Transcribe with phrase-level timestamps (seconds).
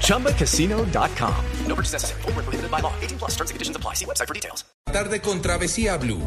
[0.00, 1.34] ChumbaCasino.com.
[1.66, 2.22] No purchase necessary.
[2.22, 2.92] Full prohibited by law.
[3.02, 3.94] 18 plus terms and conditions apply.
[3.94, 4.64] See website for details.
[4.90, 6.22] Tarde con Travesía Blue.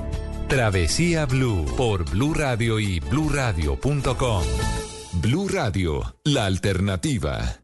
[0.48, 4.44] Travesía Blue por Blue Radio y BlueRadio.com.
[5.14, 7.60] Blue Radio, la alternativa.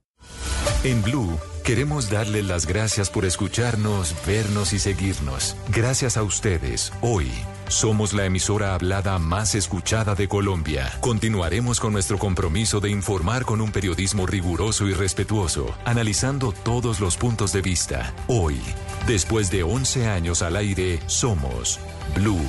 [0.83, 1.37] En Blue.
[1.63, 5.55] Queremos darle las gracias por escucharnos, vernos y seguirnos.
[5.69, 7.31] Gracias a ustedes, hoy
[7.67, 10.91] somos la emisora hablada más escuchada de Colombia.
[10.99, 17.17] Continuaremos con nuestro compromiso de informar con un periodismo riguroso y respetuoso, analizando todos los
[17.17, 18.13] puntos de vista.
[18.27, 18.59] Hoy,
[19.07, 21.79] después de 11 años al aire, somos
[22.15, 22.41] Blue,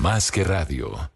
[0.00, 1.15] más que radio.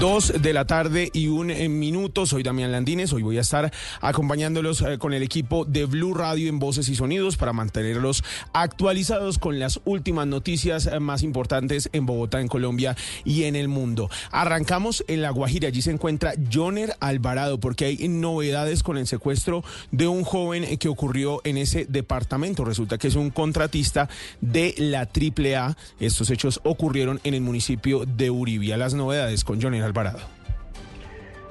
[0.00, 2.26] Dos de la tarde y un eh, minuto.
[2.26, 3.14] Soy Damián Landines.
[3.14, 3.72] Hoy voy a estar
[4.02, 8.22] acompañándolos eh, con el equipo de Blue Radio en Voces y Sonidos para mantenerlos
[8.52, 12.94] actualizados con las últimas noticias eh, más importantes en Bogotá, en Colombia
[13.24, 14.10] y en el mundo.
[14.32, 15.68] Arrancamos en La Guajira.
[15.68, 20.90] Allí se encuentra Joner Alvarado porque hay novedades con el secuestro de un joven que
[20.90, 22.66] ocurrió en ese departamento.
[22.66, 24.10] Resulta que es un contratista
[24.42, 25.74] de la AAA.
[26.00, 28.76] Estos hechos ocurrieron en el municipio de Uribia.
[28.76, 30.20] Las novedades con Joner Alvarado.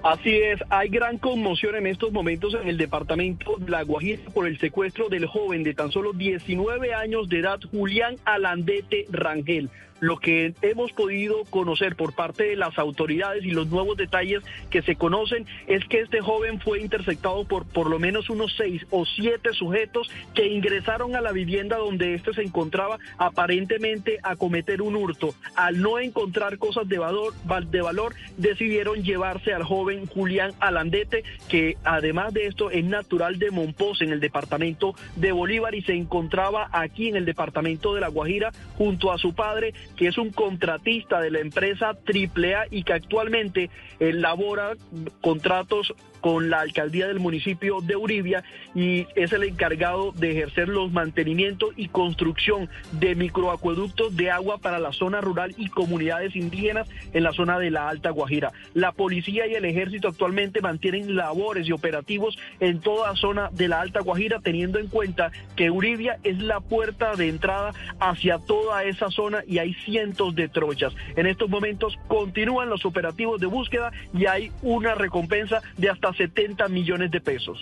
[0.03, 4.46] Así es, hay gran conmoción en estos momentos en el departamento de La Guajira por
[4.46, 10.17] el secuestro del joven de tan solo 19 años de edad, Julián Alandete Rangel lo
[10.17, 14.95] que hemos podido conocer por parte de las autoridades y los nuevos detalles que se
[14.95, 19.53] conocen es que este joven fue interceptado por por lo menos unos seis o siete
[19.53, 25.33] sujetos que ingresaron a la vivienda donde éste se encontraba aparentemente a cometer un hurto.
[25.56, 27.33] Al no encontrar cosas de valor,
[27.69, 33.51] de valor decidieron llevarse al joven Julián Alandete, que además de esto es natural de
[33.51, 38.07] Monpós en el departamento de Bolívar y se encontraba aquí en el departamento de La
[38.07, 42.94] Guajira junto a su padre que es un contratista de la empresa AAA y que
[42.94, 43.69] actualmente
[44.00, 44.73] elabora
[45.22, 48.44] contratos con la alcaldía del municipio de Uribia
[48.74, 54.80] y es el encargado de ejercer los mantenimientos y construcción de microacueductos de agua para
[54.80, 58.52] la zona rural y comunidades indígenas en la zona de la Alta Guajira.
[58.74, 63.81] La policía y el ejército actualmente mantienen labores y operativos en toda zona de la
[63.81, 69.09] Alta Guajira, teniendo en cuenta que Uribia es la puerta de entrada hacia toda esa
[69.12, 70.94] zona y hay cientos de trochas.
[71.16, 76.68] En estos momentos continúan los operativos de búsqueda y hay una recompensa de hasta 70
[76.70, 77.58] millones de pesos.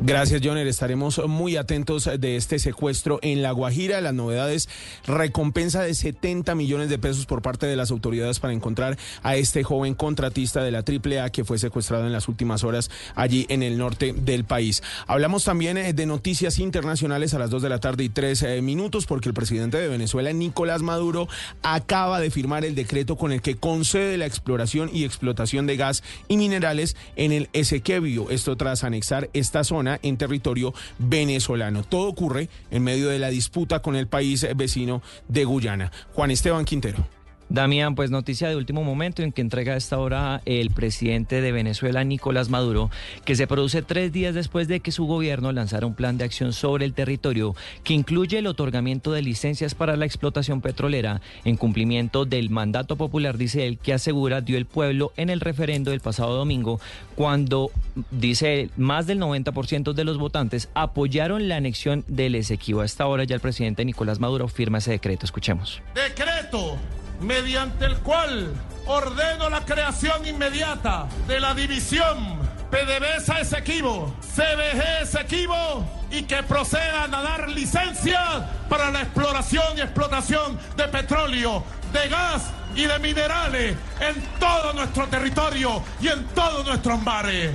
[0.00, 0.64] Gracias, Joner.
[0.68, 4.00] Estaremos muy atentos de este secuestro en La Guajira.
[4.00, 4.68] Las novedades,
[5.08, 9.64] recompensa de 70 millones de pesos por parte de las autoridades para encontrar a este
[9.64, 13.76] joven contratista de la AAA que fue secuestrado en las últimas horas allí en el
[13.76, 14.84] norte del país.
[15.08, 18.62] Hablamos también eh, de noticias internacionales a las 2 de la tarde y 3 eh,
[18.62, 21.26] minutos porque el presidente de Venezuela, Nicolás Maduro,
[21.64, 26.04] acaba de firmar el decreto con el que concede la exploración y explotación de gas
[26.28, 28.30] y minerales en el Esequebio.
[28.30, 31.84] Esto tras anexar esta zona en territorio venezolano.
[31.84, 35.92] Todo ocurre en medio de la disputa con el país vecino de Guyana.
[36.12, 37.17] Juan Esteban Quintero.
[37.50, 41.50] Damián, pues noticia de último momento en que entrega a esta hora el presidente de
[41.50, 42.90] Venezuela, Nicolás Maduro,
[43.24, 46.52] que se produce tres días después de que su gobierno lanzara un plan de acción
[46.52, 52.26] sobre el territorio que incluye el otorgamiento de licencias para la explotación petrolera en cumplimiento
[52.26, 56.34] del mandato popular, dice él, que asegura dio el pueblo en el referendo del pasado
[56.34, 56.80] domingo,
[57.14, 57.70] cuando,
[58.10, 62.82] dice él, más del 90% de los votantes apoyaron la anexión del Esequibo.
[62.82, 65.24] A esta hora ya el presidente Nicolás Maduro firma ese decreto.
[65.24, 65.80] Escuchemos.
[65.94, 66.76] Decreto
[67.20, 68.54] mediante el cual
[68.86, 72.38] ordeno la creación inmediata de la división
[72.70, 80.58] PDVSA Esequibo, CBG Esequibo y que procedan a dar licencias para la exploración y explotación
[80.76, 87.02] de petróleo, de gas y de minerales en todo nuestro territorio y en todos nuestros
[87.02, 87.52] mares.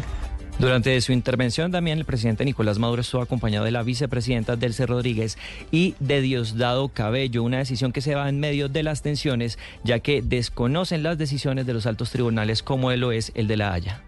[0.59, 5.37] Durante su intervención también el presidente Nicolás Maduro estuvo acompañado de la vicepresidenta Delce Rodríguez
[5.71, 9.99] y de Diosdado Cabello, una decisión que se va en medio de las tensiones, ya
[9.99, 14.01] que desconocen las decisiones de los altos tribunales como lo es el de La Haya.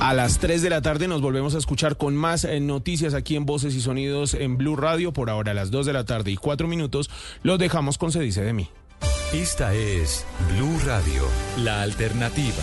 [0.00, 3.36] A las 3 de la tarde nos volvemos a escuchar con más eh, noticias aquí
[3.36, 5.12] en Voces y Sonidos en Blue Radio.
[5.12, 7.10] Por ahora a las 2 de la tarde y 4 minutos
[7.42, 8.68] los dejamos con Se dice de mí.
[9.32, 10.24] Esta es
[10.54, 11.24] Blue Radio,
[11.58, 12.62] la alternativa.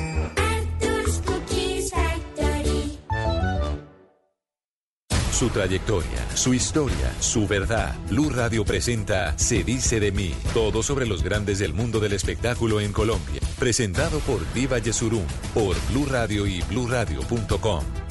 [5.41, 7.95] Su trayectoria, su historia, su verdad.
[8.07, 10.35] Blue Radio presenta Se dice de mí.
[10.53, 13.41] Todo sobre los grandes del mundo del espectáculo en Colombia.
[13.57, 18.10] Presentado por Diva Yesurum, por Blue Radio y bluradio.com.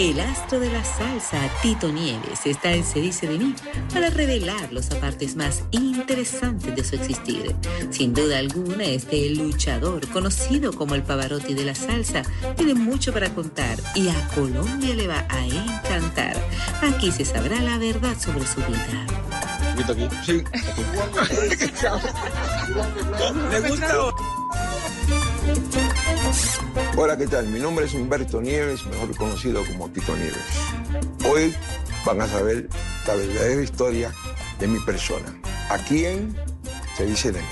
[0.00, 3.54] El astro de la salsa, Tito Nieves, está en Se dice de mí
[3.92, 7.54] para revelar los apartes más interesantes de su existir.
[7.90, 12.22] Sin duda alguna, este luchador, conocido como el Pavarotti de la salsa,
[12.56, 16.34] tiene mucho para contar y a Colombia le va a encantar.
[16.80, 19.06] Aquí se sabrá la verdad sobre su vida.
[19.86, 20.08] aquí?
[20.24, 20.32] Sí.
[23.50, 24.29] ¿Le gusta?
[26.96, 27.46] Hola, ¿qué tal?
[27.48, 30.36] Mi nombre es Humberto Nieves, mejor conocido como Tito Nieves.
[31.26, 31.54] Hoy
[32.04, 32.68] van a saber
[33.06, 34.12] la verdadera historia
[34.58, 35.34] de mi persona.
[35.70, 36.36] ¿A quién
[36.96, 37.46] se dice de mí?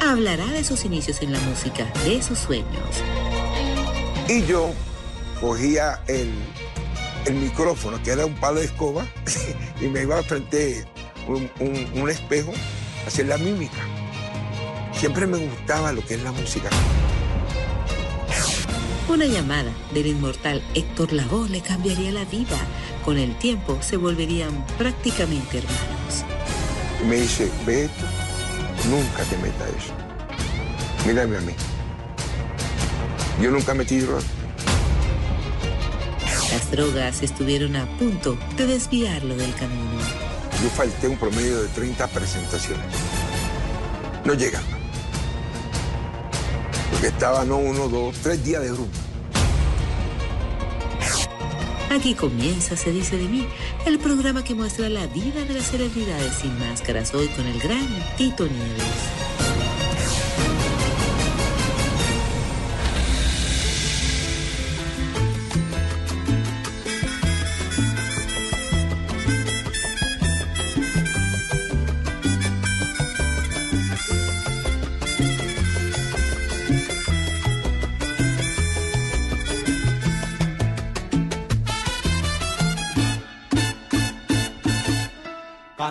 [0.00, 3.02] Hablará de sus inicios en la música, de sus sueños.
[4.26, 4.72] Y yo
[5.40, 6.32] cogía el,
[7.26, 9.06] el micrófono, que era un palo de escoba,
[9.80, 10.86] y me iba frente
[11.26, 12.52] a un, un, un espejo
[13.04, 13.78] a hacer la mímica.
[14.92, 16.70] Siempre me gustaba lo que es la música.
[19.08, 22.58] Una llamada del inmortal Héctor Lavoe le cambiaría la vida.
[23.04, 26.24] Con el tiempo se volverían prácticamente hermanos.
[27.08, 28.04] Me dice, ve esto,
[28.90, 29.94] nunca te metas eso.
[31.06, 31.52] Mírame a mí.
[33.40, 34.24] Yo nunca metí drogas.
[36.50, 40.00] Las drogas estuvieron a punto de desviarlo del camino.
[40.62, 42.86] Yo falté un promedio de 30 presentaciones.
[44.24, 44.66] No llegaba.
[46.90, 48.88] Porque estaba no uno, dos, tres días de rumbo.
[51.90, 53.46] Aquí comienza Se dice de mí,
[53.86, 57.86] el programa que muestra la vida de las celebridades sin máscaras, hoy con el gran
[58.16, 59.37] Tito Nieves.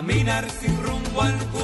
[0.08, 1.57] Caminar sin rumbo alguno,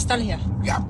[0.00, 0.40] nostalgia?
[0.62, 0.86] Ya.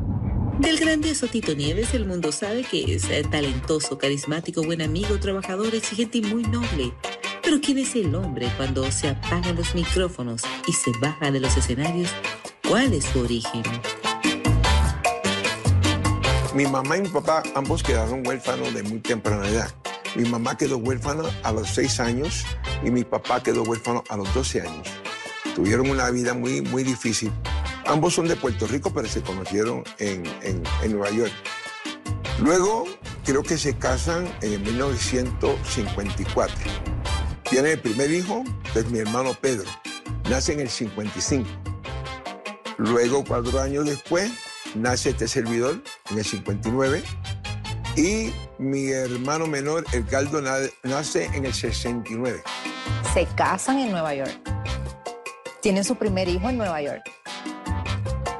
[0.60, 5.74] Del grandioso Tito Nieves, el mundo sabe que es eh, talentoso, carismático, buen amigo, trabajador,
[5.74, 6.92] exigente y muy noble.
[7.42, 11.56] Pero ¿quién es el hombre cuando se apagan los micrófonos y se baja de los
[11.56, 12.10] escenarios?
[12.68, 13.62] ¿Cuál es su origen?
[16.54, 19.70] Mi mamá y mi papá ambos quedaron huérfanos de muy temprana edad.
[20.14, 22.44] Mi mamá quedó huérfana a los 6 años
[22.84, 24.88] y mi papá quedó huérfano a los 12 años.
[25.56, 27.32] Tuvieron una vida muy, muy difícil.
[27.90, 31.32] Ambos son de Puerto Rico, pero se conocieron en, en- en Nueva York.
[32.40, 32.84] Luego,
[33.24, 36.54] creo que se casan en 1954.
[37.50, 38.44] Tienen el primer hijo,
[38.74, 39.68] es mi hermano Pedro.
[40.30, 41.48] Nace en el 55.
[42.78, 44.30] Luego, cuatro años después,
[44.76, 47.02] nace este servidor en el 59.
[47.96, 52.40] Y mi hermano menor, Edgardo, na- nace en el 69.
[53.12, 54.30] Se casan en Nueva York.
[55.60, 57.02] Tienen su primer hijo en Nueva York.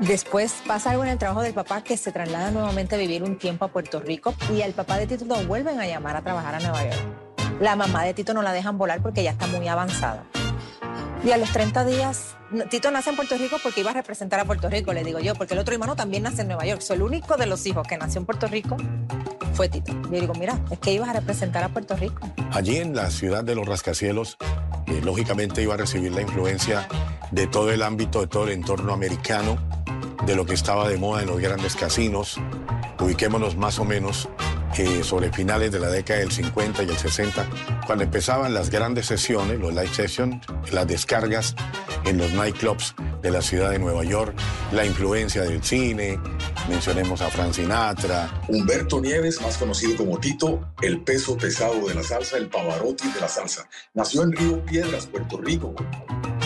[0.00, 3.36] Después pasa algo en el trabajo del papá que se traslada nuevamente a vivir un
[3.36, 6.54] tiempo a Puerto Rico y al papá de Tito lo vuelven a llamar a trabajar
[6.54, 7.60] a Nueva York.
[7.60, 10.24] La mamá de Tito no la dejan volar porque ya está muy avanzada.
[11.22, 12.34] Y a los 30 días,
[12.70, 15.34] Tito nace en Puerto Rico porque iba a representar a Puerto Rico, le digo yo,
[15.34, 16.80] porque el otro hermano también nace en Nueva York.
[16.80, 18.78] So, el único de los hijos que nació en Puerto Rico
[19.52, 19.92] fue Tito.
[20.10, 22.26] Yo digo, mira, es que ibas a representar a Puerto Rico.
[22.52, 24.38] Allí en la ciudad de los rascacielos,
[24.86, 26.88] eh, lógicamente iba a recibir la influencia
[27.30, 29.58] de todo el ámbito, de todo el entorno americano.
[30.26, 32.36] De lo que estaba de moda en los grandes casinos.
[32.98, 34.28] Ubiquémonos más o menos
[34.76, 37.48] eh, sobre finales de la década del 50 y el 60,
[37.86, 41.56] cuando empezaban las grandes sesiones, los live sessions, las descargas
[42.04, 44.34] en los nightclubs de la ciudad de Nueva York,
[44.72, 46.20] la influencia del cine,
[46.68, 48.30] mencionemos a Frank Sinatra.
[48.48, 53.20] Humberto Nieves, más conocido como Tito, el peso pesado de la salsa, el Pavarotti de
[53.20, 53.68] la salsa.
[53.92, 55.74] Nació en Río Piedras, Puerto Rico,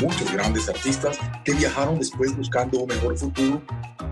[0.00, 3.62] muchos grandes artistas que viajaron después buscando un mejor futuro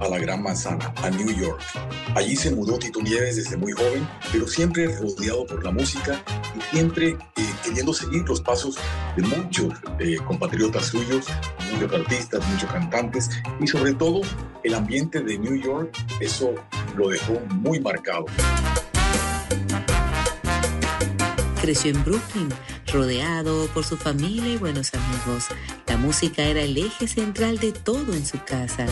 [0.00, 1.60] a la Gran Manzana, a New York.
[2.14, 6.22] Allí se mudó Tito Nieves desde muy joven, pero siempre rodeado por la música
[6.56, 8.76] y siempre eh, queriendo seguir los pasos
[9.16, 11.26] de muchos eh, compatriotas suyos,
[11.72, 14.22] muchos artistas, muchos cantantes y sobre todo
[14.64, 16.54] el ambiente de New York, eso
[16.96, 18.26] lo dejó muy marcado.
[21.60, 22.48] Creció en Brooklyn,
[22.92, 25.46] rodeado por su familia y buenos amigos.
[25.86, 28.86] La música era el eje central de todo en su casa.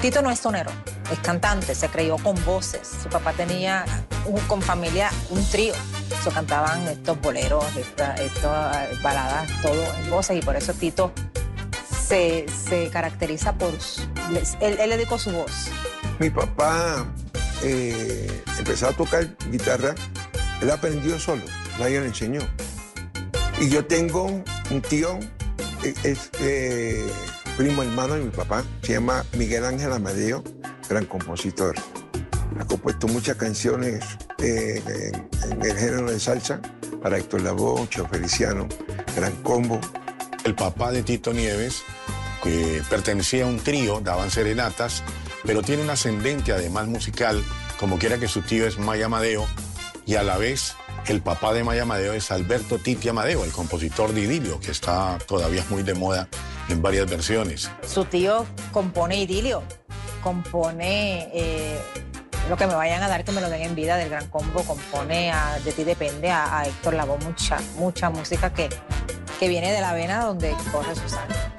[0.00, 0.70] Tito no es tonero,
[1.12, 2.90] es cantante, se creyó con voces.
[3.02, 3.84] Su papá tenía
[4.26, 5.74] un- con familia un trío.
[6.24, 10.36] So, cantaban estos boleros, esta- estas baladas, todo en voces.
[10.38, 11.12] Y por eso Tito
[12.08, 13.70] se, se caracteriza por...
[14.60, 15.68] él, él le dedicó su voz.
[16.18, 17.06] Mi papá
[17.62, 19.94] eh, empezó a tocar guitarra,
[20.60, 21.42] él aprendió solo,
[21.78, 22.40] nadie le enseñó.
[23.60, 25.18] Y yo tengo un tío,
[26.02, 27.06] es eh,
[27.56, 30.42] primo hermano de mi papá, se llama Miguel Ángel Amadeo,
[30.88, 31.74] gran compositor.
[32.58, 34.04] Ha compuesto muchas canciones
[34.38, 34.82] eh,
[35.42, 36.60] en, en el género de salsa
[37.02, 38.68] para Héctor Lavoe, Cheo Feliciano,
[39.16, 39.80] Gran Combo.
[40.44, 41.82] El papá de Tito Nieves,
[42.42, 45.02] que pertenecía a un trío, daban serenatas,
[45.44, 47.42] pero tiene un ascendente además musical,
[47.78, 49.46] como quiera que su tío es Maya Amadeo,
[50.06, 50.74] y a la vez
[51.06, 55.18] el papá de Maya Amadeo es Alberto Titi Amadeo, el compositor de Idilio, que está
[55.26, 56.28] todavía muy de moda
[56.68, 57.70] en varias versiones.
[57.86, 59.62] Su tío compone idilio,
[60.22, 61.80] compone eh,
[62.48, 64.62] lo que me vayan a dar, que me lo den en vida del Gran Combo,
[64.62, 68.68] compone a, de ti depende a, Héctor Lavoe, mucha, mucha música que,
[69.38, 71.51] que viene de la vena donde corre su sangre.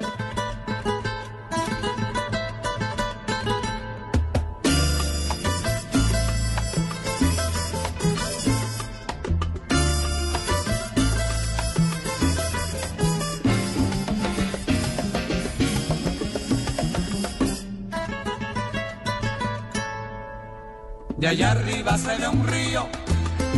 [21.24, 22.86] De allá arriba se ve un río,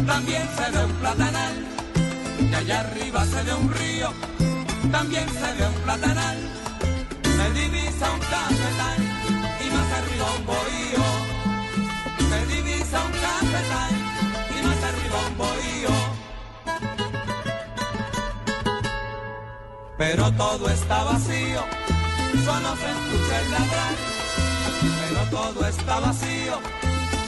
[0.07, 1.55] también se ve un platanal.
[2.49, 4.13] De allá arriba se ve un río,
[4.93, 6.39] también se ve un platanal.
[7.25, 8.99] Se divisa un cafetal
[9.59, 11.05] y más arriba un bohío.
[12.31, 13.95] Se divisa un cafetal
[14.55, 15.95] y más arriba un bohío.
[19.99, 21.65] Pero todo está vacío,
[22.45, 23.97] solo se escucha el ladrar.
[25.01, 26.61] Pero todo está vacío,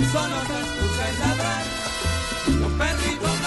[0.07, 1.65] solo se escucha el ladrar.
[2.61, 3.38] Los perritos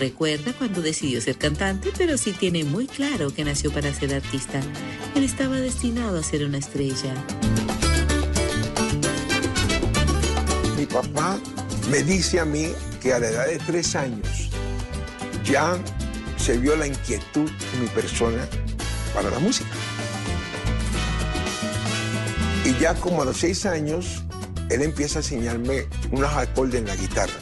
[0.00, 4.60] recuerda cuando decidió ser cantante, pero sí tiene muy claro que nació para ser artista.
[5.14, 7.14] Él estaba destinado a ser una estrella.
[10.76, 11.38] Mi papá
[11.90, 14.50] me dice a mí que a la edad de tres años
[15.44, 15.78] ya
[16.36, 18.48] se vio la inquietud en mi persona
[19.14, 19.70] para la música.
[22.64, 24.22] Y ya como a los seis años,
[24.70, 27.39] él empieza a enseñarme unos acordes en la guitarra.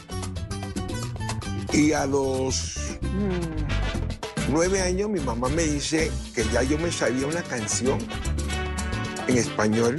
[1.78, 2.74] Y a los
[4.50, 8.00] nueve años mi mamá me dice que ya yo me sabía una canción
[9.28, 9.96] en español.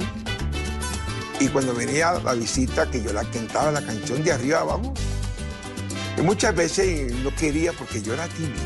[1.40, 4.92] Y cuando venía la visita, que yo la cantaba la canción de arriba abajo.
[6.18, 8.60] Y muchas veces no quería porque yo era tímido.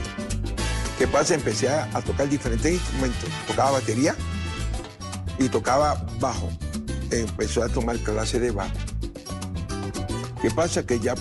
[0.98, 1.34] ¿Qué pasa?
[1.34, 3.30] Empecé a, a tocar diferentes instrumentos.
[3.46, 4.16] Tocaba batería
[5.38, 6.50] y tocaba bajo.
[7.12, 8.74] Empezó a tomar clase de bajo.
[10.44, 10.84] ¿Qué pasa?
[10.84, 11.14] Que ya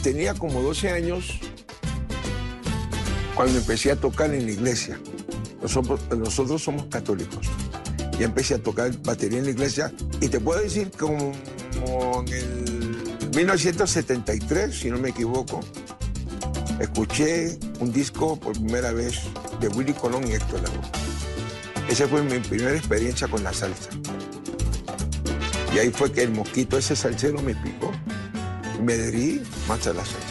[0.00, 1.40] tenía como 12 años
[3.34, 4.96] cuando empecé a tocar en la iglesia.
[5.60, 7.48] Nosotros, somos católicos.
[8.16, 9.92] Y empecé a tocar batería en la iglesia.
[10.20, 11.32] Y te puedo decir como,
[11.80, 15.58] como en el 1973, si no me equivoco,
[16.78, 19.22] escuché un disco por primera vez
[19.60, 20.92] de Willy Colón y Héctor Lavoe.
[21.88, 23.90] Esa fue mi primera experiencia con la salsa.
[25.74, 27.90] Y ahí fue que el mosquito ese salsero me picó
[28.80, 30.29] y me adherí más a la salsa.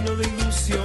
[0.00, 0.79] Lleno de ilusiones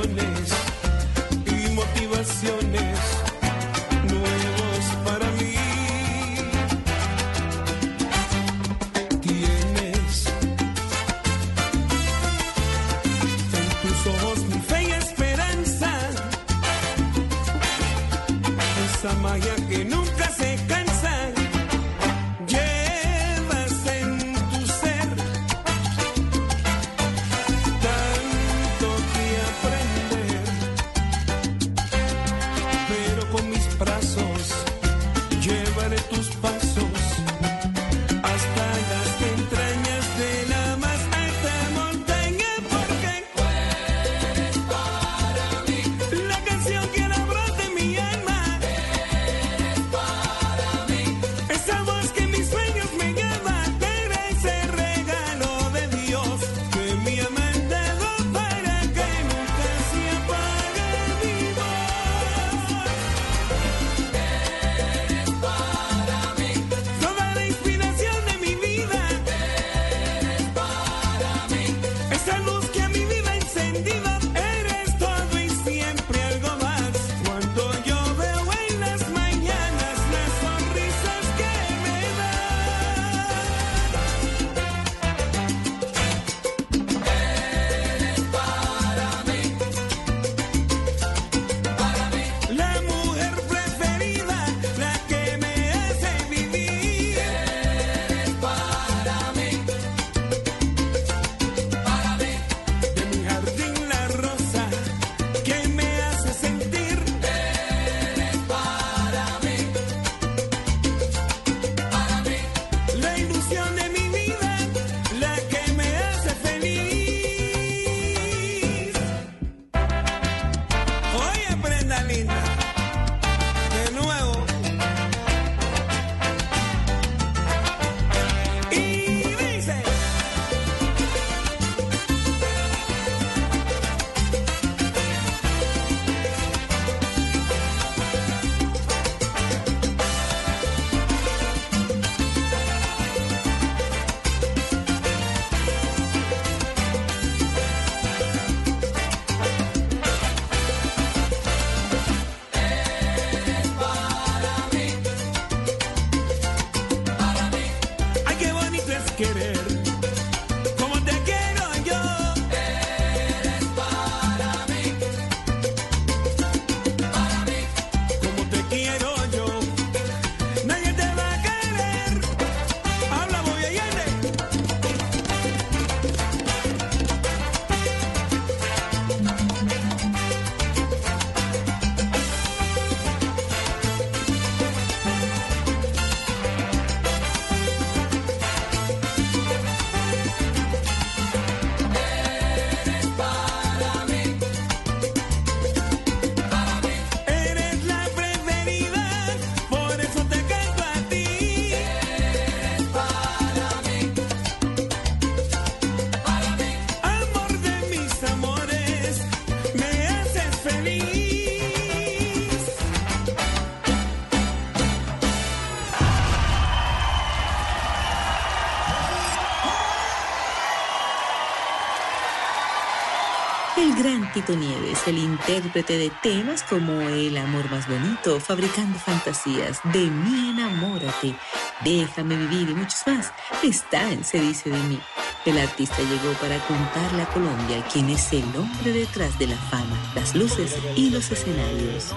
[224.53, 231.35] Nieves, el intérprete de temas como El amor más bonito, Fabricando fantasías, De mí enamórate,
[231.83, 233.31] Déjame vivir y muchos más,
[233.63, 234.99] está en Se dice de mí.
[235.45, 239.95] El artista llegó para contarle a Colombia quién es el hombre detrás de la fama,
[240.15, 242.13] las luces y los escenarios.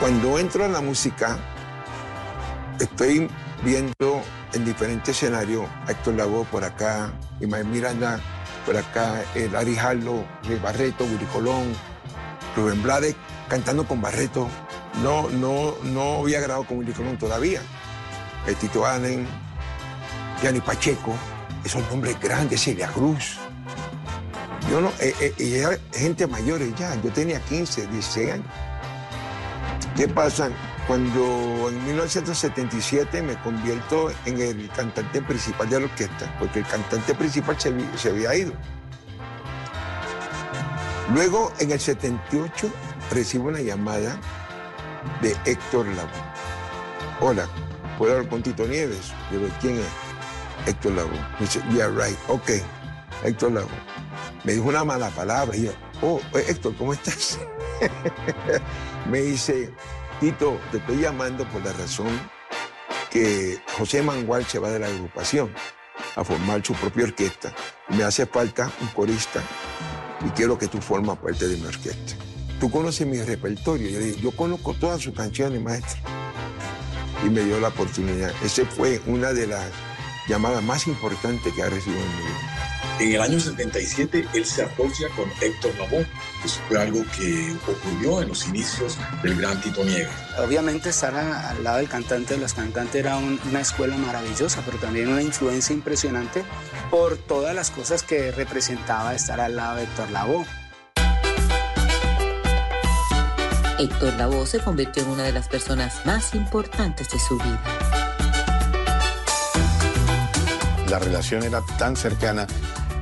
[0.00, 1.38] Cuando entro en la música,
[2.80, 3.30] estoy
[3.62, 4.22] viendo
[4.52, 8.20] en diferentes escenarios Héctor Lavoe por acá, Ismael Miranda
[8.66, 10.24] por acá, el Ari el
[10.62, 11.74] Barreto, Willy Colón,
[12.56, 13.16] Rubén Blades
[13.48, 14.48] cantando con Barreto.
[15.02, 17.60] No, no, no había grabado con Willy Colón todavía.
[18.46, 19.26] El Tito Allen,
[20.40, 21.14] Gianni Pacheco,
[21.64, 23.38] esos nombres grandes, Celia Cruz.
[24.70, 28.46] Yo no, eh, eh, y era gente mayores ya, yo tenía 15, 16 años.
[29.96, 30.50] ¿Qué pasa?
[30.86, 37.14] Cuando en 1977 me convierto en el cantante principal de la orquesta, porque el cantante
[37.14, 38.52] principal se había ido.
[41.10, 42.70] Luego, en el 78,
[43.10, 44.18] recibo una llamada
[45.20, 46.10] de Héctor Lavoe.
[47.20, 47.48] Hola,
[47.98, 49.12] ¿puedo hablar con Tito Nieves?
[49.30, 49.86] Digo, ¿quién es?
[50.66, 51.18] Héctor Lavoe.
[51.38, 52.50] Me dice, yeah, right, ok,
[53.24, 53.68] Héctor Lavoe.
[54.44, 57.38] Me dijo una mala palabra y yo, oh, eh, Héctor, ¿cómo estás?
[59.10, 59.72] me dice,
[60.20, 62.08] Tito, te estoy llamando por la razón
[63.10, 65.52] que José Mangual se va de la agrupación
[66.16, 67.52] a formar su propia orquesta.
[67.88, 69.42] Me hace falta un corista
[70.26, 72.14] y quiero que tú formas parte de mi orquesta.
[72.60, 73.98] Tú conoces mi repertorio.
[74.16, 76.00] Yo conozco todas sus canciones, maestro.
[77.26, 78.32] Y me dio la oportunidad.
[78.44, 79.70] Esa fue una de las
[80.28, 82.51] llamadas más importantes que ha recibido en mi vida.
[83.02, 86.06] En el año 77, él se asocia con Héctor Lavoe.
[86.44, 90.08] Eso fue algo que ocurrió en los inicios del gran Tito Nieves.
[90.38, 94.78] Obviamente estar al lado del cantante de los cantantes era un- una escuela maravillosa, pero
[94.78, 96.44] también una influencia impresionante
[96.92, 100.46] por todas las cosas que representaba estar al lado de Héctor Lavoe.
[103.80, 107.60] Héctor Lavoe se convirtió en una de las personas más importantes de su vida.
[110.88, 112.46] La relación era tan cercana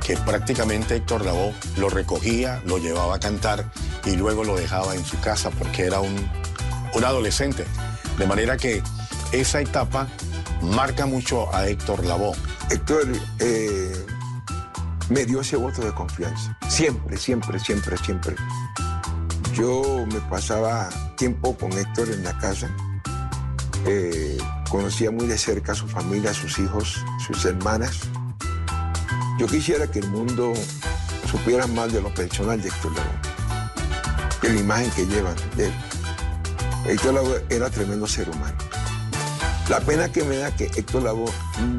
[0.05, 3.71] que prácticamente Héctor Lavoe lo recogía, lo llevaba a cantar
[4.05, 6.15] y luego lo dejaba en su casa porque era un,
[6.93, 7.65] un adolescente.
[8.17, 8.81] De manera que
[9.31, 10.07] esa etapa
[10.61, 12.35] marca mucho a Héctor Lavoe.
[12.69, 13.07] Héctor
[13.39, 14.05] eh,
[15.09, 16.57] me dio ese voto de confianza.
[16.69, 18.35] Siempre, siempre, siempre, siempre.
[19.53, 22.69] Yo me pasaba tiempo con Héctor en la casa.
[23.85, 24.37] Eh,
[24.69, 27.99] conocía muy de cerca a su familia, a sus hijos, sus hermanas.
[29.41, 30.53] Yo quisiera que el mundo
[31.27, 35.73] supiera más de lo personal de Héctor Lavoe, de la imagen que llevan de él.
[36.85, 38.55] Héctor Lavoe era tremendo ser humano.
[39.67, 41.33] La pena que me da que Héctor Lavoe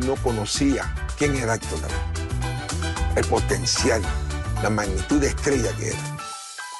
[0.05, 3.14] no conocía quién era Héctor Lavoe.
[3.14, 4.03] El potencial,
[4.61, 6.18] la magnitud de estrella que era.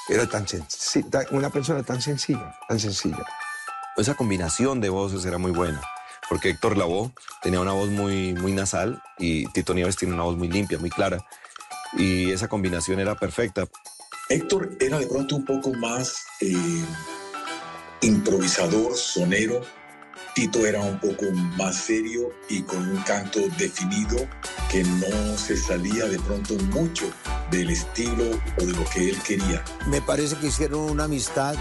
[0.09, 0.45] Era tan
[1.31, 3.25] una persona tan sencilla, tan sencilla.
[3.95, 5.81] Esa combinación de voces era muy buena,
[6.33, 7.11] porque Héctor Lavoe
[7.43, 10.89] tenía una voz muy, muy nasal y Tito Nieves tiene una voz muy limpia, muy
[10.89, 11.23] clara.
[11.95, 13.67] Y esa combinación era perfecta.
[14.29, 16.55] Héctor era de pronto un poco más eh,
[18.01, 19.61] improvisador, sonero.
[20.33, 24.27] Tito era un poco más serio y con un canto definido
[24.71, 27.05] que no se salía de pronto mucho
[27.51, 28.23] del estilo
[28.59, 29.63] o de lo que él quería.
[29.85, 31.53] Me parece que hicieron una amistad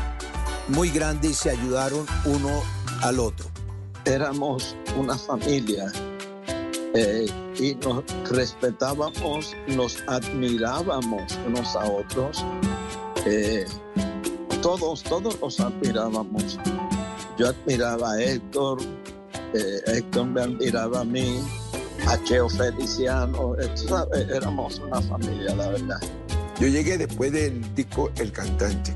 [0.69, 2.63] muy grande y se ayudaron uno
[3.03, 3.52] al otro.
[4.05, 5.93] Éramos una familia
[6.95, 7.27] eh,
[7.59, 12.45] y nos respetábamos, nos admirábamos unos a otros.
[13.27, 13.65] Eh,
[14.61, 16.59] todos, todos los admirábamos.
[17.39, 18.79] Yo admiraba a Héctor,
[19.55, 21.41] eh, Héctor me admiraba a mí,
[22.07, 23.71] a Cheo Feliciano, eh,
[24.35, 26.01] éramos una familia, la verdad.
[26.61, 28.95] Yo llegué después del disco El Cantante.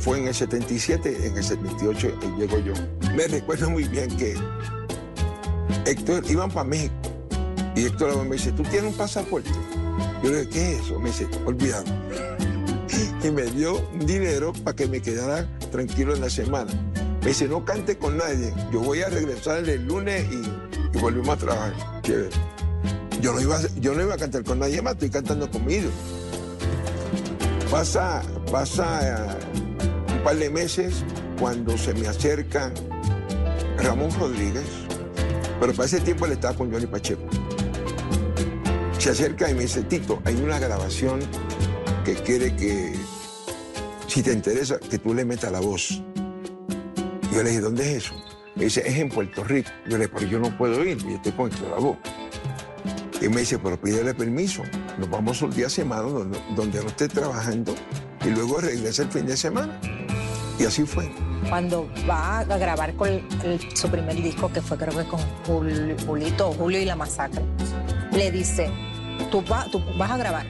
[0.00, 2.72] Fue en el 77, en el 78 eh, llego yo.
[3.14, 4.34] Me recuerdo muy bien que
[5.86, 6.94] Héctor iban para México
[7.74, 9.50] y Héctor me dice, ¿tú tienes un pasaporte?
[10.22, 10.98] Yo le dije, ¿qué es eso?
[10.98, 11.84] Me dice, olvidado.
[13.24, 16.72] Y me dio un dinero para que me quedara tranquilo en la semana.
[17.22, 18.52] Me dice, no cante con nadie.
[18.72, 21.72] Yo voy a regresar el lunes y, y a trabajar.
[23.20, 25.88] Yo no, iba, a- yo no iba a cantar con nadie más, estoy cantando conmigo.
[27.70, 29.38] Pasa, pasa
[30.22, 31.04] un par de meses
[31.40, 32.72] cuando se me acerca
[33.78, 34.62] Ramón Rodríguez,
[35.58, 37.24] pero para ese tiempo él estaba con Johnny Pacheco.
[38.98, 41.18] Se acerca y me dice, Tito, hay una grabación
[42.04, 42.94] que quiere que,
[44.06, 46.00] si te interesa, que tú le metas la voz.
[47.32, 48.14] Yo le dije, ¿dónde es eso?
[48.54, 49.70] Me dice, es en Puerto Rico.
[49.86, 51.98] Yo le dije, pero yo no puedo ir, yo estoy con Héctor Lavoe.
[53.20, 54.62] Y me dice, pero pídele permiso
[54.98, 57.74] nos vamos un día semana donde, donde no esté trabajando
[58.24, 59.80] y luego regresa el fin de semana.
[60.58, 61.10] Y así fue.
[61.48, 63.22] Cuando va a grabar con el-
[63.74, 67.42] su primer disco, que fue creo que con Jul- Julito Julio y la Masacre,
[68.12, 68.70] le dice,
[69.30, 70.46] tú, va- tú vas a grabar,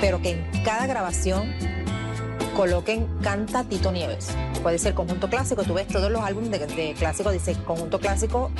[0.00, 1.52] pero que en cada grabación
[2.56, 4.28] coloquen Canta Tito Nieves.
[4.62, 8.50] Puede ser conjunto clásico, tú ves todos los álbumes de, de clásico, dice conjunto clásico,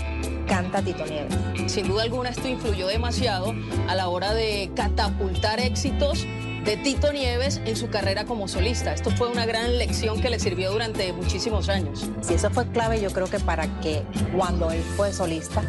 [0.47, 1.35] Canta Tito Nieves.
[1.73, 3.55] Sin duda alguna esto influyó demasiado
[3.88, 6.27] a la hora de catapultar éxitos
[6.64, 8.94] de Tito Nieves en su carrera como solista.
[8.94, 12.09] Esto fue una gran lección que le sirvió durante muchísimos años.
[12.22, 14.03] Sí, eso fue clave yo creo que para que
[14.37, 15.62] cuando él fue solista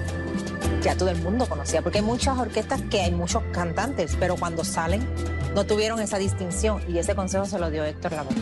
[0.82, 4.64] ya todo el mundo conocía, porque hay muchas orquestas que hay muchos cantantes, pero cuando
[4.64, 5.06] salen
[5.56, 8.36] no tuvieron esa distinción y ese consejo se lo dio Héctor Lavoe.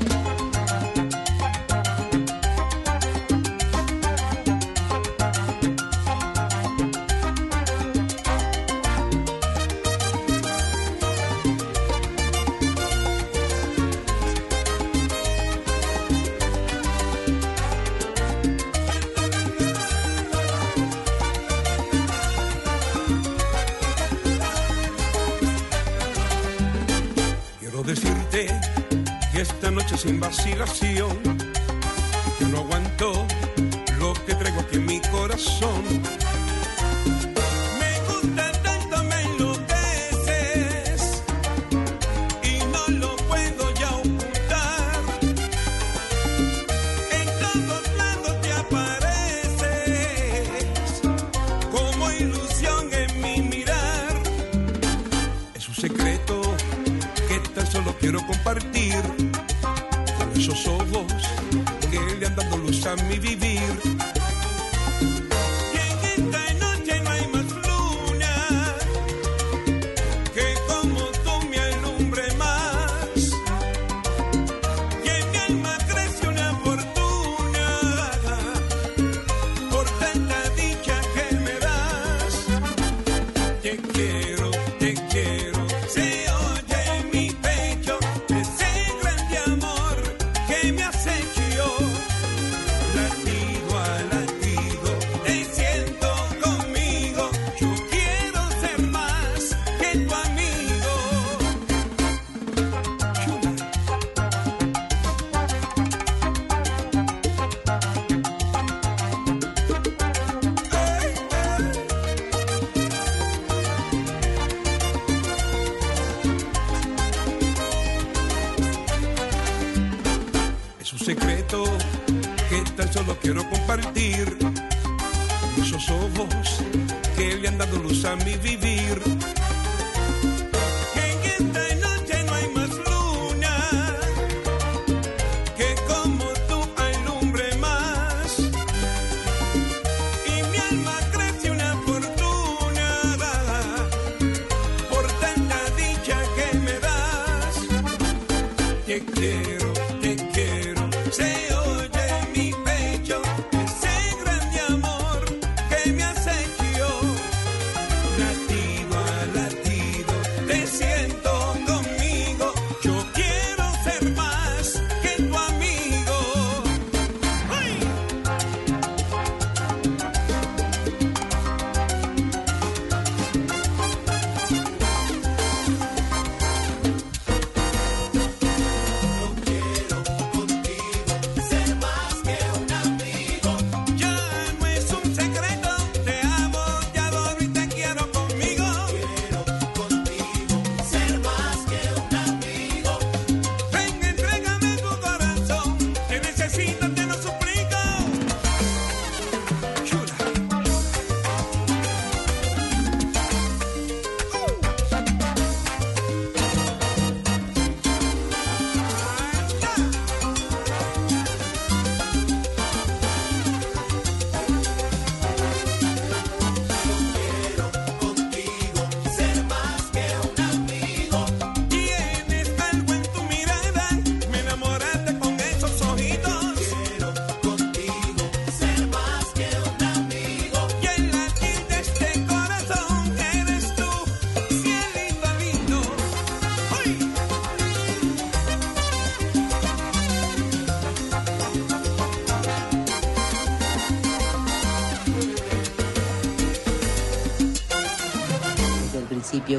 [30.55, 31.22] Sin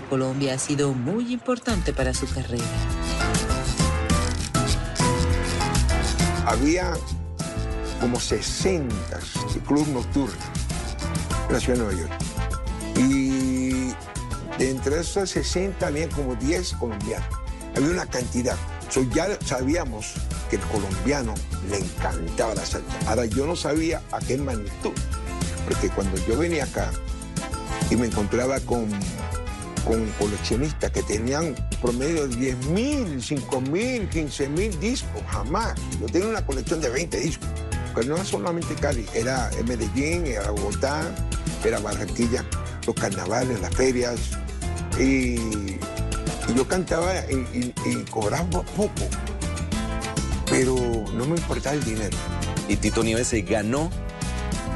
[0.08, 2.64] Colombia ha sido muy importante para su carrera.
[6.46, 6.92] Había
[8.00, 8.94] como 60
[9.66, 10.36] clubes nocturnos
[11.48, 12.12] en la ciudad de Nueva York.
[12.96, 13.88] Y
[14.58, 17.28] de entre esos 60 había como 10 colombianos.
[17.76, 18.56] Había una cantidad.
[19.12, 20.14] Ya sabíamos
[20.48, 21.34] que el colombiano
[21.68, 22.86] le encantaba la salsa.
[23.06, 24.92] Ahora yo no sabía a qué magnitud.
[25.64, 26.90] Porque cuando yo venía acá
[27.90, 28.88] y me encontraba con,
[29.84, 35.74] con coleccionistas que tenían promedio de 10 mil, 5 mil, 15 mil discos, jamás.
[36.00, 37.48] Yo tenía una colección de 20 discos.
[37.94, 41.02] Pero no era solamente Cali, era Medellín, era Bogotá,
[41.64, 42.44] era Barranquilla,
[42.86, 44.18] los carnavales, las ferias.
[44.98, 45.76] Y,
[46.56, 48.90] yo cantaba y- y cobraba poco,
[50.50, 50.74] pero
[51.14, 52.16] no me importaba el dinero.
[52.68, 53.90] Y Tito Nieves se ganó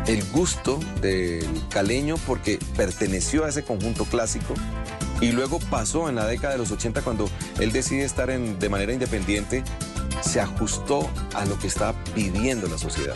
[0.07, 4.55] el gusto del caleño porque perteneció a ese conjunto clásico
[5.21, 7.29] y luego pasó en la década de los 80 cuando
[7.61, 9.65] él decide estar en- de manera independiente,
[10.23, 13.15] se ajustó a lo que estaba pidiendo la sociedad.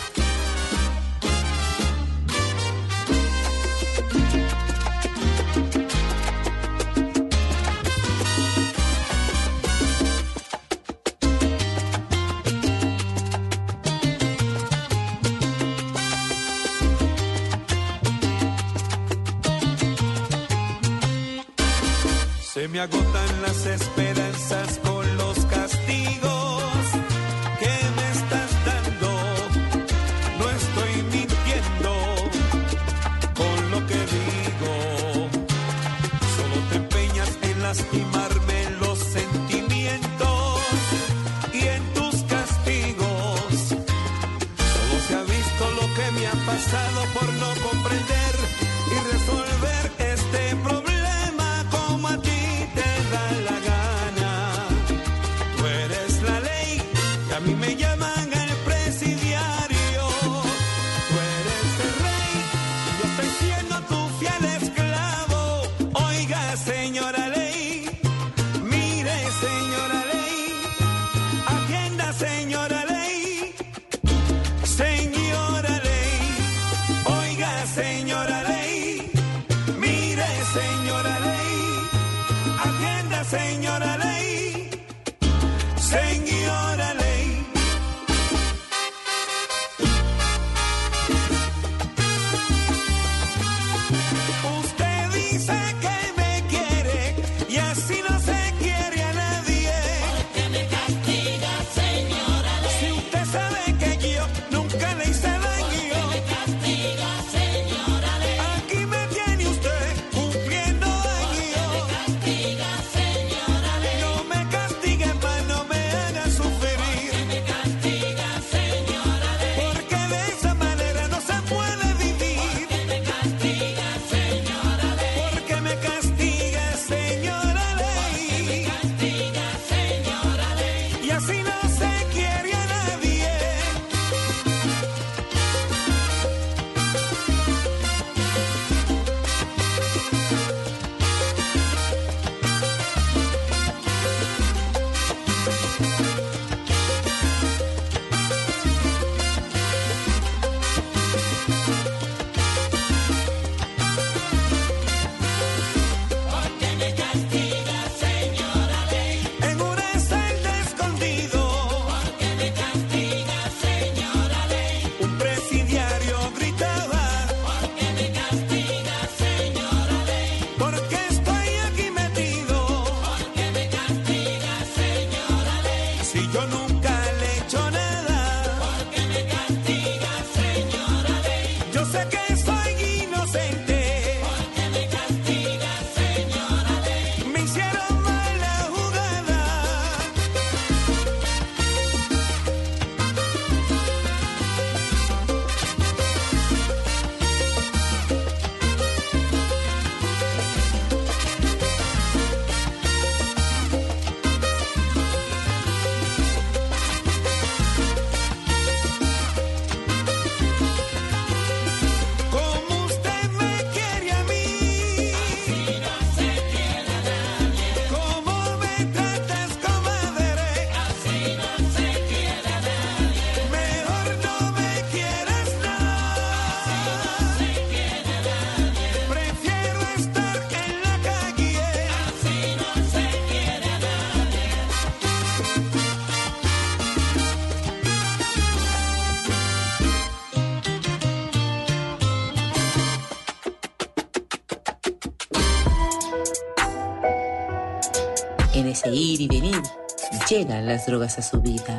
[250.32, 251.78] Llegan las drogas a su vida.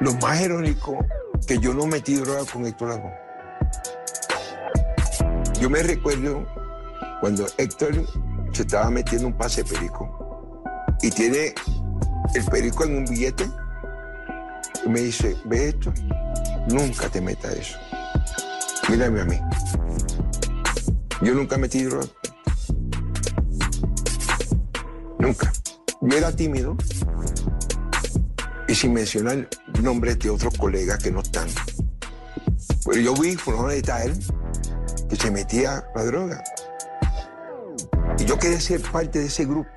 [0.00, 0.98] Lo más irónico
[1.46, 3.14] que yo no metí droga con Héctor Lavoe.
[5.58, 6.46] Yo me recuerdo
[7.22, 7.94] cuando Héctor
[8.52, 10.52] se estaba metiendo un pase de perico
[11.00, 11.54] y tiene
[12.34, 13.48] el perico en un billete
[14.84, 15.94] y me dice, ve esto,
[16.68, 17.78] nunca te metas eso.
[18.90, 19.40] Mírame a mí.
[21.22, 22.06] Yo nunca metí droga.
[25.22, 25.52] Nunca.
[26.00, 26.76] Yo era tímido
[28.66, 29.48] y sin mencionar
[29.80, 31.46] nombres de otros colegas que no están.
[32.84, 34.18] Pero yo vi por está él,
[35.08, 36.42] que se metía la droga.
[38.18, 39.70] Y yo quería ser parte de ese grupo.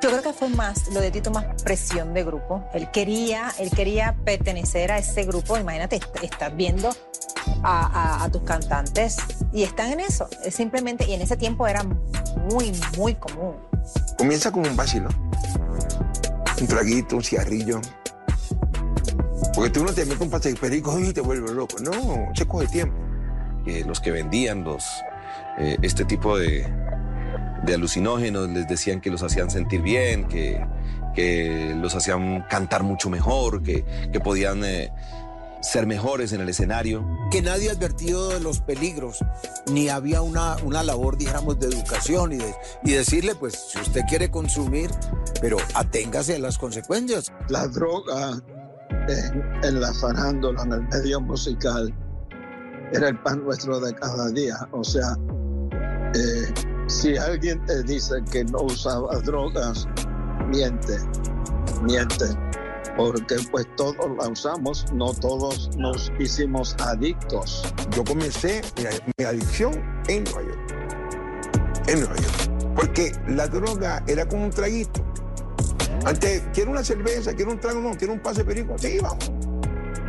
[0.00, 2.64] Yo creo que fue más, lo de Tito, más presión de grupo.
[2.72, 5.58] Él quería, él quería pertenecer a ese grupo.
[5.58, 6.88] Imagínate, est- estás viendo
[7.62, 9.16] a, a- tus cantantes
[9.52, 10.26] y están en eso.
[10.42, 11.82] Es simplemente, y en ese tiempo era
[12.50, 13.56] muy, muy común.
[14.16, 15.08] Comienza como un vacilo.
[16.60, 17.80] Un traguito, un cigarrillo.
[19.54, 21.76] Porque tú no te metes un pase de perico y te vuelves loco.
[21.80, 22.96] No, se coge tiempo.
[23.86, 24.84] Los que vendían los,
[25.58, 26.66] eh, este tipo de,
[27.64, 30.64] de alucinógenos les decían que los hacían sentir bien, que,
[31.14, 34.92] que los hacían cantar mucho mejor, que, que podían eh,
[35.64, 37.04] ser mejores en el escenario.
[37.30, 39.18] que nadie advertido de los peligros,
[39.72, 42.54] ni había una, una labor, dijéramos, de educación y, de,
[42.84, 44.90] y decirle, pues, si usted quiere consumir,
[45.40, 47.32] pero aténgase a las consecuencias.
[47.48, 48.40] La droga
[49.08, 51.92] en, en la farándula, en el medio musical,
[52.92, 54.56] era el pan nuestro de cada día.
[54.72, 55.16] O sea,
[56.14, 56.54] eh,
[56.86, 59.88] si alguien te dice que no usaba drogas,
[60.48, 60.98] miente,
[61.82, 62.26] miente.
[62.96, 67.74] Porque pues todos la usamos, no todos nos hicimos adictos.
[67.90, 68.62] Yo comencé
[69.18, 69.72] mi adicción
[70.08, 70.74] en Nueva York.
[71.88, 72.74] En Nueva York.
[72.76, 75.04] Porque la droga era como un traguito.
[76.04, 78.76] Antes, quiero una cerveza, quiero un trago, no, quiero un pase perico.
[78.78, 79.32] Sí, vamos.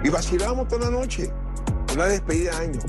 [0.04, 1.32] Y vacilábamos toda la noche.
[1.94, 2.80] Una despedida de año.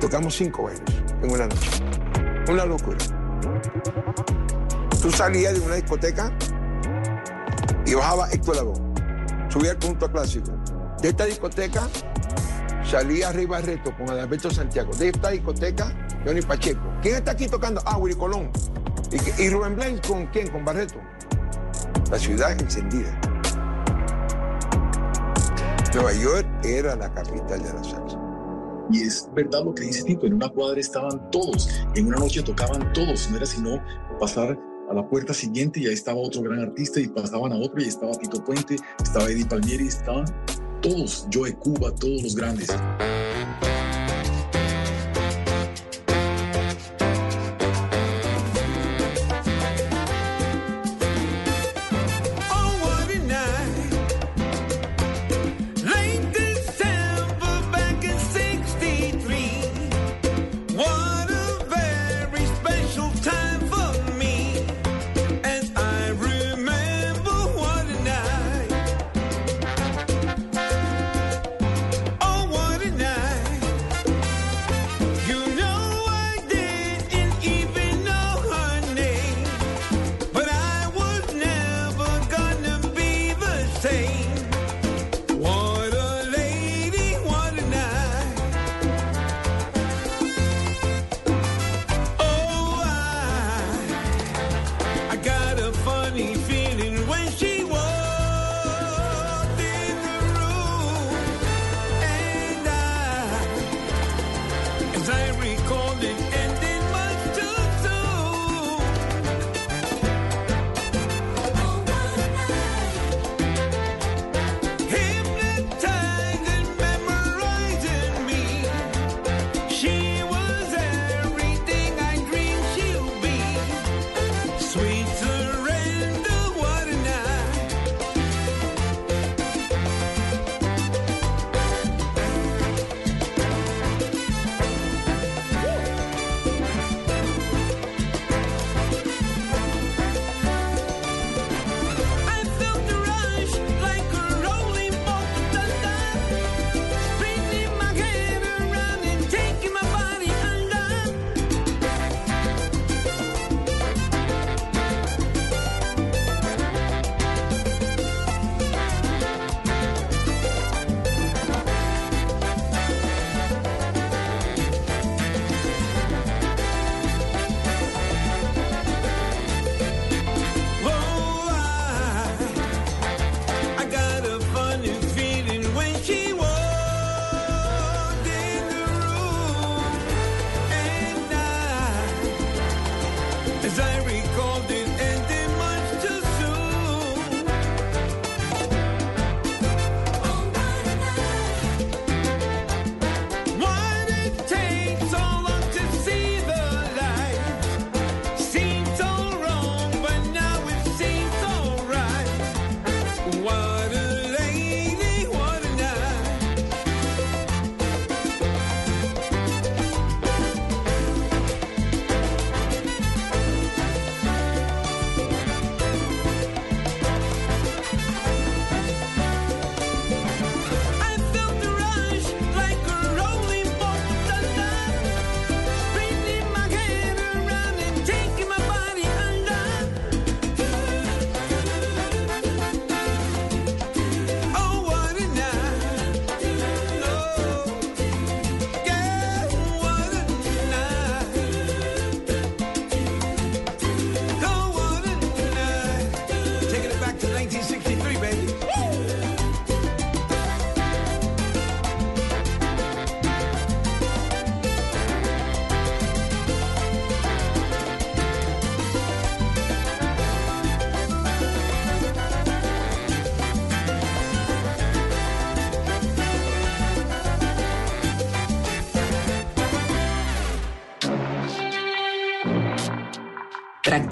[0.00, 0.82] Tocamos cinco bailes
[1.22, 1.70] en una noche.
[2.48, 2.98] Una locura.
[5.02, 6.32] Tú salías de una discoteca
[7.94, 8.80] bajaba Héctor Lavoe.
[9.48, 10.52] Subía al punto clásico.
[11.00, 11.88] De esta discoteca
[12.84, 14.92] salía arriba reto con Adalberto Santiago.
[14.94, 16.82] De esta discoteca, Johnny Pacheco.
[17.02, 17.80] ¿Quién está aquí tocando?
[17.84, 18.50] Ah, Willy Colón.
[19.10, 20.48] ¿Y, y Rubén Blanc con quién?
[20.48, 21.00] Con Barreto.
[22.10, 23.18] La ciudad encendida.
[25.94, 28.18] Nueva York era la capital de la salsa.
[28.90, 32.42] Y es verdad lo que dice Tito, en una cuadra estaban todos, en una noche
[32.42, 33.82] tocaban todos, no era sino
[34.18, 34.58] pasar
[34.94, 38.12] la puerta siguiente y ahí estaba otro gran artista y pasaban a otro y estaba
[38.12, 40.24] Tito Puente, estaba Eddie Palmieri, estaban
[40.80, 42.68] todos, Joe Cuba, todos los grandes.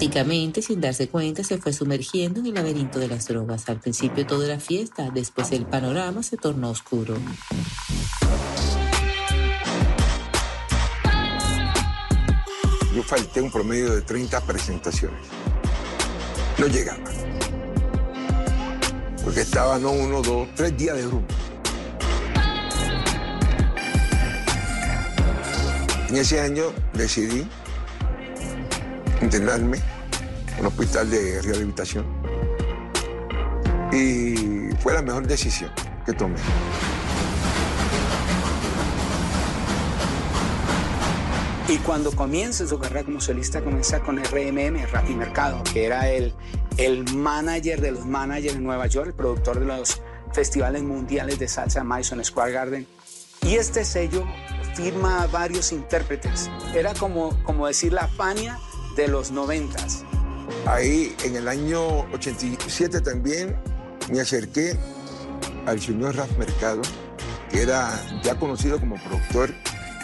[0.03, 3.69] Prácticamente sin darse cuenta se fue sumergiendo en el laberinto de las drogas.
[3.69, 7.15] Al principio todo era fiesta, después el panorama se tornó oscuro.
[12.93, 15.21] Yo falté un promedio de 30 presentaciones.
[16.57, 17.09] No llegaba.
[19.23, 21.27] Porque estaba no uno, dos, tres días de rumbo.
[26.09, 27.47] En ese año decidí
[29.21, 29.92] internarme en
[30.63, 32.05] un hospital de rehabilitación.
[33.91, 35.69] Y fue la mejor decisión
[36.05, 36.37] que tomé.
[41.67, 46.33] Y cuando comienza su carrera como solista, comienza con RMM, Rafi Mercado, que era el,
[46.77, 50.01] el manager de los managers en Nueva York, el productor de los
[50.31, 52.87] festivales mundiales de salsa Madison Square Garden.
[53.41, 54.25] Y este sello
[54.75, 56.49] firma a varios intérpretes.
[56.73, 58.59] Era como, como decir la Fania
[58.95, 60.02] de los noventas.
[60.65, 63.55] Ahí en el año 87 también
[64.11, 64.77] me acerqué
[65.65, 66.81] al señor Raf Mercado,
[67.51, 69.53] que era ya conocido como productor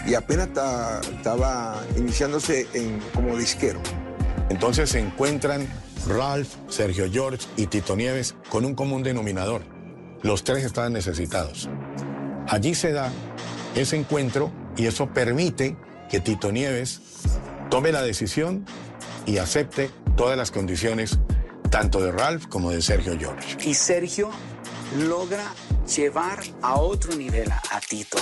[0.05, 3.79] y apenas ta- estaba iniciándose en, como disquero.
[4.49, 5.67] Entonces se encuentran
[6.07, 9.61] Ralph, Sergio George y Tito Nieves con un común denominador.
[10.23, 11.69] Los tres estaban necesitados.
[12.47, 13.11] Allí se da
[13.75, 15.77] ese encuentro y eso permite
[16.09, 17.01] que Tito Nieves
[17.69, 18.65] tome la decisión
[19.25, 21.17] y acepte todas las condiciones
[21.69, 23.55] tanto de Ralph como de Sergio George.
[23.65, 24.29] Y Sergio
[25.07, 25.45] logra
[25.95, 28.17] llevar a otro nivel a, Tito.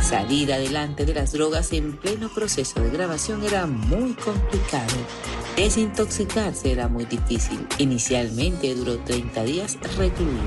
[0.00, 4.96] Salir adelante de las drogas en pleno proceso de grabación era muy complicado.
[5.56, 7.66] Desintoxicarse era muy difícil.
[7.76, 10.40] Inicialmente duró 30 días recluido.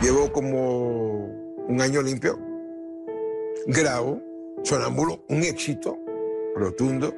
[0.00, 1.26] Llevo como
[1.68, 2.45] un año limpio,
[3.68, 4.22] grabo,
[4.62, 5.98] sonámbulo, un éxito
[6.54, 7.12] rotundo,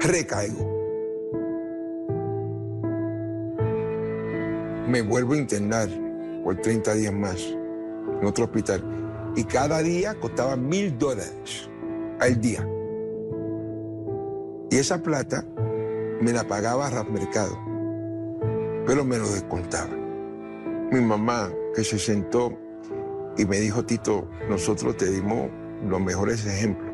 [0.00, 0.78] recaigo.
[4.86, 5.88] Me vuelvo a internar
[6.44, 7.44] por 30 días más
[8.20, 8.82] en otro hospital
[9.34, 11.68] y cada día costaba mil dólares
[12.20, 12.66] al día.
[14.70, 15.44] Y esa plata
[16.20, 17.58] me la pagaba Rap Mercado,
[18.86, 19.94] pero me lo descontaba.
[20.92, 22.56] Mi mamá que se sentó
[23.38, 25.48] y me dijo, Tito, nosotros te dimos
[25.86, 26.92] los mejores ejemplos.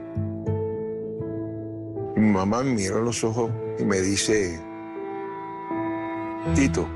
[2.17, 4.61] Mi mamá me miró a los ojos y me dice,
[6.55, 6.87] Tito,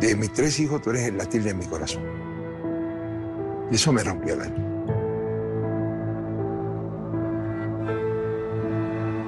[0.00, 2.02] de mis tres hijos tú eres el latir de mi corazón.
[3.70, 4.64] Y eso me rompió el alma.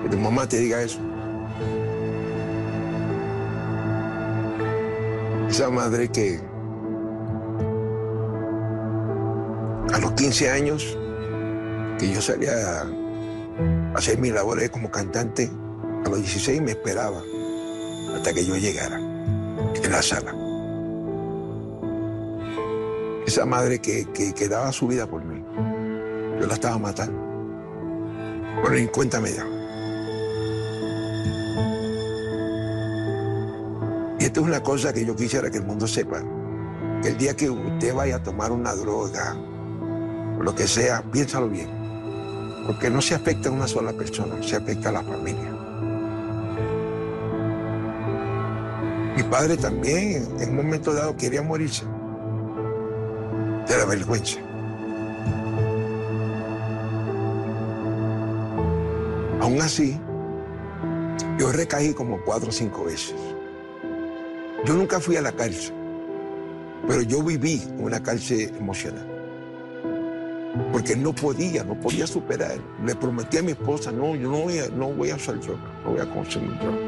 [0.02, 0.98] Que tu mamá te diga eso.
[5.50, 6.40] Esa madre que
[10.00, 10.98] los 15 años
[11.98, 12.86] que yo salía a
[13.94, 15.50] hacer mis labores como cantante,
[16.04, 17.22] a los 16 me esperaba
[18.14, 20.34] hasta que yo llegara en la sala.
[23.26, 25.44] Esa madre que, que, daba su vida por mí,
[26.40, 27.18] yo la estaba matando.
[28.62, 29.50] Bueno, ni cuenta me daba.
[34.18, 36.22] Y esto es una cosa que yo quisiera que el mundo sepa.
[37.02, 39.36] Que el día que usted vaya a tomar una droga,
[40.42, 41.68] lo que sea, piénsalo bien.
[42.66, 45.50] Porque no se afecta a una sola persona, se afecta a la familia.
[49.16, 51.84] Mi padre también, en un momento dado, quería morirse
[53.68, 54.38] de la vergüenza.
[59.40, 60.00] Aún así,
[61.38, 63.14] yo recaí como cuatro o cinco veces.
[64.64, 65.74] Yo nunca fui a la cárcel,
[66.86, 69.19] pero yo viví una cárcel emocional.
[70.72, 72.58] Porque no podía, no podía superar.
[72.84, 75.92] Le prometí a mi esposa, no, yo no voy a, no voy a usar no
[75.92, 76.78] voy a consumir droga.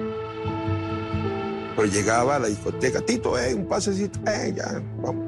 [1.76, 5.24] Pero llegaba a la discoteca, Tito, eh, un pasecito, eh, ya, vamos.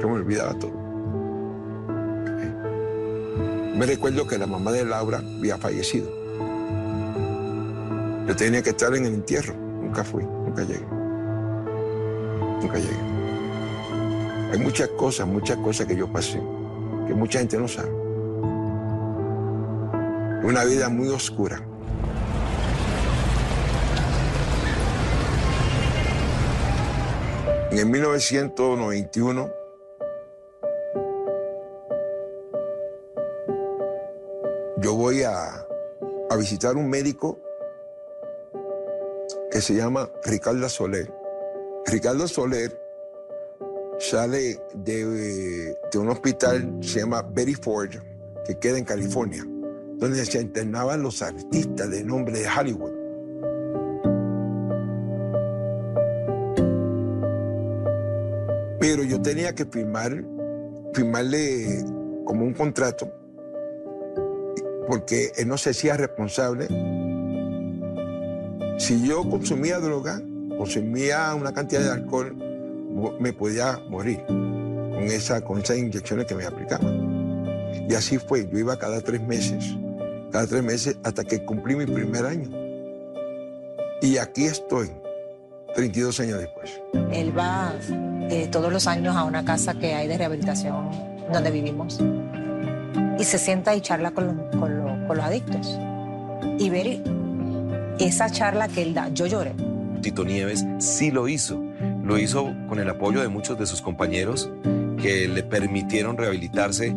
[0.00, 0.82] Yo me olvidaba todo.
[3.74, 6.08] Me recuerdo que la mamá de Laura había fallecido.
[8.26, 9.54] Yo tenía que estar en el entierro.
[9.54, 10.86] Nunca fui, nunca llegué.
[12.60, 13.12] Nunca llegué.
[14.52, 16.40] Hay muchas cosas, muchas cosas que yo pasé,
[17.12, 17.90] que mucha gente no sabe.
[20.44, 21.60] Una vida muy oscura.
[27.70, 29.50] En el 1991,
[34.78, 35.66] yo voy a,
[36.30, 37.38] a visitar un médico
[39.50, 41.12] que se llama Ricardo Soler.
[41.84, 42.81] Ricardo Soler
[44.02, 47.90] sale de, un hospital, se llama Betty Ford,
[48.44, 49.46] que queda en California,
[49.96, 52.92] donde se internaban los artistas de nombre de Hollywood.
[58.80, 60.24] Pero yo tenía que firmar,
[60.92, 61.84] firmarle
[62.24, 63.08] como un contrato,
[64.88, 66.66] porque él no se hacía responsable.
[68.78, 70.20] Si yo consumía droga,
[70.58, 72.41] consumía una cantidad de alcohol,
[73.18, 77.86] me podía morir con, esa, con esas inyecciones que me aplicaban.
[77.88, 79.74] Y así fue, yo iba cada tres meses,
[80.30, 82.48] cada tres meses hasta que cumplí mi primer año.
[84.00, 84.90] Y aquí estoy,
[85.74, 86.80] 32 años después.
[87.12, 87.72] Él va
[88.30, 90.90] eh, todos los años a una casa que hay de rehabilitación
[91.32, 91.98] donde vivimos
[93.18, 95.78] y se sienta y charla con, los- con los- con los adictos.
[96.58, 97.00] Y ver
[97.98, 99.52] esa charla que él da, yo lloré.
[100.02, 101.62] Tito Nieves sí lo hizo.
[102.02, 104.50] Lo hizo con el apoyo de muchos de sus compañeros
[105.00, 106.94] que le permitieron rehabilitarse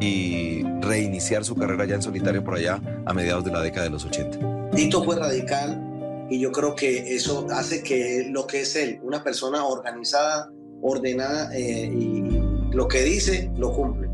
[0.00, 3.90] y reiniciar su carrera ya en solitario por allá a mediados de la década de
[3.90, 4.70] los 80.
[4.74, 9.22] Tito fue radical y yo creo que eso hace que lo que es él, una
[9.22, 10.50] persona organizada,
[10.80, 14.08] ordenada eh, y lo que dice lo cumple.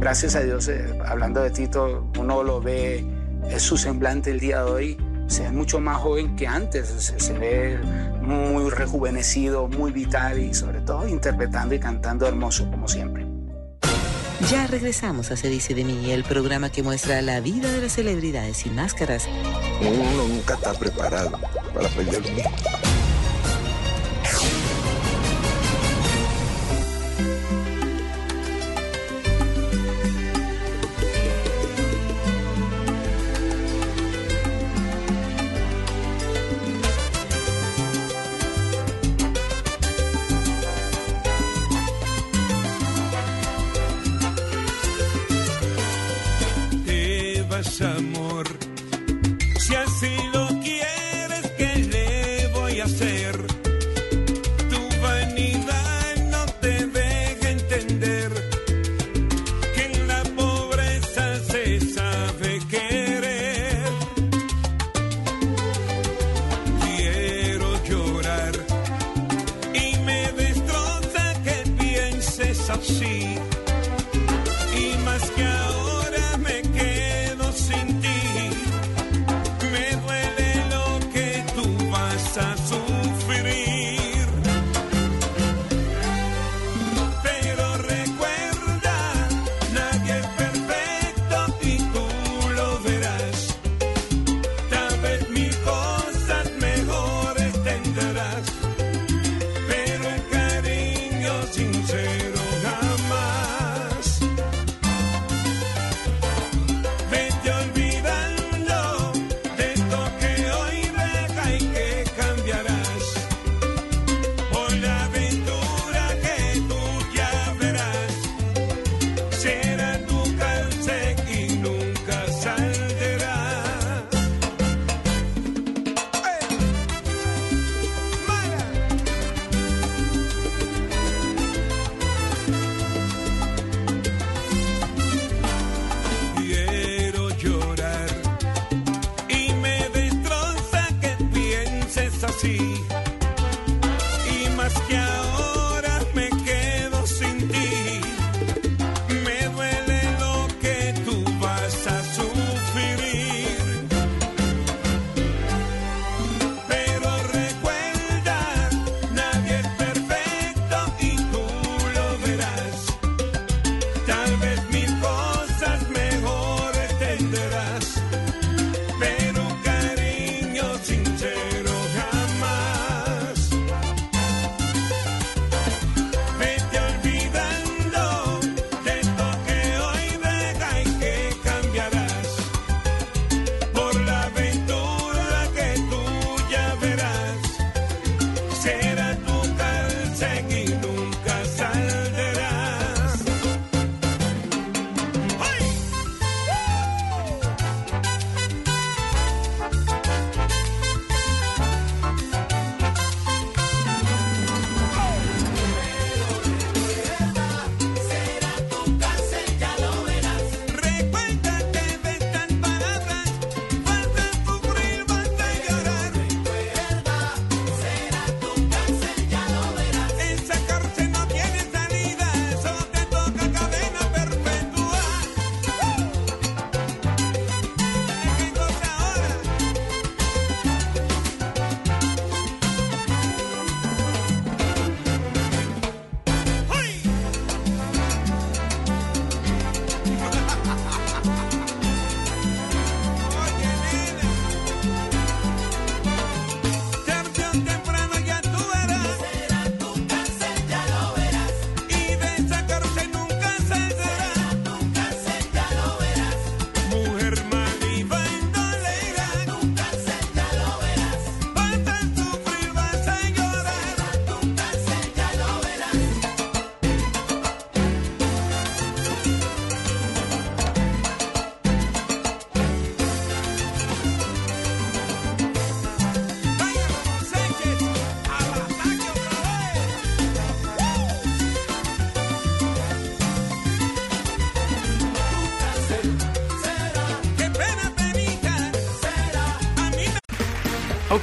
[0.00, 3.04] Gracias a Dios, eh, hablando de Tito, uno lo ve,
[3.50, 4.96] es su semblante el día de hoy,
[5.26, 7.78] se ve mucho más joven que antes, se, se ve
[8.22, 13.26] muy rejuvenecido, muy vital y sobre todo interpretando y cantando hermoso como siempre.
[14.50, 17.92] Ya regresamos a Se dice de mí, el programa que muestra la vida de las
[17.92, 19.26] celebridades sin máscaras.
[19.80, 21.38] Uno nunca está preparado
[21.72, 22.22] para perder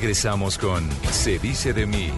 [0.00, 2.10] Regresamos con Se dice de mí.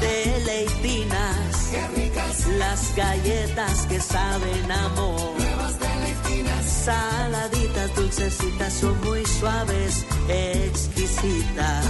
[0.00, 1.70] Deleitinas.
[1.72, 2.46] Qué ricas.
[2.56, 5.20] Las galletas que saben amor.
[5.36, 6.64] Nuevas deleitinas.
[6.64, 11.86] Saladitas, dulcecitas, son muy suaves, exquisitas.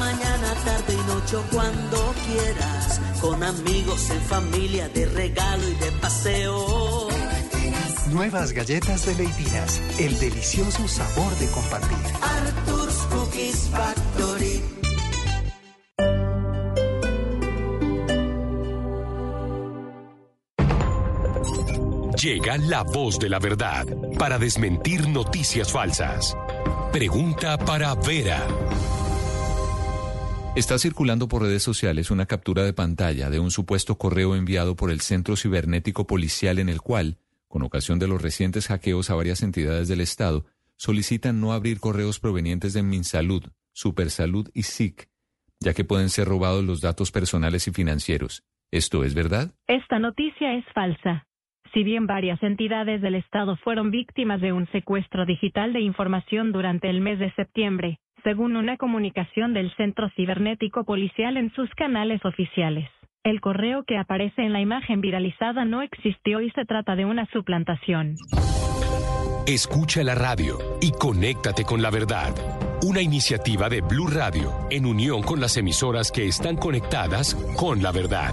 [0.00, 3.00] Mañana, tarde y noche o cuando quieras.
[3.20, 5.06] Con amigos, en familia, de
[8.12, 11.96] Nuevas galletas de Leitinas, el delicioso sabor de compartir.
[12.20, 14.60] Arthur's Cookies Factory.
[22.20, 23.86] Llega la voz de la verdad
[24.18, 26.36] para desmentir noticias falsas.
[26.92, 28.44] Pregunta para Vera.
[30.56, 34.90] Está circulando por redes sociales una captura de pantalla de un supuesto correo enviado por
[34.90, 37.18] el Centro Cibernético Policial en el cual,
[37.50, 40.46] con ocasión de los recientes hackeos a varias entidades del Estado,
[40.76, 43.42] solicitan no abrir correos provenientes de Minsalud,
[43.72, 45.08] Supersalud y SIC,
[45.58, 48.44] ya que pueden ser robados los datos personales y financieros.
[48.70, 49.50] ¿Esto es verdad?
[49.66, 51.26] Esta noticia es falsa.
[51.74, 56.88] Si bien varias entidades del Estado fueron víctimas de un secuestro digital de información durante
[56.88, 62.88] el mes de septiembre, según una comunicación del Centro Cibernético Policial en sus canales oficiales.
[63.22, 67.26] El correo que aparece en la imagen viralizada no existió y se trata de una
[67.26, 68.16] suplantación.
[69.46, 72.32] Escucha la radio y conéctate con la verdad.
[72.82, 77.92] Una iniciativa de Blue Radio en unión con las emisoras que están conectadas con la
[77.92, 78.32] verdad.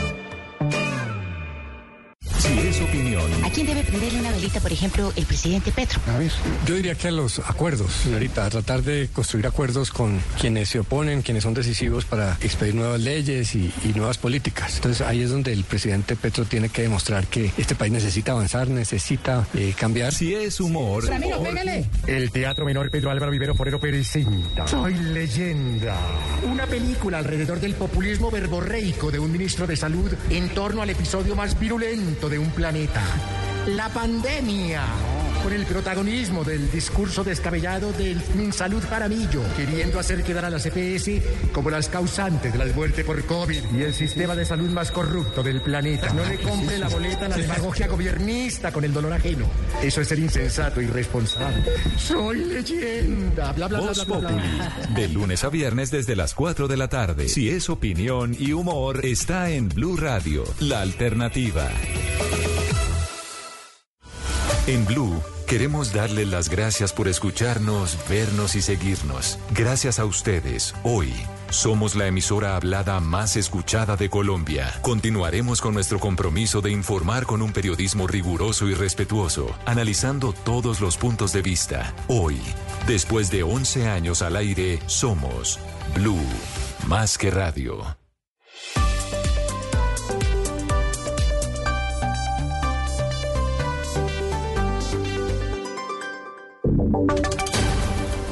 [2.41, 6.01] Si es opinión, ¿A quién debe prenderle una velita, por ejemplo, el presidente Petro?
[6.07, 6.31] A ver,
[6.65, 10.79] yo diría que a los acuerdos, señorita, a tratar de construir acuerdos con quienes se
[10.79, 14.77] oponen, quienes son decisivos para expedir nuevas leyes y, y nuevas políticas.
[14.77, 18.69] Entonces ahí es donde el presidente Petro tiene que demostrar que este país necesita avanzar,
[18.69, 20.11] necesita eh, cambiar.
[20.11, 21.85] Si es humor, Ramiro, pégale.
[22.07, 25.95] El Teatro Menor Pedro Álvaro Vivero Forero presenta Soy leyenda.
[26.51, 31.35] Una película alrededor del populismo verborreico de un ministro de salud en torno al episodio
[31.35, 33.50] más virulento de un planeta.
[33.67, 34.81] La pandemia.
[35.43, 41.51] Con el protagonismo del discurso descabellado del Minsalud Jaramillo, queriendo hacer quedar a las EPS
[41.51, 45.41] como las causantes de la muerte por COVID y el sistema de salud más corrupto
[45.41, 46.11] del planeta.
[46.13, 49.45] No le compre la boleta a la demagogia gobiernista con el dolor ajeno.
[49.81, 51.63] Eso es ser insensato y irresponsable.
[51.97, 53.53] Soy leyenda.
[53.53, 54.39] Bla, bla, bla, Voz bla, bla, bla.
[54.39, 57.29] Populi, de lunes a viernes desde las 4 de la tarde.
[57.29, 61.69] Si es opinión y humor, está en Blue Radio, la alternativa.
[64.71, 69.37] En Blue queremos darle las gracias por escucharnos, vernos y seguirnos.
[69.53, 71.11] Gracias a ustedes, hoy
[71.49, 74.73] somos la emisora hablada más escuchada de Colombia.
[74.81, 80.95] Continuaremos con nuestro compromiso de informar con un periodismo riguroso y respetuoso, analizando todos los
[80.95, 81.93] puntos de vista.
[82.07, 82.39] Hoy,
[82.87, 85.59] después de 11 años al aire, somos
[85.93, 86.23] Blue,
[86.87, 88.00] más que radio.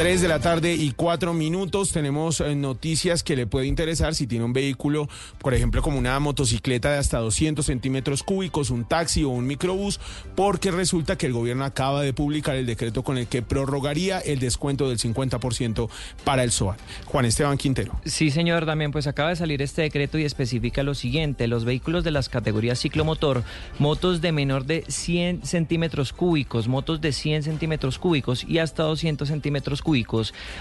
[0.00, 1.92] 3 de la tarde y 4 minutos.
[1.92, 6.18] Tenemos eh, noticias que le puede interesar si tiene un vehículo, por ejemplo, como una
[6.20, 10.00] motocicleta de hasta 200 centímetros cúbicos, un taxi o un microbús,
[10.34, 14.38] porque resulta que el gobierno acaba de publicar el decreto con el que prorrogaría el
[14.38, 15.90] descuento del 50%
[16.24, 16.78] para el SOAT.
[17.04, 18.00] Juan Esteban Quintero.
[18.06, 22.04] Sí, señor, también pues acaba de salir este decreto y especifica lo siguiente, los vehículos
[22.04, 23.44] de las categorías ciclomotor,
[23.78, 29.28] motos de menor de 100 centímetros cúbicos, motos de 100 centímetros cúbicos y hasta 200
[29.28, 29.89] centímetros cúbicos,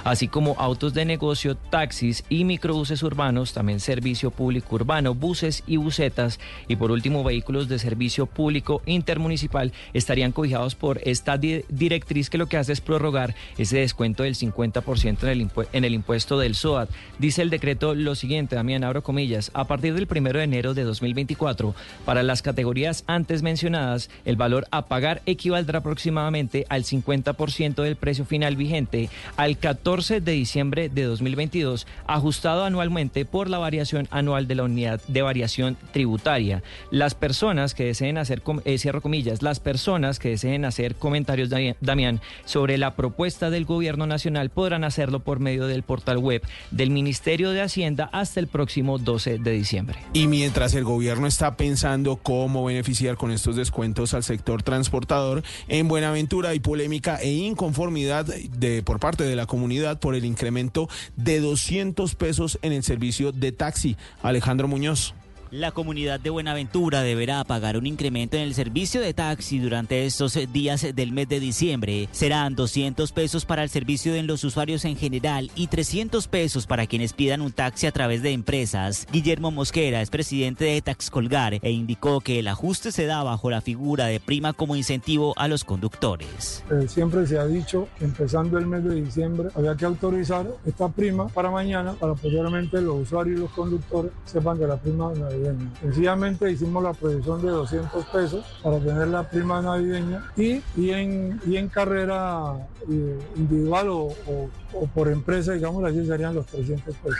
[0.03, 5.77] así como autos de negocio, taxis y microbuses urbanos, también servicio público urbano, buses y
[5.77, 12.29] busetas y por último vehículos de servicio público intermunicipal estarían cobijados por esta di- directriz
[12.29, 15.93] que lo que hace es prorrogar ese descuento del 50% en el, impue- en el
[15.93, 16.89] impuesto del SOAT.
[17.19, 20.83] Dice el decreto lo siguiente, Damián, abro comillas, a partir del 1 de enero de
[20.83, 21.75] 2024,
[22.05, 28.25] para las categorías antes mencionadas, el valor a pagar equivaldrá aproximadamente al 50% del precio
[28.25, 34.55] final vigente al 14 de diciembre de 2022, ajustado anualmente por la variación anual de
[34.55, 36.63] la unidad de variación tributaria.
[36.91, 41.75] Las personas que deseen hacer, eh, cierro comillas, las personas que deseen hacer comentarios, Dami-
[41.81, 46.41] Damián, sobre la propuesta del gobierno nacional podrán hacerlo por medio del portal web
[46.71, 49.97] del Ministerio de Hacienda hasta el próximo 12 de diciembre.
[50.13, 55.87] Y mientras el gobierno está pensando cómo beneficiar con estos descuentos al sector transportador, en
[55.87, 61.39] Buenaventura hay polémica e inconformidad de, por parte de la comunidad por el incremento de
[61.39, 63.97] 200 pesos en el servicio de taxi.
[64.21, 65.13] Alejandro Muñoz.
[65.51, 70.37] La comunidad de Buenaventura deberá pagar un incremento en el servicio de taxi durante estos
[70.53, 72.07] días del mes de diciembre.
[72.11, 76.85] Serán 200 pesos para el servicio de los usuarios en general y 300 pesos para
[76.85, 79.07] quienes pidan un taxi a través de empresas.
[79.11, 83.61] Guillermo Mosquera es presidente de Taxcolgar e indicó que el ajuste se da bajo la
[83.61, 86.63] figura de prima como incentivo a los conductores.
[86.69, 91.27] Eh, siempre se ha dicho empezando el mes de diciembre había que autorizar esta prima
[91.27, 95.71] para mañana para posteriormente los usuarios y los conductores sepan que la prima navideña.
[95.81, 101.39] Sencillamente hicimos la proyección de 200 pesos para tener la prima navideña y, y, en,
[101.47, 102.55] y en carrera
[102.91, 107.17] eh, individual o, o- o por empresa, digamos así, serían los 300 pesos.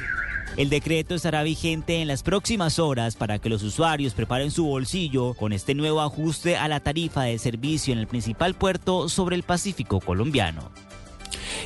[0.58, 5.34] El decreto estará vigente en las próximas horas para que los usuarios preparen su bolsillo
[5.36, 9.44] con este nuevo ajuste a la tarifa de servicio en el principal puerto sobre el
[9.44, 10.72] Pacífico colombiano.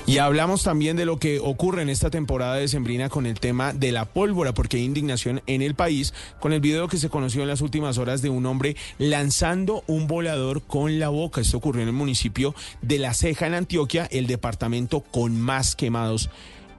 [0.05, 3.73] Y hablamos también de lo que ocurre en esta temporada de Sembrina con el tema
[3.73, 7.41] de la pólvora, porque hay indignación en el país con el video que se conoció
[7.41, 11.41] en las últimas horas de un hombre lanzando un volador con la boca.
[11.41, 16.29] Esto ocurrió en el municipio de La Ceja, en Antioquia, el departamento con más quemados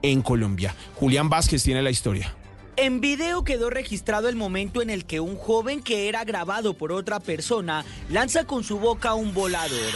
[0.01, 0.75] en Colombia.
[0.95, 2.35] Julián Vázquez tiene la historia.
[2.77, 6.91] En video quedó registrado el momento en el que un joven que era grabado por
[6.91, 9.93] otra persona lanza con su boca un volador.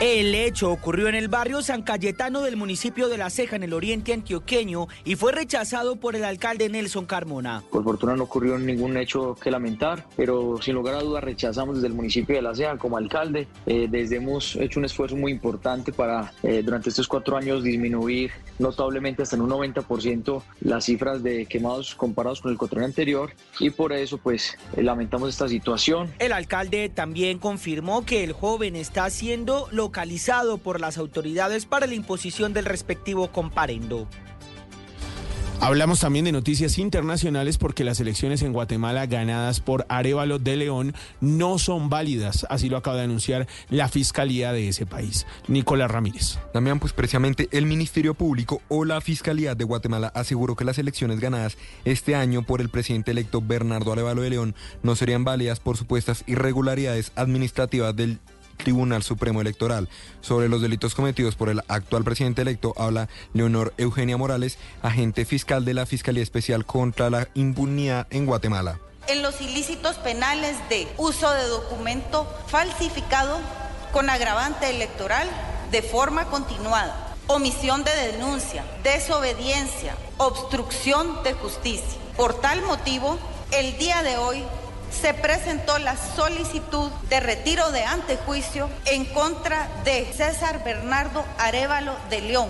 [0.00, 3.72] El hecho ocurrió en el barrio San Cayetano del municipio de La Ceja, en el
[3.72, 7.64] oriente antioqueño, y fue rechazado por el alcalde Nelson Carmona.
[7.70, 11.88] Por fortuna no ocurrió ningún hecho que lamentar, pero sin lugar a dudas rechazamos desde
[11.88, 13.48] el municipio de La Ceja como alcalde.
[13.66, 18.30] Eh, desde hemos hecho un esfuerzo muy importante para eh, durante estos cuatro años disminuir
[18.58, 23.70] notablemente hasta en un 90% las cifras de quemados comparados con el cuatro anterior y
[23.70, 26.12] por eso pues eh, lamentamos esta situación.
[26.18, 31.94] El alcalde también confirmó que el joven está siendo localizado por las autoridades para la
[31.94, 34.08] imposición del respectivo comparendo.
[35.60, 40.94] Hablamos también de noticias internacionales porque las elecciones en Guatemala ganadas por Arevalo de León
[41.20, 45.26] no son válidas, así lo acaba de anunciar la Fiscalía de ese país.
[45.48, 46.38] Nicolás Ramírez.
[46.52, 51.18] También, pues precisamente el Ministerio Público o la Fiscalía de Guatemala aseguró que las elecciones
[51.18, 54.54] ganadas este año por el presidente electo Bernardo Arevalo de León
[54.84, 58.20] no serían válidas por supuestas irregularidades administrativas del
[58.58, 59.88] Tribunal Supremo Electoral.
[60.20, 65.64] Sobre los delitos cometidos por el actual presidente electo habla Leonor Eugenia Morales, agente fiscal
[65.64, 68.78] de la Fiscalía Especial contra la Impunidad en Guatemala.
[69.08, 73.38] en los ilícitos penales de uso de documento falsificado
[73.90, 75.26] con agravante electoral
[75.70, 81.98] de forma continuada, omisión de denuncia, desobediencia, obstrucción de justicia.
[82.18, 83.18] Por tal motivo,
[83.50, 84.42] el día de hoy
[85.00, 92.20] se presentó la solicitud de retiro de antejuicio en contra de César Bernardo Arevalo de
[92.20, 92.48] León,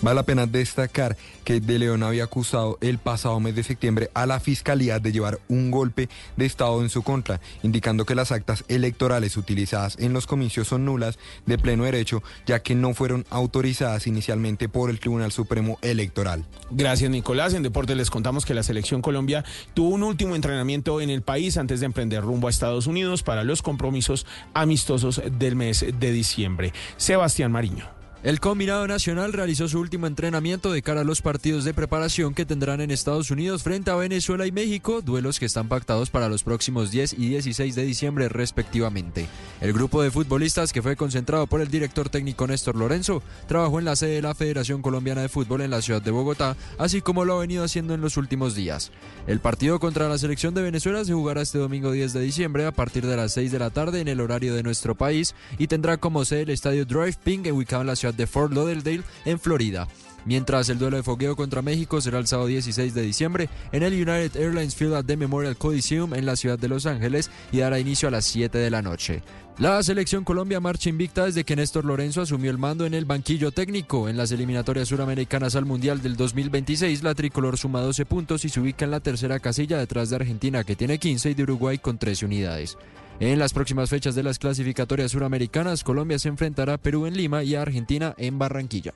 [0.00, 4.26] Vale la pena destacar que De León había acusado el pasado mes de septiembre a
[4.26, 8.64] la Fiscalía de llevar un golpe de Estado en su contra, indicando que las actas
[8.68, 14.06] electorales utilizadas en los comicios son nulas de pleno derecho, ya que no fueron autorizadas
[14.06, 16.44] inicialmente por el Tribunal Supremo Electoral.
[16.70, 17.54] Gracias, Nicolás.
[17.54, 19.44] En Deportes les contamos que la Selección Colombia
[19.74, 23.44] tuvo un último entrenamiento en el país antes de emprender rumbo a Estados Unidos para
[23.44, 26.72] los compromisos amistosos del mes de diciembre.
[26.96, 27.93] Sebastián Mariño.
[28.24, 32.46] El combinado nacional realizó su último entrenamiento de cara a los partidos de preparación que
[32.46, 36.42] tendrán en Estados Unidos frente a Venezuela y México, duelos que están pactados para los
[36.42, 39.26] próximos 10 y 16 de diciembre respectivamente.
[39.60, 43.84] El grupo de futbolistas que fue concentrado por el director técnico Néstor Lorenzo trabajó en
[43.84, 47.26] la sede de la Federación Colombiana de Fútbol en la ciudad de Bogotá, así como
[47.26, 48.90] lo ha venido haciendo en los últimos días.
[49.26, 52.72] El partido contra la selección de Venezuela se jugará este domingo 10 de diciembre a
[52.72, 55.98] partir de las 6 de la tarde en el horario de nuestro país y tendrá
[55.98, 59.88] como sede el estadio Drive Ping ubicado en la ciudad de Fort Lauderdale, en Florida.
[60.24, 63.92] Mientras el duelo de fogueo contra México será el sábado 16 de diciembre en el
[63.92, 67.78] United Airlines Field at the Memorial Coliseum en la ciudad de Los Ángeles y dará
[67.78, 69.22] inicio a las 7 de la noche.
[69.58, 73.52] La selección Colombia marcha invicta desde que Néstor Lorenzo asumió el mando en el banquillo
[73.52, 74.08] técnico.
[74.08, 78.58] En las eliminatorias suramericanas al Mundial del 2026, la tricolor suma 12 puntos y se
[78.58, 81.98] ubica en la tercera casilla detrás de Argentina, que tiene 15, y de Uruguay con
[81.98, 82.76] 13 unidades.
[83.20, 87.44] En las próximas fechas de las clasificatorias suramericanas, Colombia se enfrentará a Perú en Lima
[87.44, 88.92] y a Argentina en Barranquilla.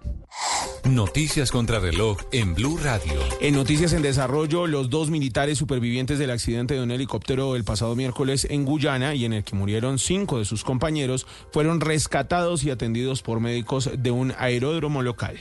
[0.85, 3.21] Noticias contra reloj en Blue Radio.
[3.41, 7.95] En noticias en desarrollo, los dos militares supervivientes del accidente de un helicóptero el pasado
[7.95, 12.71] miércoles en Guyana y en el que murieron cinco de sus compañeros fueron rescatados y
[12.71, 15.39] atendidos por médicos de un aeródromo local.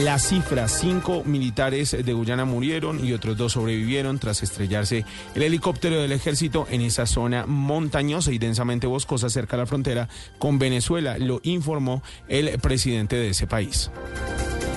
[0.00, 5.04] La cifra, cinco militares de Guyana murieron y otros dos sobrevivieron tras estrellarse
[5.34, 10.08] el helicóptero del ejército en esa zona montañosa y densamente boscosa cerca de la frontera
[10.38, 13.90] con Venezuela, lo informó el presidente de ese país.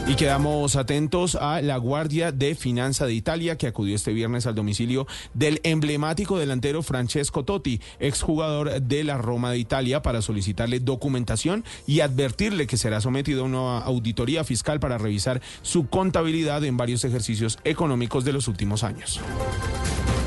[0.08, 4.54] Y quedamos atentos a la Guardia de Finanza de Italia que acudió este viernes al
[4.54, 11.66] domicilio del emblemático delantero Francesco Totti, exjugador de la Roma de Italia, para solicitarle documentación
[11.88, 17.04] y advertirle que será sometido a una auditoría fiscal para revisar su contabilidad en varios
[17.04, 19.20] ejercicios económicos de los últimos años.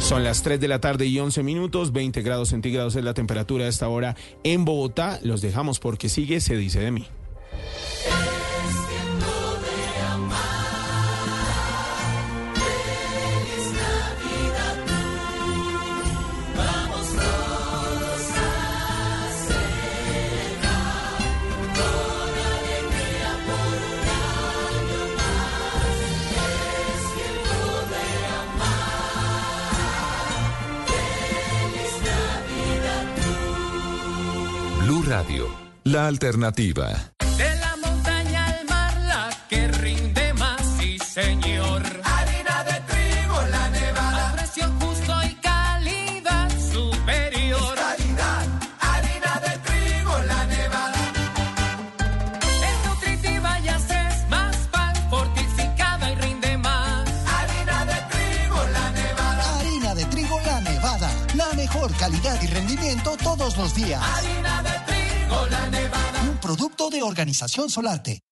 [0.00, 3.66] Son las 3 de la tarde y 11 minutos, 20 grados centígrados es la temperatura
[3.66, 5.20] a esta hora en Bogotá.
[5.22, 7.06] Los dejamos porque sigue, se dice de mí.
[35.18, 35.48] Radio,
[35.82, 36.86] la alternativa.
[37.36, 41.82] De la montaña al mar, la que rinde más, sí señor.
[42.04, 44.28] Harina de trigo, la nevada.
[44.28, 47.74] A precio justo y calidad superior.
[47.74, 48.46] calidad,
[48.78, 51.02] harina de trigo, la nevada.
[52.68, 57.08] Es nutritiva y haces más pan, fortificada y rinde más.
[57.34, 59.58] Harina de trigo, la nevada.
[59.58, 61.10] Harina de trigo La Nevada.
[61.34, 64.00] La mejor calidad y rendimiento todos los días.
[64.00, 64.47] Harina
[66.48, 68.22] producto de Organización Solarte.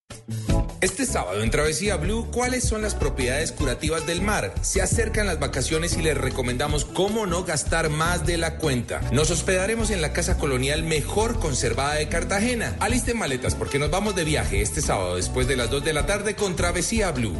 [0.80, 4.54] Este sábado en Travesía Blue, ¿cuáles son las propiedades curativas del mar?
[4.62, 9.02] Se acercan las vacaciones y les recomendamos cómo no gastar más de la cuenta.
[9.12, 12.74] Nos hospedaremos en la casa colonial mejor conservada de Cartagena.
[12.80, 16.06] Alisten maletas porque nos vamos de viaje este sábado después de las 2 de la
[16.06, 17.36] tarde con Travesía Blue.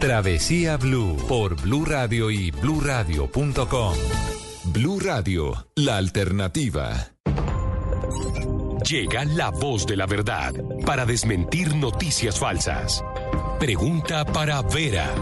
[0.00, 3.94] Travesía Blue por Blue Radio y bluradio.com.
[4.64, 7.12] Blue Radio, la alternativa.
[8.88, 10.54] Llega la voz de la verdad
[10.86, 13.04] para desmentir noticias falsas.
[13.58, 15.12] Pregunta para Vera.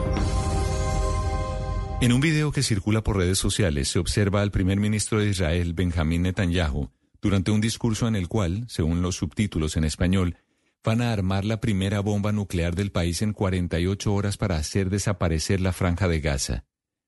[2.02, 5.72] En un video que circula por redes sociales se observa al primer ministro de Israel,
[5.72, 6.90] Benjamín Netanyahu,
[7.22, 10.36] durante un discurso en el cual, según los subtítulos en español,
[10.84, 15.62] van a armar la primera bomba nuclear del país en 48 horas para hacer desaparecer
[15.62, 16.64] la franja de Gaza.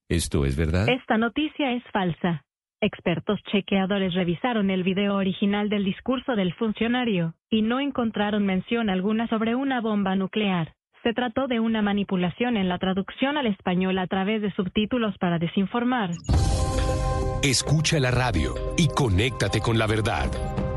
[0.09, 0.89] ¿Esto es verdad?
[0.89, 2.46] Esta noticia es falsa.
[2.83, 9.27] Expertos chequeadores revisaron el video original del discurso del funcionario y no encontraron mención alguna
[9.29, 10.75] sobre una bomba nuclear.
[11.03, 15.39] Se trató de una manipulación en la traducción al español a través de subtítulos para
[15.39, 16.11] desinformar.
[17.43, 20.27] Escucha la radio y conéctate con la verdad.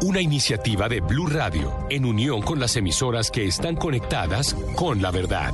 [0.02, 5.12] Una iniciativa de Blue Radio en unión con las emisoras que están conectadas con la
[5.12, 5.52] verdad.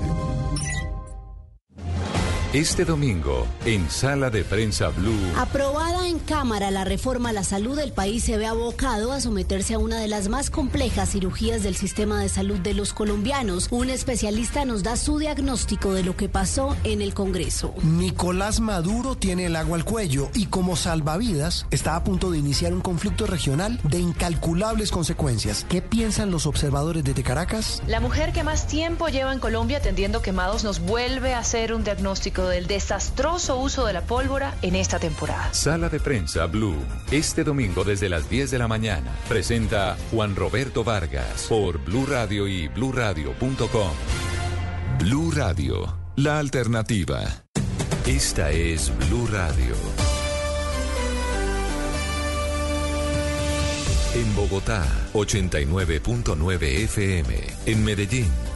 [2.56, 5.12] Este domingo, en Sala de Prensa Blue.
[5.38, 9.74] Aprobada en Cámara la reforma a la salud, el país se ve abocado a someterse
[9.74, 13.68] a una de las más complejas cirugías del sistema de salud de los colombianos.
[13.72, 17.74] Un especialista nos da su diagnóstico de lo que pasó en el Congreso.
[17.84, 22.74] Nicolás Maduro tiene el agua al cuello y como salvavidas está a punto de iniciar
[22.74, 25.66] un conflicto regional de incalculables consecuencias.
[25.68, 27.84] ¿Qué piensan los observadores desde Caracas?
[27.86, 31.84] La mujer que más tiempo lleva en Colombia atendiendo quemados nos vuelve a hacer un
[31.84, 35.54] diagnóstico del desastroso uso de la pólvora en esta temporada.
[35.54, 36.78] Sala de prensa Blue.
[37.12, 39.12] Este domingo desde las 10 de la mañana.
[39.28, 43.92] Presenta Juan Roberto Vargas por Blue Radio y bluradio.com.
[45.00, 47.22] Blue Radio, la alternativa.
[48.06, 49.76] Esta es Blue Radio.
[54.16, 57.36] En Bogotá, 89.9 FM.
[57.66, 58.32] En Medellín,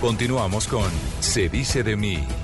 [0.00, 0.90] Continuamos con
[1.20, 2.39] Se dice de mí.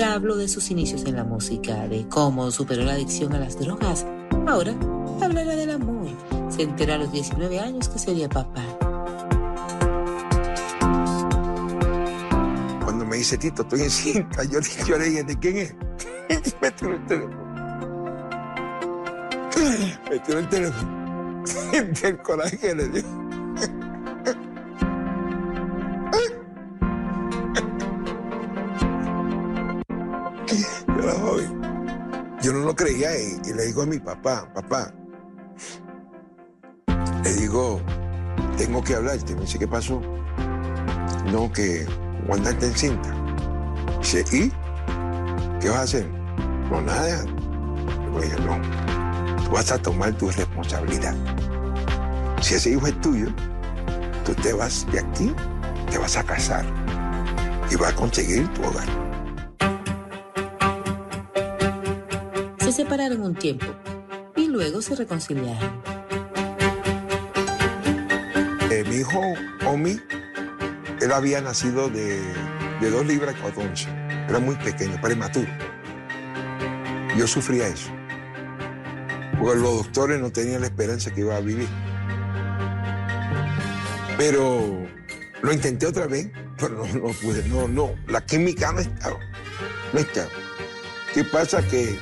[0.00, 3.58] Ya habló de sus inicios en la música, de cómo superó la adicción a las
[3.58, 4.06] drogas.
[4.46, 4.74] Ahora
[5.20, 6.08] hablará del amor.
[6.48, 8.64] Se enteró a los 19 años que sería papá.
[12.82, 15.74] Cuando me dice Tito, estoy en cinta, yo, yo le dije, ¿de quién es?
[16.62, 17.54] me tiró el teléfono.
[20.08, 21.44] Me tiró el teléfono.
[22.02, 23.29] Del coraje le dio.
[33.18, 34.92] Y, le digo a mi papá, papá,
[37.24, 37.80] le digo,
[38.56, 39.34] tengo que hablarte.
[39.34, 40.00] Me dice, ¿qué pasó?
[41.32, 41.86] No, que
[42.28, 43.10] Wanda está encinta.
[44.00, 44.50] Dice, ¿y?
[45.60, 46.08] ¿Qué vas a hacer?
[46.70, 47.24] No, nada.
[48.18, 48.60] Le no,
[49.44, 51.14] tú vas a tomar tu responsabilidad.
[52.40, 53.28] Si ese hijo es tuyo,
[54.24, 55.34] tú te vas de aquí,
[55.90, 56.64] te vas a casar
[57.70, 58.99] y vas a conseguir tu hogar.
[62.80, 63.66] Separaron un tiempo
[64.36, 65.82] y luego se reconciliaron.
[68.70, 69.20] Eh, mi hijo
[69.66, 70.00] Omi,
[71.02, 72.22] él había nacido de,
[72.80, 73.86] de dos libras con once.
[74.30, 75.50] Era muy pequeño, prematuro.
[77.18, 77.90] Yo sufría eso.
[79.38, 81.68] Porque los doctores no tenían la esperanza que iba a vivir.
[84.16, 84.86] Pero
[85.42, 87.46] lo intenté otra vez, pero no, no pude.
[87.46, 89.18] No, no, la química no estaba.
[89.92, 90.30] No estaba.
[91.12, 91.60] ¿Qué pasa?
[91.68, 91.98] Que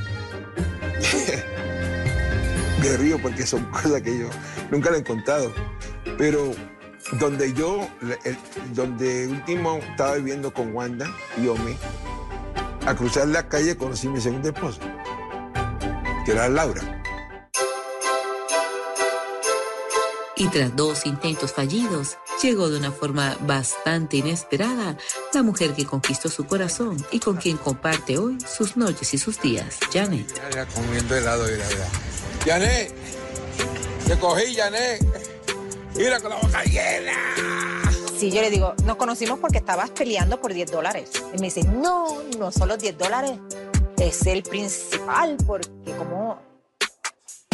[2.80, 4.28] me río porque son cosas que yo
[4.70, 5.52] nunca le he contado.
[6.16, 6.52] Pero
[7.20, 7.88] donde yo,
[8.24, 8.38] el-
[8.74, 11.06] donde último estaba viviendo con Wanda
[11.42, 11.76] y Omi,
[12.86, 14.80] a cruzar la calle conocí a mi segunda esposa,
[16.24, 16.82] que era Laura.
[20.36, 24.96] Y tras dos intentos fallidos, llegó de una forma bastante inesperada
[25.34, 29.40] la mujer que conquistó su corazón y con quien comparte hoy sus noches y sus
[29.40, 30.32] días, Janet.
[30.55, 31.88] Ya comiendo helado, mira, mira.
[32.48, 32.94] Janet,
[34.06, 35.04] te cogí, Janet.
[35.94, 37.12] Mira con la boca llena.
[38.18, 41.10] Sí, yo le digo, nos conocimos porque estabas peleando por 10 dólares.
[41.34, 43.32] Y me dice, no, no son los 10 dólares,
[43.98, 46.40] es el principal, porque como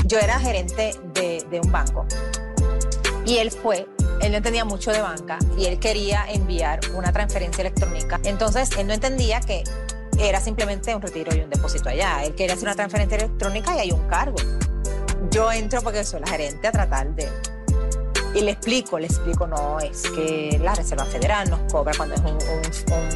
[0.05, 2.07] yo era gerente de, de un banco
[3.27, 3.89] y él fue,
[4.21, 8.21] él no entendía mucho de banca y él quería enviar una transferencia electrónica.
[8.23, 9.65] Entonces, él no entendía que
[10.21, 12.23] era simplemente un retiro y un depósito allá.
[12.23, 14.37] Él quería hacer una transferencia electrónica y hay un cargo.
[15.35, 17.29] Yo entro porque soy la gerente a tratar de,
[18.37, 22.21] y le explico, le explico, no, es que la Reserva Federal nos cobra cuando es
[22.21, 22.39] un-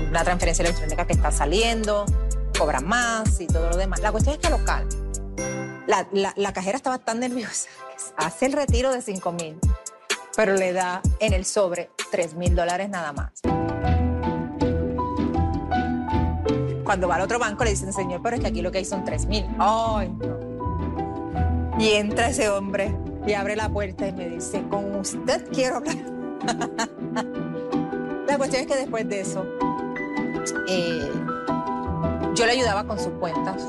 [0.03, 2.07] un- una transferencia electrónica que está saliendo,
[2.59, 4.01] cobra más y todo lo demás.
[4.01, 4.89] La cuestión es que local.
[5.87, 7.69] La, la- cajera estaba tan nerviosa
[8.17, 9.57] hace el retiro de 5 mil,
[10.37, 13.31] pero le da en el sobre 3 mil dólares nada más.
[16.85, 18.85] Cuando va al otro banco le dicen, señor, pero es que aquí lo que hay
[18.85, 19.47] son 3 mil.
[19.59, 20.48] Ay, no.
[21.79, 22.95] Y entra ese hombre
[23.27, 25.97] y abre la puerta y me dice, con usted quiero hablar.
[28.27, 29.47] la cuestión es que después de eso,
[30.69, 31.11] eh,
[32.35, 33.67] yo le ayudaba con sus cuentas.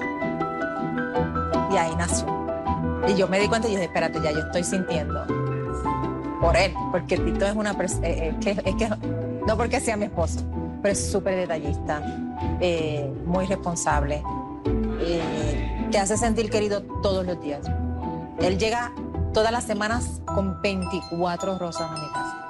[1.72, 2.28] Y ahí nació.
[3.08, 5.26] Y yo me di cuenta y dije, espérate, ya yo estoy sintiendo
[6.42, 8.90] por él, porque Tito es una persona, es que, es que
[9.46, 10.40] no porque sea mi esposo,
[10.82, 12.02] pero es súper detallista,
[12.62, 14.24] eh, muy responsable,
[15.02, 17.70] eh, te hace sentir querido todos los días.
[18.42, 18.92] Él llega
[19.34, 22.49] todas las semanas con 24 rosas a mi casa.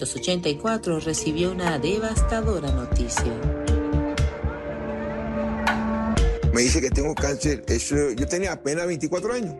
[0.00, 3.34] 1984 recibió una devastadora noticia.
[6.54, 7.62] Me dice que tengo cáncer.
[8.16, 9.54] Yo tenía apenas 24 años.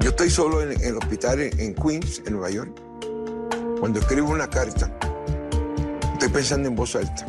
[0.00, 2.80] Yo estoy solo en, el hospital en Queens, en Nueva York.
[3.78, 4.90] Cuando escribo una carta,
[6.14, 7.26] estoy pensando en voz alta.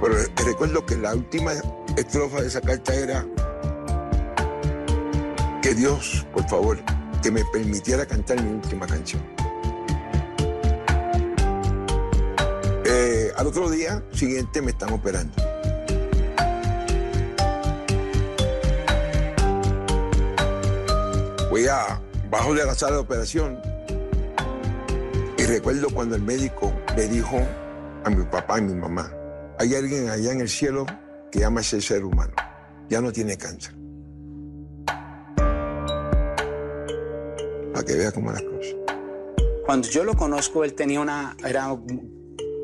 [0.00, 0.14] Pero
[0.46, 1.52] recuerdo que la última
[1.98, 3.26] estrofa de esa carta era
[5.60, 6.78] que Dios, por favor,
[7.22, 9.22] que me permitiera cantar mi última canción.
[12.84, 15.34] Eh, al otro día siguiente me están operando.
[21.50, 23.60] Voy a bajo de la sala de operación
[25.36, 27.40] y recuerdo cuando el médico le dijo
[28.04, 29.12] a mi papá y mi mamá,
[29.58, 30.86] hay alguien allá en el cielo
[31.30, 32.32] que ama a ese ser humano,
[32.88, 33.79] ya no tiene cáncer.
[39.70, 41.68] Cuando yo lo conozco, él tenía una, era,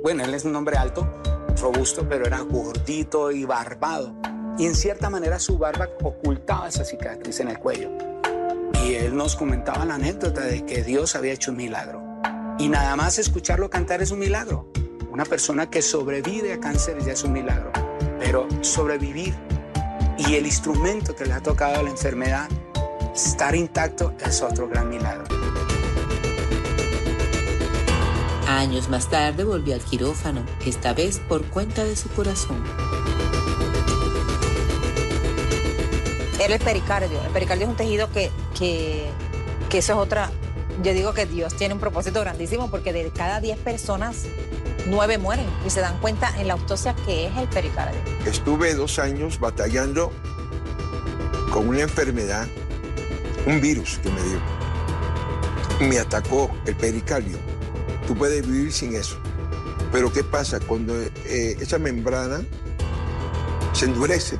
[0.03, 1.07] bueno, él es un hombre alto,
[1.63, 4.13] robusto, pero era gordito y barbado.
[4.59, 7.91] Y en cierta manera su barba ocultaba esa cicatriz en el cuello.
[8.85, 12.03] Y él nos comentaba la anécdota de que Dios había hecho un milagro.
[12.59, 14.73] Y nada más escucharlo cantar es un milagro.
[15.09, 17.71] Una persona que sobrevive a cáncer ya es un milagro.
[18.19, 19.33] Pero sobrevivir
[20.19, 22.49] y el instrumento que le ha tocado a la enfermedad,
[23.15, 25.36] estar intacto, es otro gran milagro.
[28.47, 32.63] Años más tarde volvió al quirófano, esta vez por cuenta de su corazón.
[36.39, 37.21] Era el pericardio.
[37.25, 39.11] El pericardio es un tejido que, que,
[39.69, 40.31] que eso es otra.
[40.85, 44.27] Yo digo que Dios tiene un propósito grandísimo porque de cada 10 personas,
[44.87, 47.99] 9 mueren y se dan cuenta en la autopsia que es el pericardio.
[48.27, 50.13] Estuve dos años batallando
[51.53, 52.47] con una enfermedad,
[53.45, 54.39] un virus que me dio.
[55.81, 57.56] Me atacó el pericardio.
[58.07, 59.17] Tú puedes vivir sin eso.
[59.93, 60.61] Pero ¿qué pasa?
[60.61, 62.41] Cuando eh, esa membrana
[63.73, 64.39] se endurece,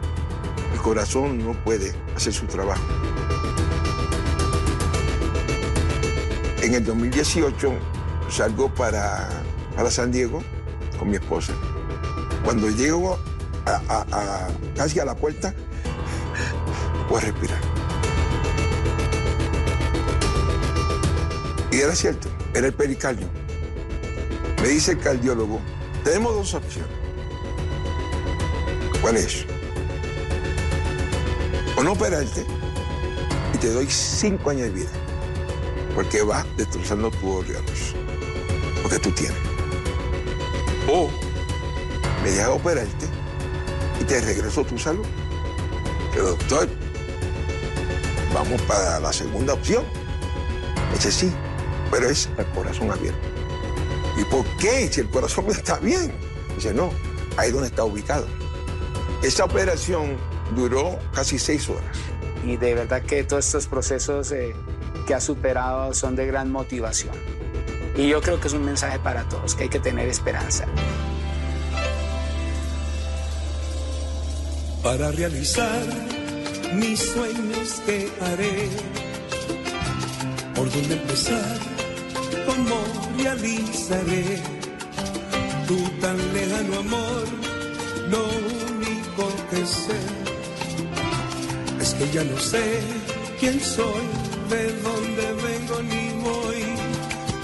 [0.73, 2.83] el corazón no puede hacer su trabajo.
[6.63, 7.73] En el 2018
[8.31, 9.29] salgo para,
[9.77, 10.43] para San Diego
[10.99, 11.53] con mi esposa.
[12.45, 13.19] Cuando llego
[13.67, 15.55] a- casi a la puerta,
[17.09, 17.59] puedo respirar.
[21.71, 23.27] Y era cierto, era el pericardio.
[24.67, 25.61] Me dice el cardiólogo,
[26.03, 26.91] tenemos dos opciones.
[29.01, 29.47] ¿Cuál es?
[31.77, 32.45] O no operarte
[33.55, 34.91] y te doy cinco años de vida,
[35.95, 37.95] porque vas destrozando tus órganos,
[38.83, 39.39] porque tú tienes.
[40.91, 41.11] O
[42.25, 43.07] me dejas operarte
[44.01, 45.07] y te regreso tu salud.
[46.13, 46.69] Pero doctor,
[48.35, 49.85] vamos para la segunda opción.
[50.93, 51.33] Ese sí,
[51.89, 53.36] pero es el corazón abierto.
[54.17, 54.91] ¿Y por qué?
[54.93, 56.13] Si el corazón está bien.
[56.55, 56.91] Dice, no,
[57.37, 58.27] ahí es donde está ubicado.
[59.23, 60.17] Esa operación
[60.55, 61.97] duró casi seis horas.
[62.45, 64.55] Y de verdad que todos estos procesos eh,
[65.07, 67.15] que ha superado son de gran motivación.
[67.97, 70.67] Y yo creo que es un mensaje para todos, que hay que tener esperanza.
[74.87, 75.85] para realizar
[76.75, 78.69] mis sueños que haré.
[80.55, 81.59] ¿Por dónde empezar?
[82.47, 84.25] ¿Cómo realizaré
[85.67, 87.27] tu tan lejano amor?
[88.11, 90.01] Lo único que sé
[91.81, 92.81] es que ya no sé
[93.41, 94.05] quién soy,
[94.51, 96.63] de dónde vengo ni voy.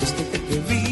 [0.00, 0.91] Desde que te vi,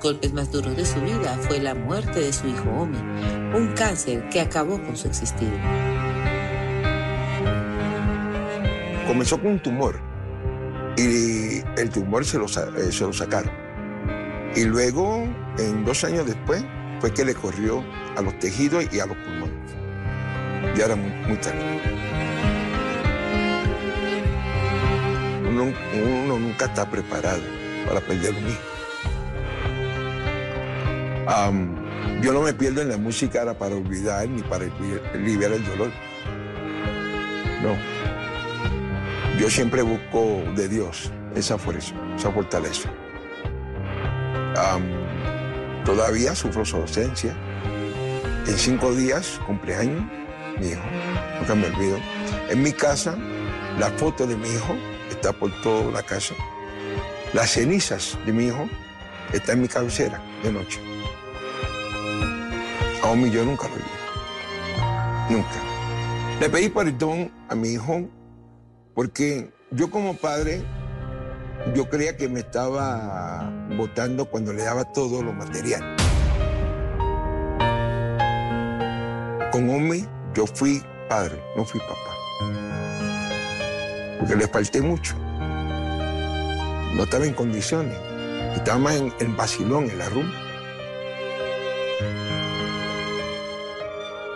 [0.00, 2.98] golpes más duros de su vida fue la muerte de su hijo Omi,
[3.54, 5.52] un cáncer que acabó con su existir.
[9.06, 10.00] Comenzó con un tumor
[10.96, 13.52] y el tumor se lo, eh, sacaron.
[14.56, 15.28] Y luego,
[15.58, 16.64] en dos años después,
[17.00, 17.84] fue que le corrió
[18.16, 19.56] a los tejidos y a los pulmones.
[20.76, 21.80] Ya era muy, muy tarde.
[25.48, 25.72] Uno,
[26.24, 27.42] uno nunca está preparado
[27.86, 28.69] para perder un hijo.
[31.32, 35.90] Am, yo no me pierdo en la música para olvidar ni para aliviar- el dolor.
[37.62, 37.76] No.
[39.38, 42.90] Yo siempre busco de Dios esa fuerza, esa fortaleza.
[44.56, 44.82] Am,
[45.84, 47.34] todavía sufro su ausencia.
[48.46, 50.02] En cinco días, cumpleaños,
[50.58, 50.82] mi hijo,
[51.38, 51.98] nunca me olvido.
[52.50, 53.16] En mi casa,
[53.78, 54.74] la foto de mi hijo
[55.08, 56.34] está por toda la casa.
[57.32, 58.68] Las cenizas de mi hijo
[59.32, 60.80] están en mi cabecera de noche.
[63.16, 65.34] Mí yo nunca lo vi.
[65.34, 65.50] Nunca.
[66.40, 68.08] Le pedí perdón a mi hijo
[68.94, 70.62] porque yo como padre,
[71.74, 75.96] yo creía que me estaba votando cuando le daba todo lo material.
[79.50, 82.16] Con Omi yo fui padre, no fui papá.
[84.20, 85.16] Porque le falté mucho.
[86.94, 87.98] No estaba en condiciones.
[88.54, 90.49] Estaba más en, en vacilón, en la rumba.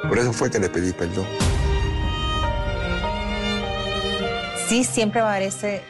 [0.09, 1.27] Por eso fue que le pedí perdón.
[4.69, 5.83] Sí, siempre va a ese,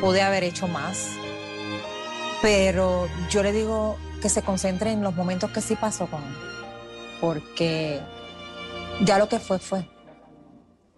[0.00, 1.10] pude haber hecho más,
[2.40, 6.34] pero yo le digo que se concentre en los momentos que sí pasó con él,
[7.20, 8.00] porque
[9.02, 9.86] ya lo que fue fue,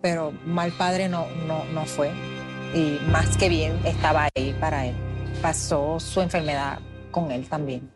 [0.01, 2.11] pero mal padre no, no, no fue,
[2.75, 4.95] y más que bien estaba ahí para él,
[5.43, 6.79] pasó su enfermedad
[7.11, 7.96] con él también.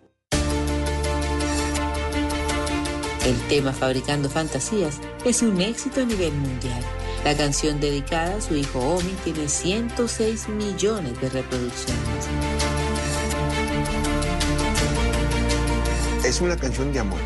[3.24, 6.82] El tema Fabricando Fantasías es un éxito a nivel mundial.
[7.24, 12.00] La canción dedicada a su hijo Omi tiene 106 millones de reproducciones.
[16.24, 17.20] Es una canción de amor.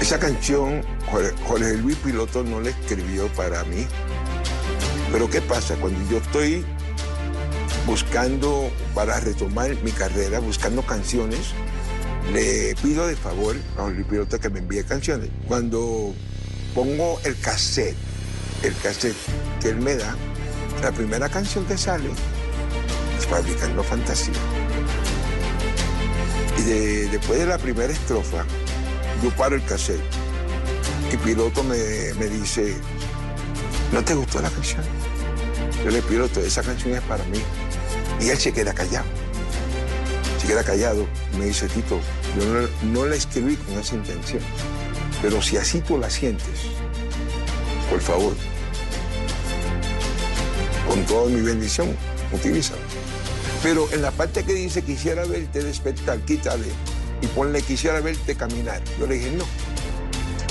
[0.00, 3.86] Esa canción Jorge, Luis Piloto no la escribió para mí.
[5.12, 5.76] Pero ¿qué pasa?
[5.76, 6.64] Cuando yo estoy
[7.86, 11.52] buscando para retomar mi carrera, buscando canciones,
[12.32, 15.30] le pido de favor a Jorge Piloto que me envíe canciones.
[15.46, 16.14] Cuando
[16.74, 17.96] pongo el cassette,
[18.62, 19.16] el cassette
[19.60, 20.14] que él me da,
[20.82, 22.10] la primera canción que sale
[23.18, 24.34] es Fabricando Fantasía.
[26.58, 28.44] Y de- después de la primera estrofa,
[29.22, 30.00] yo paro el cassette
[31.12, 31.76] y Piloto me,
[32.18, 32.74] me dice,
[33.92, 34.82] ¿no te gustó la canción?
[35.84, 37.38] Yo le Piloto, esa canción es para mí.
[38.20, 39.04] Y él se queda callado.
[40.40, 41.06] Se queda callado.
[41.38, 42.00] Me dice, Tito,
[42.36, 44.42] yo no, la escribí con esa intención.
[45.22, 46.60] Pero si así tú la sientes,
[47.90, 48.34] por favor,
[50.88, 51.96] con toda mi bendición,
[52.32, 52.82] utilízala.
[53.62, 56.66] Pero en la parte que dice quisiera verte despertar, quítale
[57.22, 58.82] y ponle quisiera verte caminar.
[59.00, 59.44] Yo le dije no.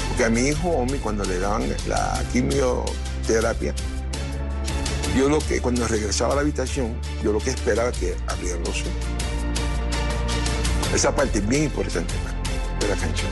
[0.09, 3.75] Porque a mi hijo Omi cuando le daban la quimioterapia,
[5.15, 8.81] yo lo que cuando regresaba a la habitación, yo lo que esperaba que abriera los
[8.81, 9.14] ojos.
[10.95, 12.13] Esa parte es bien importante
[12.79, 13.29] de la canción.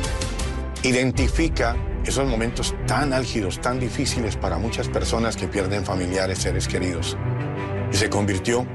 [0.84, 7.16] identifica esos momentos tan álgidos, tan difíciles para muchas personas que pierden familiares, seres queridos.
[7.90, 8.68] Y se convirtió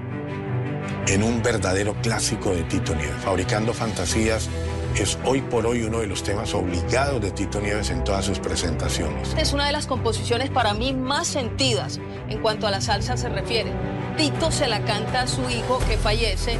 [1.07, 3.23] en un verdadero clásico de Tito Nieves.
[3.23, 4.49] Fabricando fantasías
[4.97, 8.39] es hoy por hoy uno de los temas obligados de Tito Nieves en todas sus
[8.39, 9.35] presentaciones.
[9.37, 12.01] Es una de las composiciones para mí más sentidas
[12.31, 13.71] en cuanto a la salsa se refiere.
[14.17, 16.59] Tito se la canta a su hijo que fallece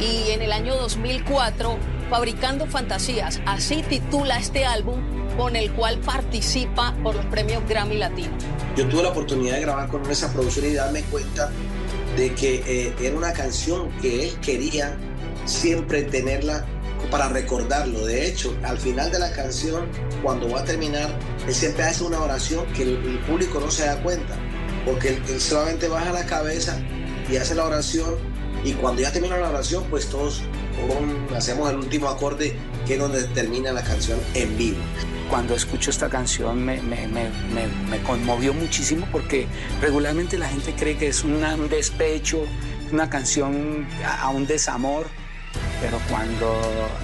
[0.00, 1.76] y en el año 2004,
[2.10, 5.00] Fabricando Fantasías, así titula este álbum
[5.36, 8.32] con el cual participa por los premios Grammy Latino.
[8.76, 11.50] Yo tuve la oportunidad de grabar con esa producción y darme cuenta
[12.16, 14.96] de que eh, era una canción que él quería
[15.44, 16.64] siempre tenerla
[17.10, 18.04] para recordarlo.
[18.04, 19.86] De hecho, al final de la canción,
[20.22, 21.08] cuando va a terminar,
[21.46, 24.34] él siempre hace una oración que el, público no se da cuenta,
[24.84, 26.80] porque él solamente baja la cabeza
[27.30, 28.16] y hace la oración
[28.64, 30.42] y cuando ya termina la oración, pues todos
[31.34, 32.56] hacemos el último acorde
[32.86, 34.78] que es donde termina la canción en vivo.
[35.30, 36.80] Cuando escucho esta canción me,
[38.06, 39.46] conmovió muchísimo porque
[39.80, 42.44] regularmente la gente cree que es un despecho,
[42.90, 45.06] una canción a un desamor,
[45.80, 46.58] pero cuando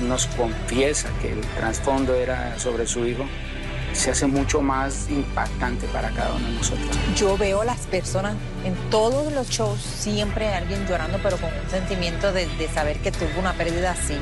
[0.09, 3.25] nos confiesa que el trasfondo era sobre su hijo,
[3.95, 6.89] se hace mucho más impactante para cada uno de nosotros.
[7.17, 8.35] Yo veo a las personas
[8.65, 13.13] en todos los shows, siempre alguien llorando, pero con un sentimiento de, de saber que
[13.13, 14.17] tuvo una pérdida así.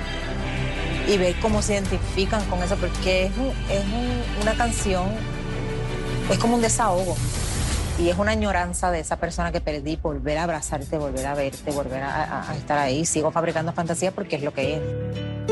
[1.09, 3.33] Y ver cómo se identifican con eso, porque es,
[3.71, 3.85] es
[4.41, 5.09] una canción,
[6.31, 7.17] es como un desahogo.
[7.99, 11.71] Y es una añoranza de esa persona que perdí, volver a abrazarte, volver a verte,
[11.73, 13.05] volver a, a estar ahí.
[13.05, 15.52] Sigo fabricando fantasías porque es lo que es.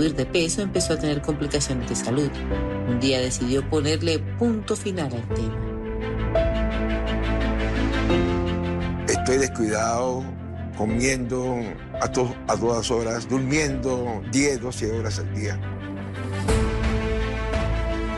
[0.00, 2.30] subir de peso empezó a tener complicaciones de salud.
[2.88, 5.54] Un día decidió ponerle punto final al tema.
[9.06, 10.24] Estoy descuidado,
[10.78, 11.54] comiendo
[12.00, 15.60] a, to- a todas horas, durmiendo 10, 12 horas al día.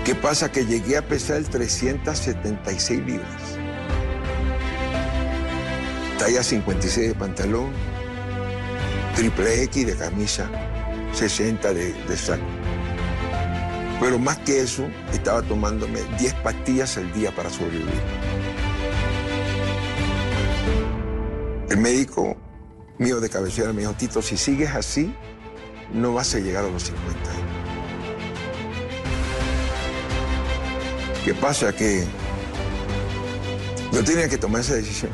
[0.05, 0.53] ¿Qué pasa?
[0.53, 3.59] Que llegué a pesar 376 libras.
[6.21, 7.71] Talla 56 de pantalón,
[9.17, 10.49] triple X de camisa,
[11.29, 12.43] 60 de, de saco.
[14.01, 18.03] Pero más que eso, estaba tomándome 10 pastillas al día para sobrevivir.
[21.71, 22.37] El médico
[22.99, 25.15] mío de cabecera me dijo, Tito, si sigues así,
[25.93, 27.43] no vas a llegar a los 50 años.
[31.25, 31.73] ¿Qué pasa?
[31.73, 32.05] Que
[33.93, 35.13] yo tenía que tomar esa decisión.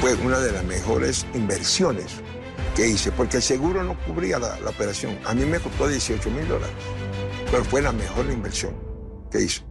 [0.00, 2.22] Fue una de las mejores inversiones
[2.78, 5.18] que hice, porque el seguro no cubría la, la operación.
[5.24, 6.76] A mí me costó 18 mil dólares,
[7.50, 8.72] pero fue la mejor inversión
[9.32, 9.62] que hice.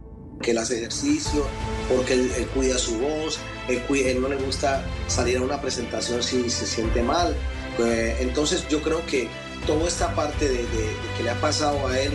[0.42, 1.46] que él hace ejercicio,
[1.88, 5.58] porque él, él cuida su voz, él, cui- él no le gusta salir a una
[5.60, 7.34] presentación si se siente mal.
[7.78, 9.26] Eh, entonces yo creo que
[9.66, 12.12] toda esta parte de, de- de que le ha pasado a él,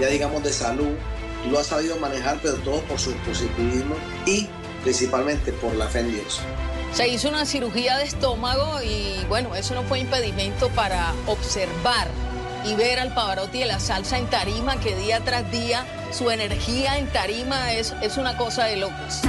[0.00, 0.96] ya digamos de salud,
[1.50, 3.94] lo ha sabido manejar, pero todo por su positivismo
[4.26, 4.48] y
[4.82, 6.40] principalmente por la fe en Dios.
[6.92, 12.08] Se hizo una cirugía de estómago y bueno, eso no fue impedimento para observar
[12.66, 16.98] y ver al Pavarotti de la salsa en tarima, que día tras día su energía
[16.98, 19.22] en tarima es, es una cosa de locos.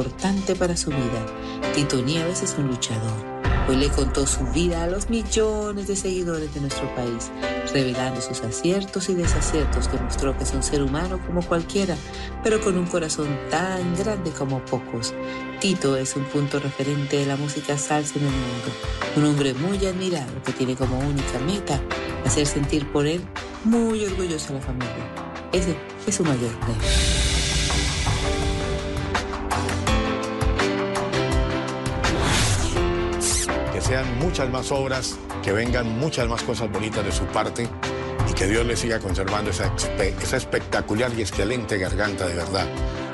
[0.00, 1.26] Importante para su vida.
[1.74, 3.12] Tito Nieves es un luchador.
[3.68, 7.30] Hoy le contó su vida a los millones de seguidores de nuestro país,
[7.72, 11.96] revelando sus aciertos y desaciertos, demostró que es un ser humano como cualquiera,
[12.42, 15.12] pero con un corazón tan grande como pocos.
[15.60, 18.70] Tito es un punto referente de la música salsa en el mundo,
[19.16, 21.78] un hombre muy admirado que tiene como única meta
[22.24, 23.20] hacer sentir por él
[23.64, 25.12] muy orgullosa a la familia.
[25.52, 27.09] Ese es su mayor premio.
[33.90, 37.68] Sean muchas más obras, que vengan muchas más cosas bonitas de su parte
[38.30, 39.74] y que Dios le siga conservando esa,
[40.22, 42.68] esa espectacular y excelente garganta de verdad.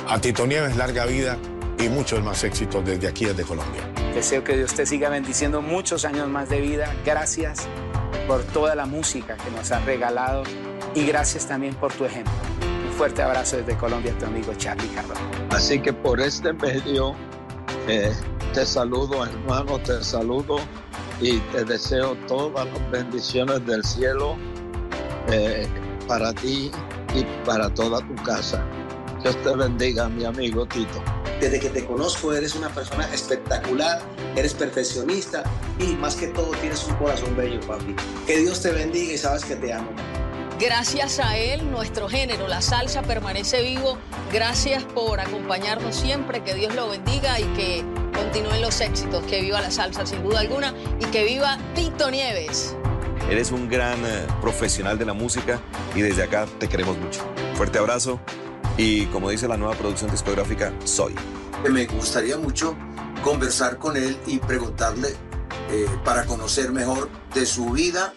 [0.07, 1.39] A Tito Nieves, larga vida
[1.79, 3.91] y muchos más éxitos desde aquí, desde Colombia.
[4.15, 6.95] Deseo que Dios te siga bendiciendo muchos años más de vida.
[7.07, 7.67] Gracias
[8.29, 10.43] por toda la música que nos has regalado
[10.95, 12.35] y gracias también por tu ejemplo.
[12.87, 15.17] Un fuerte abrazo desde Colombia, tu amigo Charlie Cardón.
[15.49, 17.15] Así que por este medio
[17.89, 18.13] eh,
[18.57, 20.57] te saludo hermano, te saludo
[21.21, 24.35] y te deseo todas las bendiciones del cielo
[25.31, 25.69] eh,
[26.09, 26.71] para ti
[27.15, 28.65] y para toda tu casa.
[29.23, 31.05] Dios te bendiga, mi amigo Tito.
[31.39, 34.01] Desde que te conozco eres una persona espectacular,
[34.37, 35.45] eres perfeccionista
[35.79, 37.95] y más que todo tienes un corazón bello, papi.
[38.27, 39.91] Que Dios te bendiga y sabes que te amo.
[40.59, 43.99] Gracias a él, nuestro género, la salsa, permanece vivo.
[44.33, 46.43] Gracias por acompañarnos siempre.
[46.43, 49.25] Que Dios lo bendiga y que continúen los éxitos.
[49.25, 50.75] Que viva la salsa, sin duda alguna.
[51.01, 52.75] Y que viva Tito Nieves.
[53.31, 55.61] Eres un gran eh, profesional de la música
[55.95, 57.21] y desde acá te queremos mucho.
[57.55, 58.21] Fuerte abrazo
[58.77, 61.15] y como dice la nueva producción discográfica, soy.
[61.69, 62.77] Me gustaría mucho
[63.25, 65.09] conversar con él y preguntarle
[65.71, 68.15] eh, para conocer mejor de su vida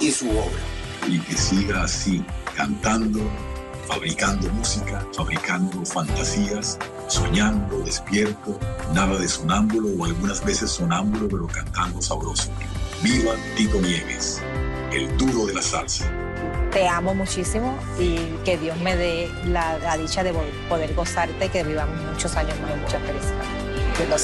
[0.00, 0.60] y su obra.
[1.06, 2.24] y que siga así,
[2.56, 3.20] cantando,
[3.86, 6.78] fabricando música, fabricando fantasías,
[7.08, 8.58] soñando, despierto,
[8.92, 12.50] nada de sonámbulo o algunas veces sonámbulo, pero cantando sabroso.
[13.02, 14.40] Viva Tito Nieves,
[14.92, 16.10] el duro de la salsa.
[16.72, 20.32] Te amo muchísimo y que Dios me dé la, la dicha de
[20.68, 23.64] poder gozarte, que vivamos muchos años más y mucha felicidad.
[24.08, 24.16] Lo.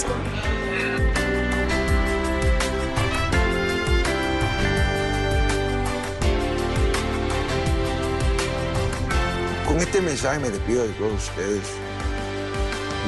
[9.64, 11.89] Con este mensaje me despido de todos ustedes.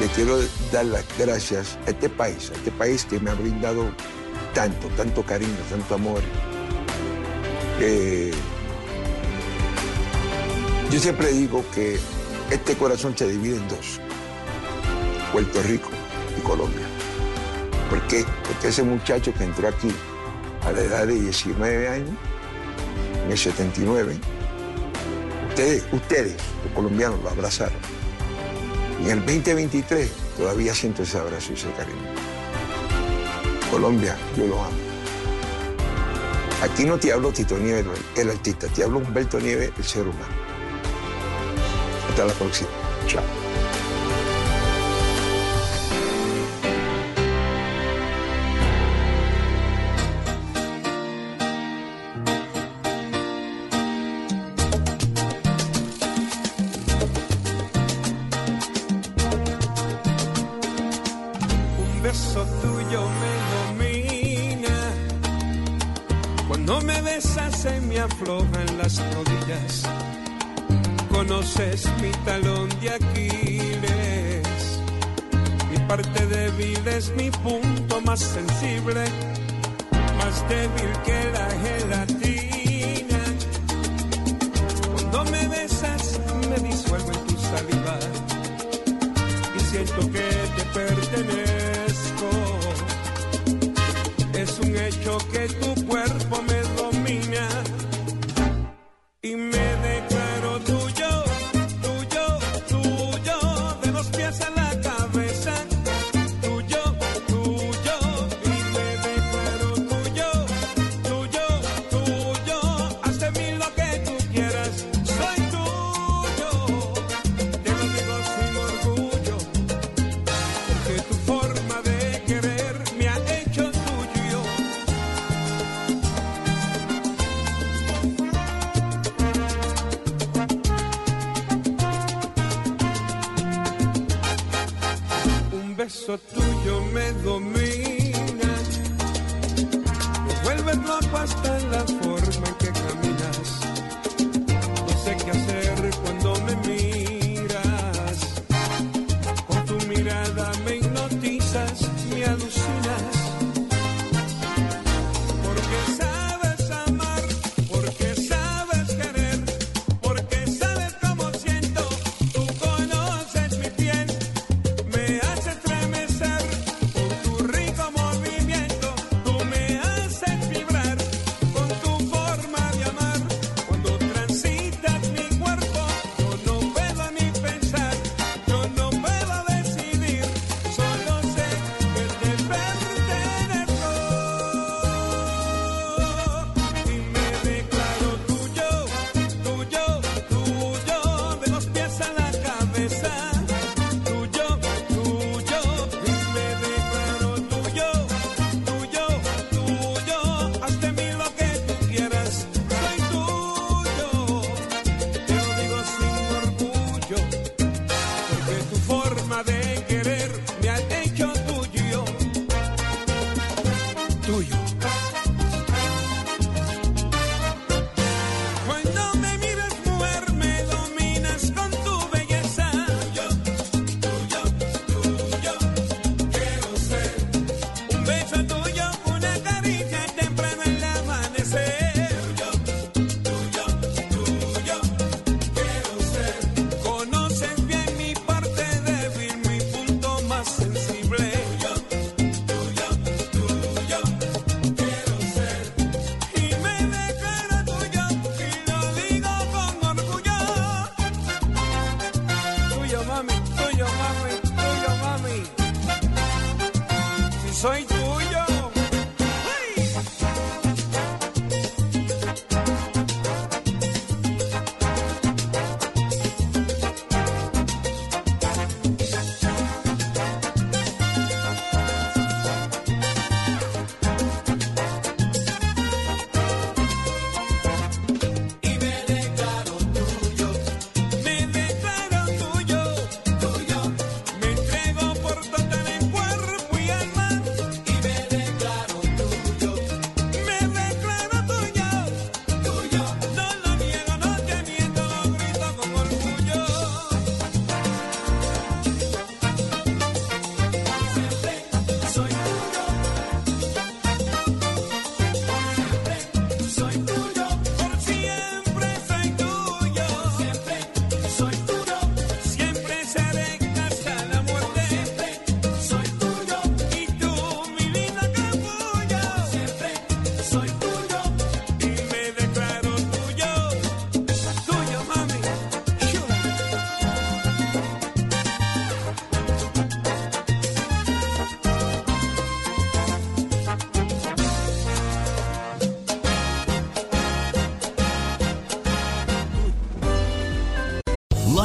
[0.03, 0.37] Le quiero
[0.69, 3.89] dar las gracias a este país, a este país que me ha brindado
[4.53, 6.21] tanto, tanto cariño, tanto amor.
[7.79, 8.33] que
[10.91, 11.97] yo siempre digo que
[12.51, 14.01] este corazón se divide en dos,
[15.31, 15.89] Puerto Rico
[16.37, 16.85] y Colombia.
[17.89, 18.25] ¿Por qué?
[18.45, 19.89] Porque ese muchacho que entró aquí
[20.65, 22.17] a la edad de 19 años,
[23.23, 24.17] en el 79,
[25.47, 26.35] Ustedes, ustedes,
[26.65, 27.92] los colombianos, lo abrazaron.
[29.03, 31.99] En el 2023 todavía siento ese abrazo y ese cariño.
[33.69, 34.77] Colombia, yo lo amo.
[36.61, 40.33] Aquí no te hablo Tito Nieves, el artista, te hablo Humberto Nieves, el ser humano.
[42.09, 42.69] Hasta la próxima.
[43.05, 43.42] Chao.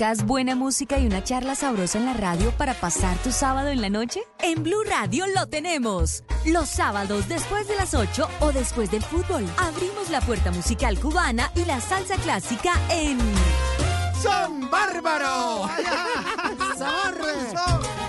[0.00, 3.82] ¿Buscas buena música y una charla sabrosa en la radio para pasar tu sábado en
[3.82, 4.22] la noche?
[4.38, 6.24] En Blue Radio lo tenemos.
[6.46, 11.52] Los sábados después de las 8 o después del fútbol, abrimos la puerta musical cubana
[11.54, 13.18] y la salsa clásica en
[14.22, 15.68] ¡Son bárbaro!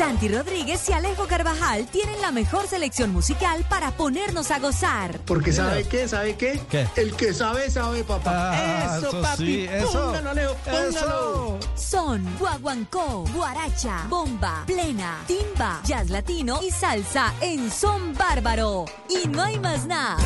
[0.00, 5.18] Santi Rodríguez y Alejo Carvajal tienen la mejor selección musical para ponernos a gozar.
[5.24, 6.06] Porque ¿sabe qué?
[6.06, 6.60] ¿Sabe qué?
[6.68, 6.86] ¿Qué?
[6.96, 8.50] El que sabe, sabe, papá.
[8.52, 9.44] Ah, eso, eso papi.
[9.46, 9.92] sí, eso.
[9.92, 11.58] Póngalo, Alejo, póngalo.
[11.76, 18.84] Son guaguancó, guaracha, bomba, plena, timba, jazz latino y salsa en Son Bárbaro.
[19.08, 20.18] Y no hay más nada.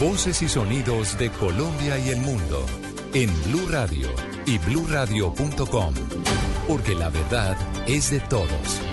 [0.00, 2.66] Voces y sonidos de Colombia y el mundo
[3.14, 4.08] en Blue Radio
[4.44, 5.94] y bluradio.com,
[6.66, 7.56] porque la verdad
[7.86, 8.91] es de todos.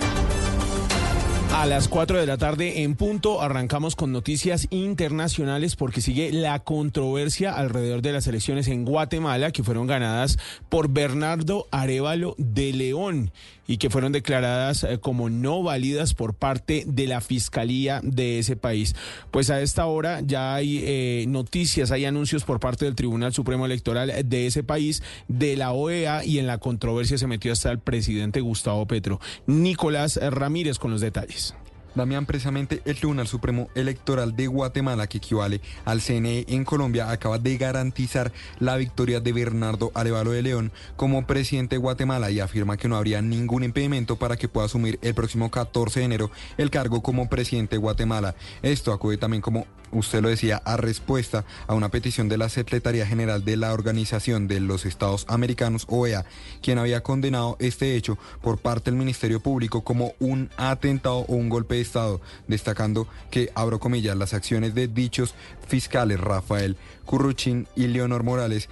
[1.52, 6.60] A las 4 de la tarde en punto arrancamos con noticias internacionales porque sigue la
[6.60, 10.38] controversia alrededor de las elecciones en Guatemala que fueron ganadas
[10.70, 13.32] por Bernardo Arevalo de León
[13.70, 18.56] y que fueron declaradas eh, como no válidas por parte de la Fiscalía de ese
[18.56, 18.96] país.
[19.30, 23.68] Pues a esta hora ya hay eh, noticias, hay anuncios por parte del Tribunal Supremo
[23.68, 27.78] Electoral de ese país, de la OEA y en la controversia se metió hasta el
[27.78, 29.20] presidente Gustavo Petro.
[29.46, 31.54] Nicolás Ramírez con los detalles.
[31.96, 37.40] Damián, precisamente el Tribunal Supremo Electoral de Guatemala, que equivale al CNE en Colombia, acaba
[37.40, 42.78] de garantizar la victoria de Bernardo Arevalo de León como presidente de Guatemala y afirma
[42.78, 46.70] que no habría ningún impedimento para que pueda asumir el próximo 14 de enero el
[46.70, 48.36] cargo como presidente de Guatemala.
[48.62, 53.06] Esto acude también, como usted lo decía, a respuesta a una petición de la Secretaría
[53.06, 56.26] General de la Organización de los Estados Americanos, OEA,
[56.62, 61.50] quien había condenado este hecho por parte del Ministerio Público como un atentado o un
[61.50, 65.34] golpe de Estado, destacando que, abro comillas, las acciones de dichos
[65.68, 68.70] fiscales Rafael Curruchín y Leonor Morales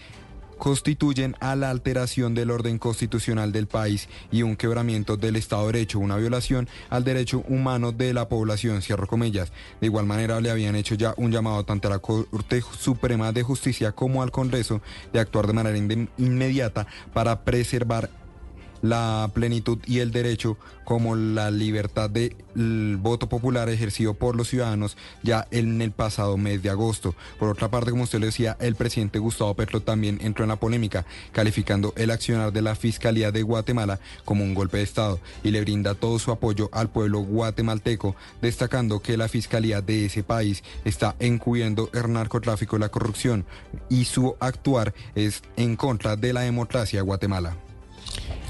[0.58, 5.74] constituyen a la alteración del orden constitucional del país y un quebramiento del Estado de
[5.74, 9.52] Derecho, una violación al derecho humano de la población, cierro comillas.
[9.80, 13.44] De igual manera le habían hecho ya un llamado tanto a la Corte Suprema de
[13.44, 14.82] Justicia como al Congreso
[15.14, 15.78] de actuar de manera
[16.18, 18.10] inmediata para preservar
[18.82, 24.96] la plenitud y el derecho como la libertad del voto popular ejercido por los ciudadanos
[25.22, 27.14] ya en el pasado mes de agosto.
[27.40, 30.56] Por otra parte, como usted lo decía, el presidente Gustavo Petro también entró en la
[30.56, 35.52] polémica, calificando el accionar de la Fiscalía de Guatemala como un golpe de Estado y
[35.52, 40.64] le brinda todo su apoyo al pueblo guatemalteco, destacando que la Fiscalía de ese país
[40.86, 43.46] está encubriendo el narcotráfico y la corrupción
[43.90, 47.58] y su actuar es en contra de la democracia de Guatemala.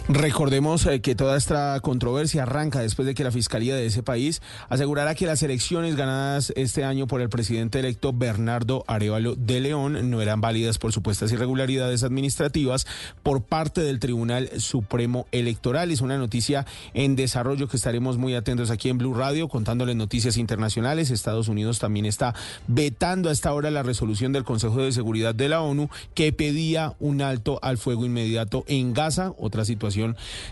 [0.09, 4.41] Recordemos eh, que toda esta controversia arranca después de que la Fiscalía de ese país
[4.69, 10.09] asegurara que las elecciones ganadas este año por el presidente electo Bernardo Arevalo de León
[10.09, 12.87] no eran válidas por supuestas irregularidades administrativas
[13.21, 15.91] por parte del Tribunal Supremo Electoral.
[15.91, 20.37] Es una noticia en desarrollo que estaremos muy atentos aquí en Blue Radio contándoles noticias
[20.37, 21.11] internacionales.
[21.11, 22.33] Estados Unidos también está
[22.67, 26.95] vetando a esta hora la resolución del Consejo de Seguridad de la ONU que pedía
[27.01, 29.96] un alto al fuego inmediato en Gaza, otra situación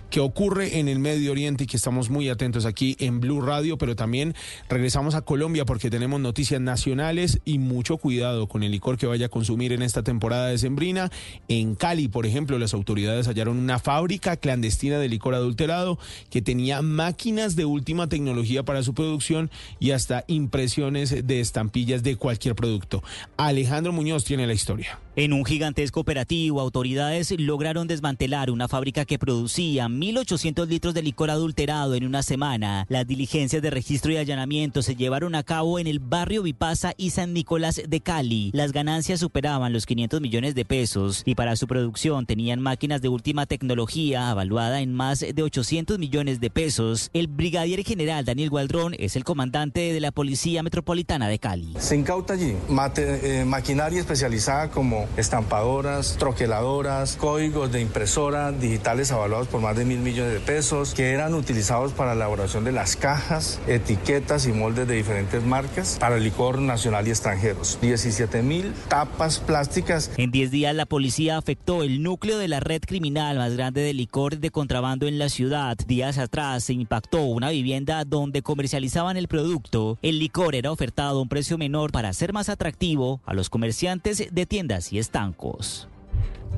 [0.10, 3.78] que ocurre en el Medio Oriente y que estamos muy atentos aquí en Blue Radio,
[3.78, 4.36] pero también
[4.70, 9.28] regresamos a Colombia porque tenemos noticias nacionales y mucho cuidado con el licor que vaya
[9.28, 11.12] a consumir en esta temporada de sembrina.
[11.48, 16.00] En Cali, por ejemplo, las autoridades hallaron una fábrica clandestina de licor adulterado
[16.30, 22.16] que tenía máquinas de última tecnología para su producción y hasta impresiones de estampillas de
[22.16, 23.04] cualquier producto.
[23.38, 25.00] Alejandro Muñoz tiene la historia.
[25.18, 31.30] En un gigantesco operativo, autoridades lograron desmantelar una fábrica que producía 1.800 litros de licor
[31.30, 32.86] adulterado en una semana.
[32.90, 37.12] Las diligencias de registro y allanamiento se llevaron a cabo en el barrio Vipasa y
[37.12, 38.52] San Nicolás de Cali.
[38.54, 43.08] Las ganancias superaban los 500 millones de pesos y para su producción tenían máquinas de
[43.08, 47.10] última tecnología evaluada en más de 800 millones de pesos.
[47.14, 51.74] El brigadier general Daniel Gualdrón es el comandante de la Policía Metropolitana de Cali.
[51.80, 52.54] Se incauta allí
[52.98, 60.00] eh, maquinaria especializada como estampadoras, troqueladoras, códigos de impresora digitales avaluados por más de mil
[60.00, 64.88] millones de pesos, que eran utilizados para la elaboración de las cajas, etiquetas y moldes
[64.88, 67.80] de diferentes marcas para licor nacional y extranjeros.
[67.82, 70.12] 17 mil tapas plásticas.
[70.18, 73.94] En 10 días la policía afectó el núcleo de la red criminal más grande de
[73.94, 75.78] licor de contrabando en la ciudad.
[75.88, 79.98] Días atrás se impactó una vivienda donde comercializaban el producto.
[80.02, 84.28] El licor era ofertado a un precio menor para ser más atractivo a los comerciantes
[84.32, 85.88] de tiendas y estancos.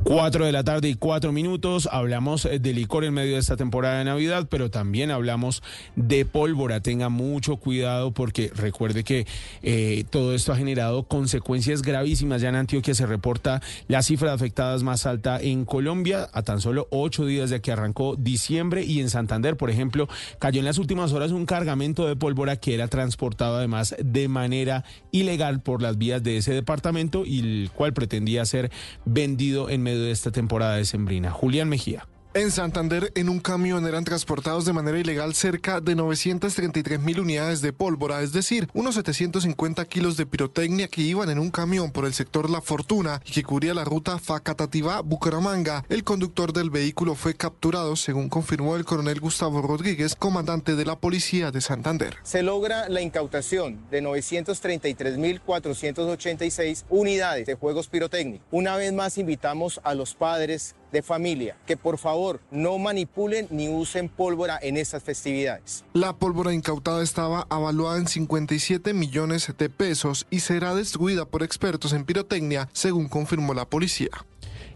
[0.04, 1.88] 4 de la tarde y 4 minutos.
[1.92, 5.64] Hablamos eh, de licor en medio de esta temporada de Navidad, pero también hablamos
[5.96, 6.80] de pólvora.
[6.82, 9.26] Tenga mucho cuidado porque recuerde que
[9.64, 12.42] eh, todo esto ha generado consecuencias gravísimas.
[12.42, 16.62] Ya en Antioquia se reporta la cifra de afectadas más alta en Colombia a tan
[16.62, 20.08] solo ocho días de que arrancó diciembre y en Santander, por ejemplo,
[20.40, 24.84] cayó en las últimas horas un cargamento de pólvora que era transportado además de manera
[25.12, 28.72] ilegal por las vías de ese departamento y el cual pretendía ser
[29.06, 31.32] vendido en medio de esta temporada de sembrina.
[31.32, 32.06] Julián Mejía.
[32.38, 37.62] En Santander, en un camión eran transportados de manera ilegal cerca de 933 mil unidades
[37.62, 42.06] de pólvora, es decir, unos 750 kilos de pirotecnia que iban en un camión por
[42.06, 45.84] el sector La Fortuna y que cubría la ruta Facatativá-Bucaramanga.
[45.90, 51.00] El conductor del vehículo fue capturado, según confirmó el coronel Gustavo Rodríguez, comandante de la
[51.00, 52.18] policía de Santander.
[52.22, 58.46] Se logra la incautación de 933.486 unidades de juegos pirotécnicos.
[58.52, 63.70] Una vez más invitamos a los padres de familia que por favor no manipulen ni
[63.70, 65.84] usen pólvora en estas festividades.
[65.94, 71.94] La pólvora incautada estaba avaluada en 57 millones de pesos y será distribuida por expertos
[71.94, 74.10] en pirotecnia, según confirmó la policía.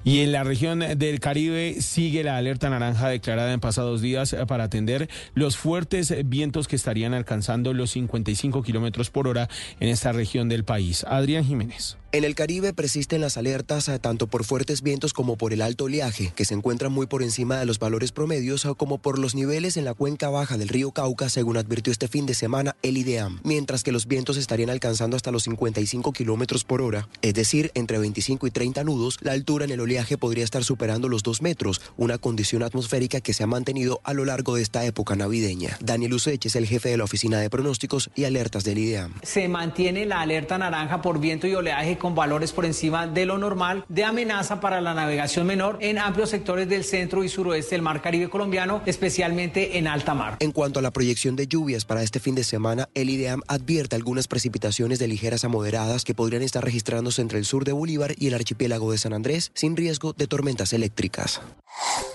[0.03, 4.63] Y en la región del Caribe sigue la alerta naranja declarada en pasados días para
[4.63, 9.47] atender los fuertes vientos que estarían alcanzando los 55 kilómetros por hora
[9.79, 11.05] en esta región del país.
[11.07, 11.97] Adrián Jiménez.
[12.13, 15.85] En el Caribe persisten las alertas eh, tanto por fuertes vientos como por el alto
[15.85, 19.33] oleaje, que se encuentran muy por encima de los valores promedios, o como por los
[19.33, 22.97] niveles en la cuenca baja del río Cauca, según advirtió este fin de semana el
[22.97, 27.71] IDEAM, mientras que los vientos estarían alcanzando hasta los 55 kilómetros por hora, es decir,
[27.75, 31.41] entre 25 y 30 nudos, la altura en el oleaje podría estar superando los 2
[31.41, 35.77] metros, una condición atmosférica que se ha mantenido a lo largo de esta época navideña.
[35.79, 39.13] Daniel Useche es el jefe de la Oficina de Pronósticos y Alertas del IDEAM.
[39.23, 43.37] Se mantiene la alerta naranja por viento y oleaje con valores por encima de lo
[43.37, 47.83] normal de amenaza para la navegación menor en amplios sectores del centro y suroeste del
[47.83, 50.37] mar Caribe colombiano, especialmente en alta mar.
[50.39, 53.95] En cuanto a la proyección de lluvias para este fin de semana, el IDEAM advierte
[53.95, 58.15] algunas precipitaciones de ligeras a moderadas que podrían estar registrándose entre el sur de Bolívar
[58.17, 61.39] y el archipiélago de San Andrés, sin riesgo de tormentas eléctricas.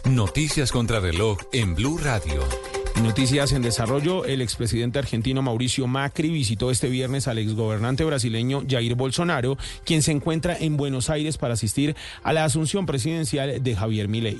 [0.05, 2.43] Noticias contra reloj en Blue Radio.
[3.03, 4.25] Noticias en desarrollo.
[4.25, 10.13] El expresidente argentino Mauricio Macri visitó este viernes al exgobernante brasileño Jair Bolsonaro, quien se
[10.13, 14.39] encuentra en Buenos Aires para asistir a la asunción presidencial de Javier Milei.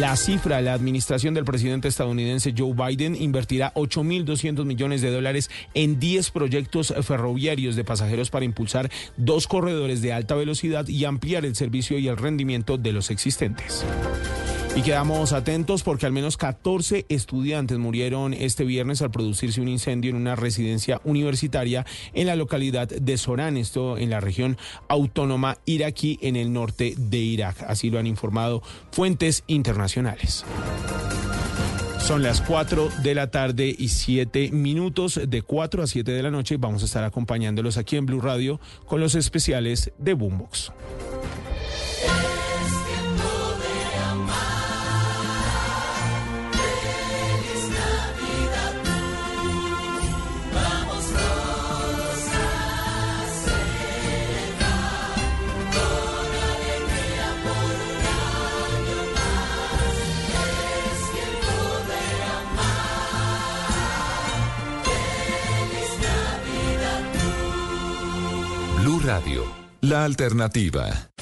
[0.00, 6.00] La cifra, la administración del presidente estadounidense Joe Biden invertirá 8.200 millones de dólares en
[6.00, 11.54] 10 proyectos ferroviarios de pasajeros para impulsar dos corredores de alta velocidad y ampliar el
[11.54, 13.84] servicio y el rendimiento de los existentes.
[14.76, 20.10] Y quedamos atentos porque al menos 14 estudiantes murieron este viernes al producirse un incendio
[20.10, 24.58] en una residencia universitaria en la localidad de Során, esto en la región
[24.88, 27.64] autónoma iraquí en el norte de Irak.
[27.66, 28.62] Así lo han informado
[28.92, 30.44] fuentes internacionales.
[31.98, 35.18] Son las 4 de la tarde y 7 minutos.
[35.26, 38.60] De 4 a 7 de la noche vamos a estar acompañándolos aquí en Blue Radio
[38.84, 40.70] con los especiales de Boombox.
[69.06, 69.44] Radio,
[69.82, 71.12] la alternativa.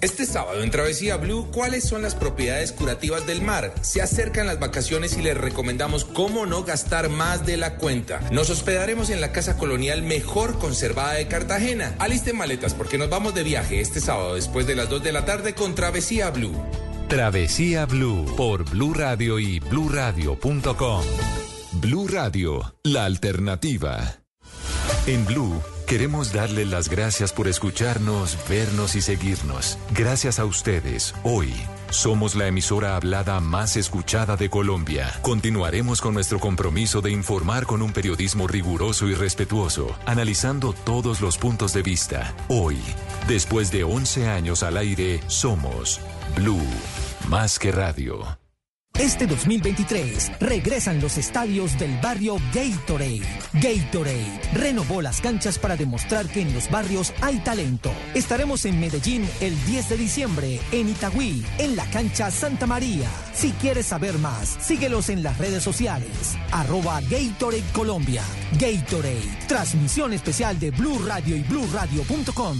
[0.00, 3.74] Este sábado en Travesía Blue, ¿cuáles son las propiedades curativas del mar?
[3.80, 8.20] Se acercan las vacaciones y les recomendamos cómo no gastar más de la cuenta.
[8.30, 11.96] Nos hospedaremos en la casa colonial mejor conservada de Cartagena.
[11.98, 15.24] Alisten maletas porque nos vamos de viaje este sábado después de las 2 de la
[15.24, 16.54] tarde con Travesía Blue.
[17.08, 21.02] Travesía Blue por Blue Radio y bluradio.com.
[21.80, 24.20] Blue Radio, la alternativa.
[25.06, 29.78] En Blue queremos darle las gracias por escucharnos, vernos y seguirnos.
[29.92, 31.54] Gracias a ustedes, hoy
[31.90, 35.14] somos la emisora hablada más escuchada de Colombia.
[35.22, 41.38] Continuaremos con nuestro compromiso de informar con un periodismo riguroso y respetuoso, analizando todos los
[41.38, 42.34] puntos de vista.
[42.48, 42.78] Hoy,
[43.28, 46.00] Después de 11 años al aire, somos
[46.34, 46.64] Blue,
[47.28, 48.37] más que radio.
[48.98, 53.22] Este 2023 regresan los estadios del barrio Gatorade.
[53.52, 57.92] Gatorade renovó las canchas para demostrar que en los barrios hay talento.
[58.14, 63.08] Estaremos en Medellín el 10 de diciembre, en Itagüí, en la cancha Santa María.
[63.32, 66.36] Si quieres saber más, síguelos en las redes sociales.
[66.50, 68.24] Arroba Gatorade Colombia.
[68.58, 69.46] Gatorade.
[69.46, 72.58] Transmisión especial de Blue Radio y BlueRadio.com.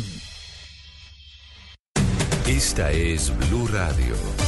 [2.46, 4.47] Esta es Blue Radio.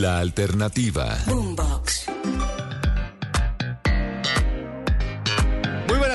[0.00, 1.16] la alternativa.
[1.26, 2.06] Boombox.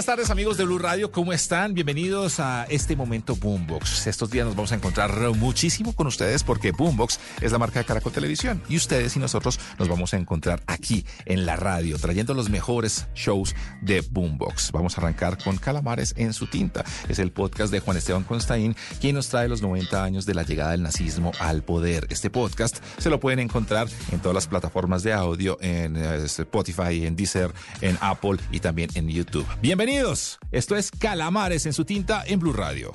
[0.02, 1.76] Buenas tardes amigos de Blue Radio, ¿cómo están?
[1.76, 4.08] Bienvenidos a este momento Boombox.
[4.08, 7.86] Estos días nos vamos a encontrar muchísimo con ustedes porque Boombox es la marca de
[7.86, 12.34] Caracol Televisión y ustedes y nosotros nos vamos a encontrar aquí en la radio trayendo
[12.34, 13.54] los mejores shows
[13.84, 14.72] de Boombox.
[14.72, 16.84] Vamos a arrancar con Calamares en su tinta.
[17.08, 20.42] Es el podcast de Juan Esteban Constaín quien nos trae los 90 años de la
[20.42, 22.08] llegada del nazismo al poder.
[22.10, 27.06] Este podcast se lo pueden encontrar en todas las plataformas de audio, en eh, Spotify,
[27.06, 29.46] en Deezer, en Apple y también en YouTube.
[29.62, 29.91] Bienvenidos.
[30.52, 32.94] Esto es Calamares en su tinta en Blue Radio.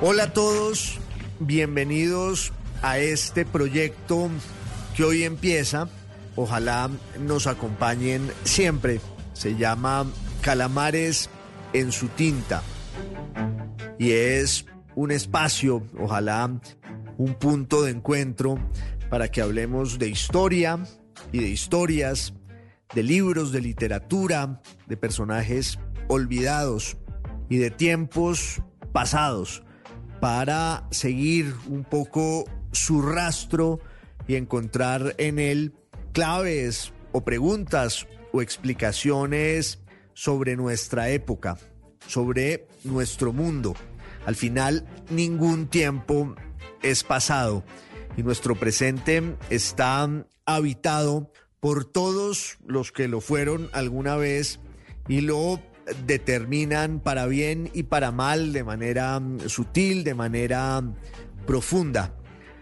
[0.00, 0.98] Hola a todos,
[1.38, 4.30] bienvenidos a este proyecto
[4.96, 5.88] que hoy empieza.
[6.34, 6.90] Ojalá
[7.20, 9.00] nos acompañen siempre.
[9.32, 10.06] Se llama
[10.40, 11.30] Calamares
[11.72, 12.64] en su tinta.
[13.98, 16.60] Y es un espacio, ojalá
[17.18, 18.58] un punto de encuentro
[19.10, 20.82] para que hablemos de historia
[21.30, 22.34] y de historias,
[22.94, 26.96] de libros, de literatura, de personajes olvidados
[27.48, 28.62] y de tiempos
[28.92, 29.62] pasados,
[30.20, 33.80] para seguir un poco su rastro
[34.26, 35.74] y encontrar en él
[36.12, 39.80] claves o preguntas o explicaciones
[40.14, 41.58] sobre nuestra época,
[42.06, 43.74] sobre nuestro mundo.
[44.26, 46.34] Al final, ningún tiempo
[46.82, 47.64] es pasado
[48.16, 50.08] y nuestro presente está
[50.46, 54.60] habitado por todos los que lo fueron alguna vez
[55.08, 55.60] y lo
[56.06, 60.94] determinan para bien y para mal, de manera mm, sutil, de manera mm,
[61.46, 62.14] profunda.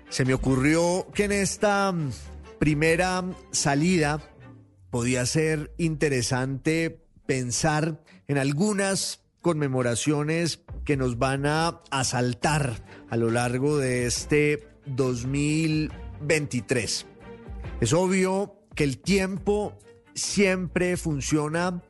[0.09, 2.11] Se me ocurrió que en esta mm,
[2.59, 4.21] primera salida
[4.91, 13.79] podía ser interesante pensar en algunas conmemoraciones que nos van a asaltar a lo largo
[13.79, 17.07] de este 2023.
[17.81, 19.79] Es obvio que el tiempo
[20.15, 21.83] siempre funciona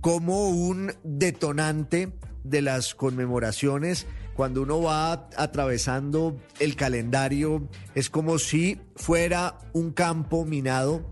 [0.00, 2.12] como un detonante
[2.42, 4.06] de las conmemoraciones.
[4.34, 11.10] Cuando uno va atravesando el calendario, es como si fuera un campo minado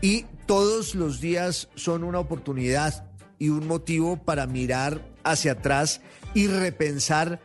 [0.00, 6.00] y todos los días son una oportunidad y un motivo para mirar hacia atrás
[6.34, 7.40] y repensar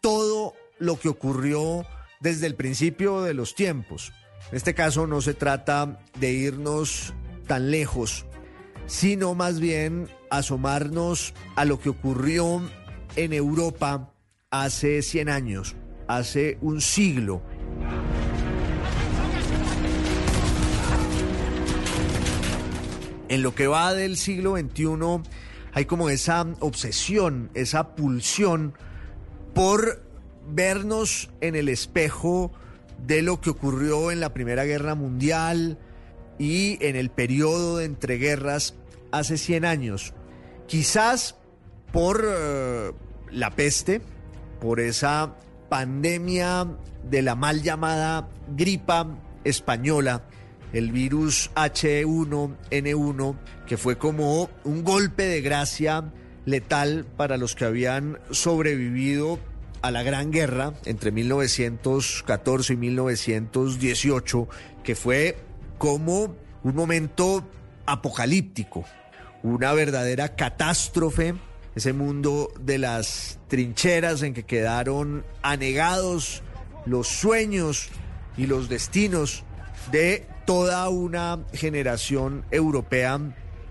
[0.00, 1.86] todo lo que ocurrió
[2.20, 4.12] desde el principio de los tiempos.
[4.50, 7.14] En este caso no se trata de irnos
[7.46, 8.26] tan lejos,
[8.86, 12.62] sino más bien asomarnos a lo que ocurrió
[13.16, 14.12] en Europa
[14.50, 15.76] hace 100 años,
[16.08, 17.42] hace un siglo.
[23.28, 25.22] En lo que va del siglo XXI
[25.72, 28.74] hay como esa obsesión, esa pulsión
[29.54, 30.02] por
[30.48, 32.52] vernos en el espejo
[33.06, 35.78] de lo que ocurrió en la Primera Guerra Mundial
[36.38, 38.74] y en el periodo de entreguerras
[39.10, 40.14] hace 100 años.
[40.66, 41.36] Quizás
[41.92, 42.92] por eh,
[43.30, 44.00] la peste,
[44.60, 45.36] por esa
[45.68, 46.66] pandemia
[47.08, 49.06] de la mal llamada gripa
[49.44, 50.24] española,
[50.72, 53.36] el virus H1N1,
[53.66, 56.12] que fue como un golpe de gracia
[56.44, 59.38] letal para los que habían sobrevivido
[59.82, 64.48] a la Gran Guerra entre 1914 y 1918,
[64.82, 65.36] que fue
[65.78, 67.44] como un momento
[67.86, 68.84] apocalíptico,
[69.42, 71.34] una verdadera catástrofe,
[71.74, 76.42] ese mundo de las trincheras en que quedaron anegados
[76.86, 77.88] los sueños
[78.36, 79.44] y los destinos
[79.90, 83.20] de toda una generación europea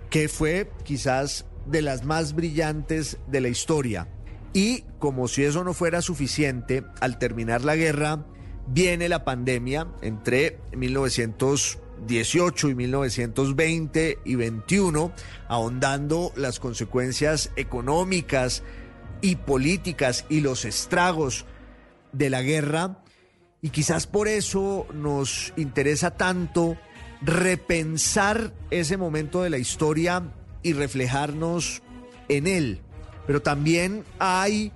[0.09, 4.07] que fue quizás de las más brillantes de la historia.
[4.53, 8.25] Y como si eso no fuera suficiente, al terminar la guerra,
[8.67, 15.14] viene la pandemia entre 1918 y 1920 y 21,
[15.48, 18.64] ahondando las consecuencias económicas
[19.22, 21.45] y políticas y los estragos
[22.11, 23.03] de la guerra.
[23.61, 26.77] Y quizás por eso nos interesa tanto
[27.22, 30.23] repensar ese momento de la historia
[30.64, 31.83] y reflejarnos
[32.27, 32.81] en él.
[33.27, 34.72] Pero también hay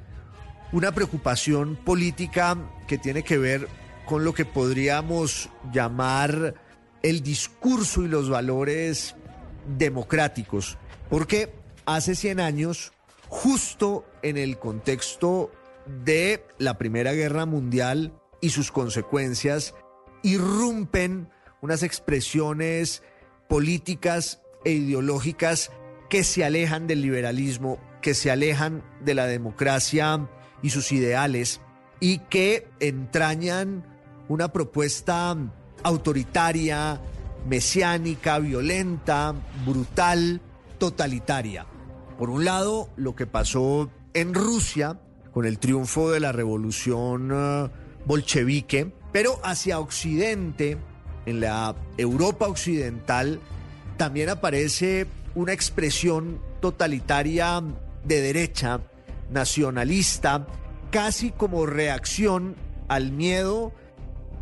[0.72, 2.57] una preocupación política
[2.88, 3.67] que tiene que ver
[4.05, 6.53] con lo que podríamos llamar
[7.01, 9.15] el discurso y los valores
[9.77, 10.77] democráticos.
[11.09, 11.53] Porque
[11.85, 12.93] hace 100 años,
[13.30, 15.51] justo en el contexto
[16.03, 18.14] de la Primera Guerra Mundial
[18.45, 19.74] y sus consecuencias,
[20.22, 21.30] irrumpen
[21.61, 23.01] unas expresiones
[23.49, 25.72] políticas e ideológicas
[26.11, 30.30] que se alejan del liberalismo, que se alejan de la democracia
[30.61, 31.59] y sus ideales
[31.99, 33.83] y que entrañan
[34.27, 35.35] una propuesta
[35.82, 37.01] autoritaria,
[37.49, 39.33] mesiánica, violenta,
[39.65, 40.40] brutal,
[40.77, 41.65] totalitaria.
[42.19, 44.99] Por un lado, lo que pasó en Rusia
[45.33, 47.69] con el triunfo de la revolución eh,
[48.06, 50.77] bolchevique, pero hacia Occidente,
[51.25, 53.40] en la Europa occidental,
[53.98, 57.64] también aparece una expresión totalitaria
[58.03, 58.82] de derecha,
[59.32, 60.48] nacionalista,
[60.92, 62.56] casi como reacción
[62.88, 63.74] al miedo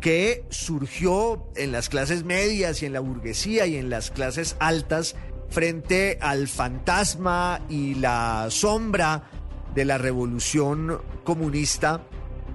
[0.00, 5.16] que surgió en las clases medias y en la burguesía y en las clases altas
[5.48, 9.30] frente al fantasma y la sombra
[9.74, 12.02] de la revolución comunista.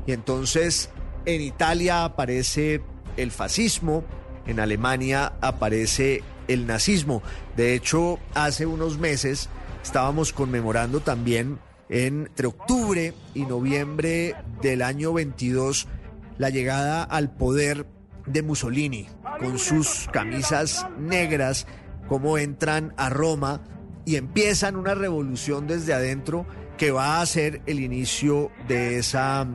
[0.05, 0.89] Y entonces
[1.25, 2.81] en Italia aparece
[3.17, 4.03] el fascismo,
[4.45, 7.21] en Alemania aparece el nazismo.
[7.55, 9.49] De hecho, hace unos meses
[9.83, 15.87] estábamos conmemorando también entre octubre y noviembre del año 22
[16.37, 17.85] la llegada al poder
[18.25, 19.07] de Mussolini
[19.39, 21.67] con sus camisas negras,
[22.07, 23.61] cómo entran a Roma
[24.05, 26.45] y empiezan una revolución desde adentro
[26.77, 29.45] que va a ser el inicio de esa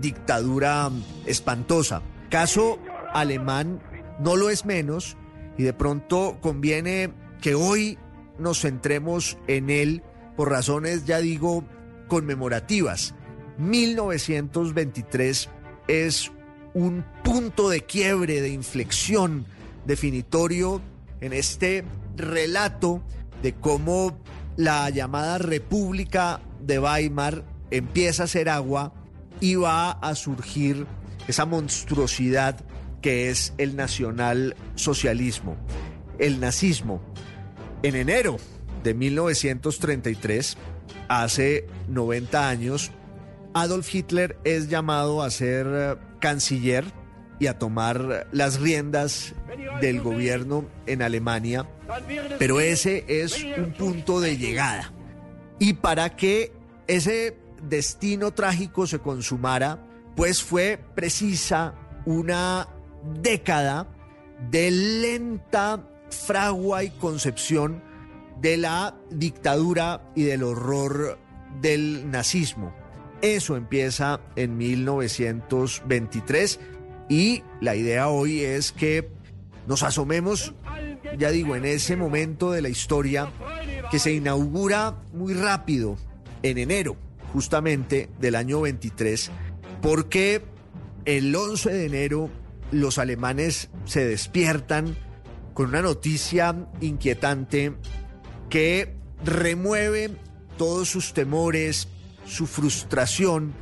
[0.00, 0.90] dictadura
[1.26, 2.02] espantosa.
[2.30, 2.78] Caso
[3.12, 3.80] alemán
[4.20, 5.16] no lo es menos
[5.56, 7.10] y de pronto conviene
[7.40, 7.98] que hoy
[8.38, 10.02] nos centremos en él
[10.36, 11.64] por razones, ya digo,
[12.08, 13.14] conmemorativas.
[13.58, 15.48] 1923
[15.88, 16.30] es
[16.74, 19.46] un punto de quiebre, de inflexión
[19.84, 20.80] definitorio
[21.20, 21.84] en este
[22.16, 23.02] relato
[23.42, 24.16] de cómo
[24.56, 28.92] la llamada República de Weimar empieza a ser agua
[29.40, 30.86] y va a surgir
[31.26, 32.56] esa monstruosidad
[33.02, 35.56] que es el nacionalsocialismo,
[36.18, 37.00] el nazismo.
[37.82, 38.38] En enero
[38.82, 40.56] de 1933,
[41.08, 42.90] hace 90 años,
[43.54, 46.84] Adolf Hitler es llamado a ser eh, canciller
[47.38, 49.34] y a tomar las riendas
[49.80, 51.66] del gobierno en Alemania,
[52.38, 54.92] pero ese es un punto de llegada.
[55.60, 56.52] Y para que
[56.88, 59.78] ese destino trágico se consumara,
[60.16, 62.68] pues fue precisa una
[63.20, 63.88] década
[64.50, 67.82] de lenta fragua y concepción
[68.40, 71.18] de la dictadura y del horror
[71.60, 72.74] del nazismo.
[73.20, 76.60] Eso empieza en 1923
[77.08, 79.10] y la idea hoy es que
[79.66, 80.54] nos asomemos,
[81.18, 83.28] ya digo, en ese momento de la historia
[83.90, 85.96] que se inaugura muy rápido
[86.42, 86.96] en enero
[87.32, 89.30] justamente del año 23,
[89.82, 90.42] porque
[91.04, 92.30] el 11 de enero
[92.70, 94.96] los alemanes se despiertan
[95.54, 97.74] con una noticia inquietante
[98.50, 100.10] que remueve
[100.56, 101.88] todos sus temores,
[102.26, 103.54] su frustración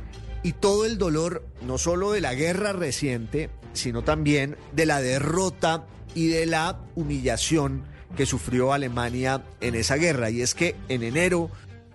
[0.43, 5.87] y todo el dolor, no solo de la guerra reciente, sino también de la derrota
[6.15, 7.83] y de la humillación
[8.15, 10.29] que sufrió Alemania en esa guerra.
[10.29, 11.49] Y es que en enero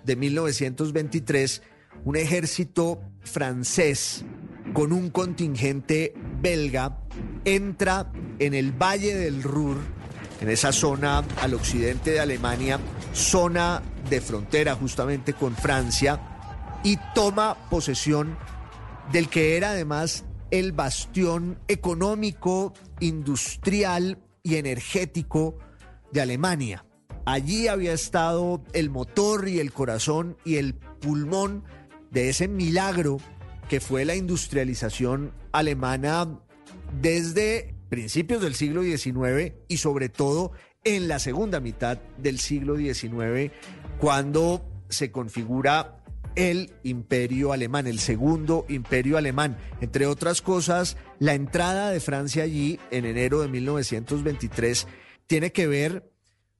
[0.04, 1.62] de 1923,
[2.04, 4.24] un ejército francés
[4.72, 6.98] con un contingente belga
[7.44, 9.76] entra en el Valle del Ruhr,
[10.40, 12.80] en esa zona al occidente de Alemania,
[13.12, 16.20] zona de frontera justamente con Francia,
[16.82, 18.36] y toma posesión
[19.12, 25.58] del que era además el bastión económico, industrial y energético
[26.12, 26.84] de Alemania.
[27.24, 31.64] Allí había estado el motor y el corazón y el pulmón
[32.10, 33.18] de ese milagro
[33.68, 36.40] que fue la industrialización alemana
[37.00, 40.52] desde principios del siglo XIX y sobre todo
[40.84, 43.52] en la segunda mitad del siglo XIX,
[43.98, 46.02] cuando se configura
[46.34, 49.58] el imperio alemán, el segundo imperio alemán.
[49.80, 54.88] Entre otras cosas, la entrada de Francia allí en enero de 1923
[55.26, 56.11] tiene que ver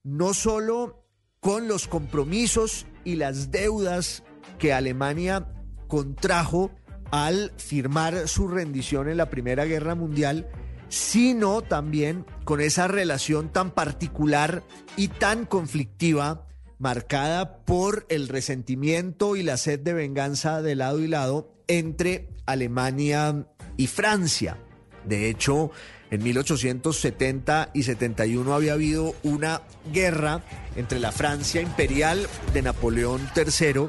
[0.05, 1.07] no solo
[1.41, 4.23] con los compromisos y las deudas
[4.59, 5.49] que Alemania
[5.89, 6.71] contrajo
[7.11, 10.49] al firmar su rendición en la Primera Guerra Mundial,
[10.89, 14.63] sino también con esa relación tan particular
[14.97, 16.47] y tan conflictiva
[16.79, 23.47] marcada por el resentimiento y la sed de venganza de lado y lado entre Alemania
[23.77, 24.59] y Francia.
[25.05, 25.71] De hecho,
[26.13, 30.45] en 1870 y 71 había habido una guerra
[30.77, 33.89] entre la Francia imperial de Napoleón III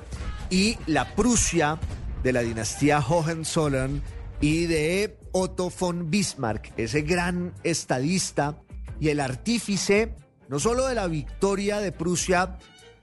[0.50, 1.78] y la Prusia
[2.24, 4.02] de la dinastía Hohenzollern
[4.40, 8.58] y de Otto von Bismarck, ese gran estadista
[9.02, 10.16] y el artífice
[10.48, 12.58] no solo de la victoria de Prusia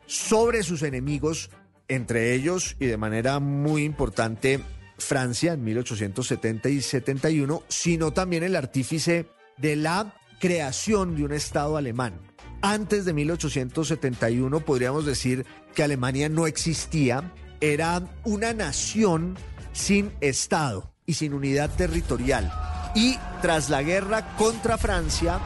[0.06, 1.50] sobre sus enemigos,
[1.88, 4.60] entre ellos y de manera muy importante
[5.00, 11.76] Francia en 1870 y 71, sino también el artífice de la creación de un Estado
[11.76, 12.20] alemán.
[12.62, 19.36] Antes de 1871 podríamos decir que Alemania no existía, era una nación
[19.72, 22.52] sin Estado y sin unidad territorial.
[22.94, 25.40] Y tras la guerra contra Francia,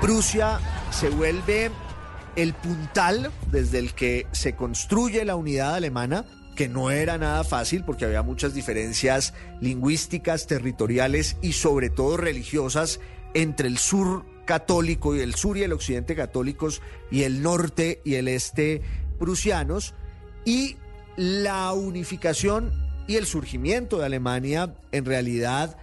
[0.00, 0.58] Prusia
[0.90, 1.70] se vuelve
[2.36, 6.24] el puntal desde el que se construye la unidad alemana,
[6.56, 12.98] que no era nada fácil porque había muchas diferencias lingüísticas, territoriales y sobre todo religiosas
[13.34, 18.14] entre el sur católico y el sur y el occidente católicos y el norte y
[18.14, 18.82] el este
[19.18, 19.94] prusianos.
[20.44, 20.76] Y
[21.16, 22.72] la unificación
[23.06, 25.76] y el surgimiento de Alemania en realidad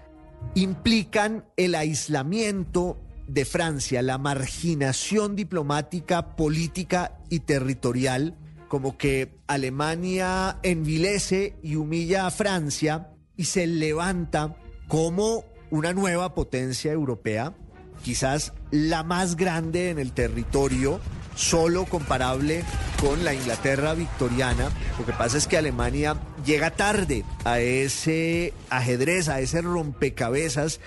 [0.55, 8.35] implican el aislamiento de Francia, la marginación diplomática, política y territorial,
[8.73, 14.55] como que Alemania envilece y humilla a Francia y se levanta
[14.87, 17.53] como una nueva potencia europea,
[18.01, 20.99] quizás la más grande en el territorio,
[21.35, 22.63] solo comparable
[22.99, 24.71] con la Inglaterra victoriana.
[24.97, 30.79] Lo que pasa es que Alemania llega tarde a ese ajedrez, a ese rompecabezas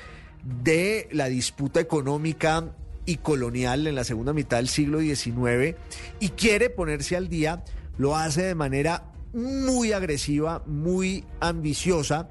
[0.43, 2.65] de la disputa económica
[3.07, 5.77] y colonial en la segunda mitad del siglo XIX
[6.19, 7.63] y quiere ponerse al día,
[7.99, 12.29] lo hace de manera muy agresiva, muy ambiciosa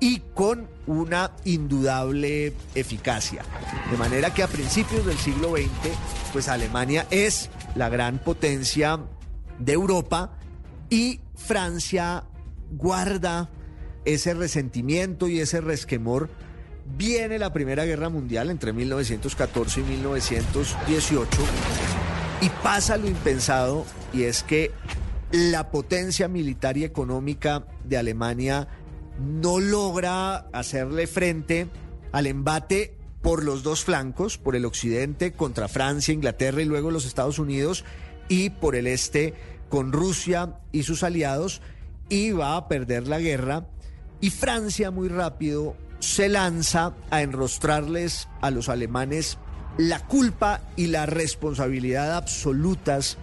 [0.00, 3.42] y con una indudable eficacia.
[3.90, 5.68] De manera que a principios del siglo XX,
[6.32, 8.98] pues Alemania es la gran potencia
[9.58, 10.32] de Europa
[10.88, 12.24] y Francia
[12.70, 13.50] guarda
[14.04, 16.30] ese resentimiento y ese resquemor.
[16.96, 21.42] Viene la Primera Guerra Mundial entre 1914 y 1918
[22.40, 24.70] y pasa lo impensado y es que
[25.30, 28.68] la potencia militar y económica de Alemania
[29.18, 31.68] no logra hacerle frente
[32.12, 37.04] al embate por los dos flancos, por el occidente contra Francia, Inglaterra y luego los
[37.04, 37.84] Estados Unidos,
[38.28, 39.34] y por el este
[39.68, 41.60] con Rusia y sus aliados,
[42.08, 43.66] y va a perder la guerra.
[44.20, 49.38] Y Francia muy rápido se lanza a enrostrarles a los alemanes
[49.80, 53.16] la culpa y la responsabilidad absolutas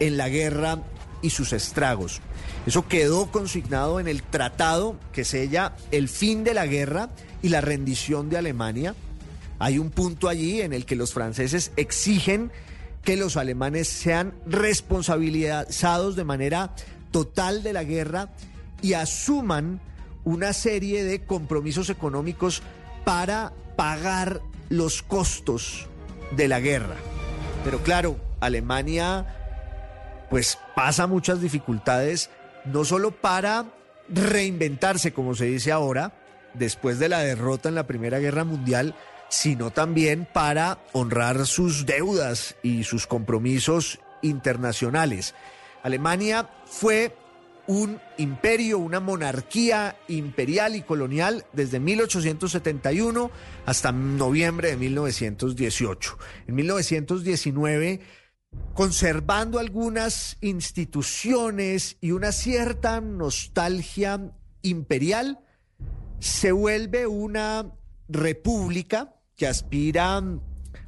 [0.00, 0.82] en la guerra
[1.22, 2.20] y sus estragos.
[2.66, 7.08] Eso quedó consignado en el tratado que sella el fin de la guerra
[7.40, 8.94] y la rendición de Alemania.
[9.58, 12.52] Hay un punto allí en el que los franceses exigen
[13.02, 16.74] que los alemanes sean responsabilizados de manera
[17.10, 18.28] total de la guerra
[18.82, 19.80] y asuman
[20.24, 22.62] una serie de compromisos económicos
[23.06, 25.86] para pagar los costos
[26.32, 26.96] de la guerra.
[27.64, 29.34] Pero claro, Alemania
[30.30, 32.30] pues pasa muchas dificultades,
[32.64, 33.66] no solo para
[34.08, 36.12] reinventarse, como se dice ahora,
[36.54, 38.94] después de la derrota en la Primera Guerra Mundial,
[39.28, 45.34] sino también para honrar sus deudas y sus compromisos internacionales.
[45.82, 47.14] Alemania fue
[47.68, 53.30] un imperio, una monarquía imperial y colonial desde 1871
[53.66, 56.18] hasta noviembre de 1918.
[56.46, 58.00] En 1919,
[58.72, 64.32] conservando algunas instituciones y una cierta nostalgia
[64.62, 65.40] imperial,
[66.20, 67.70] se vuelve una
[68.08, 70.22] república que aspira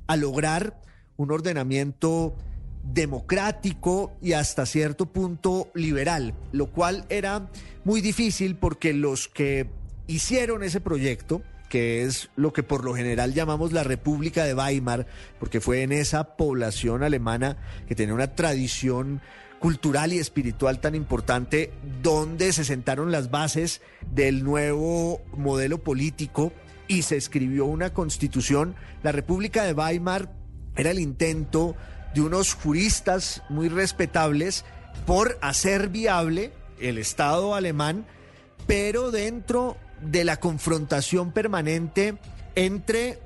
[0.07, 0.81] a lograr
[1.19, 2.35] un ordenamiento
[2.83, 7.51] democrático y hasta cierto punto liberal, lo cual era
[7.85, 9.69] muy difícil porque los que
[10.07, 15.07] hicieron ese proyecto, que es lo que por lo general llamamos la República de Weimar,
[15.39, 19.21] porque fue en esa población alemana que tenía una tradición
[19.61, 21.71] cultural y espiritual tan importante,
[22.03, 26.53] donde se sentaron las bases del nuevo modelo político
[26.89, 28.75] y se escribió una constitución.
[29.03, 30.33] La República de Weimar
[30.77, 31.77] era el intento
[32.15, 34.65] de unos juristas muy respetables
[35.07, 38.07] por hacer viable el Estado alemán,
[38.67, 42.17] pero dentro de la confrontación permanente
[42.55, 43.19] entre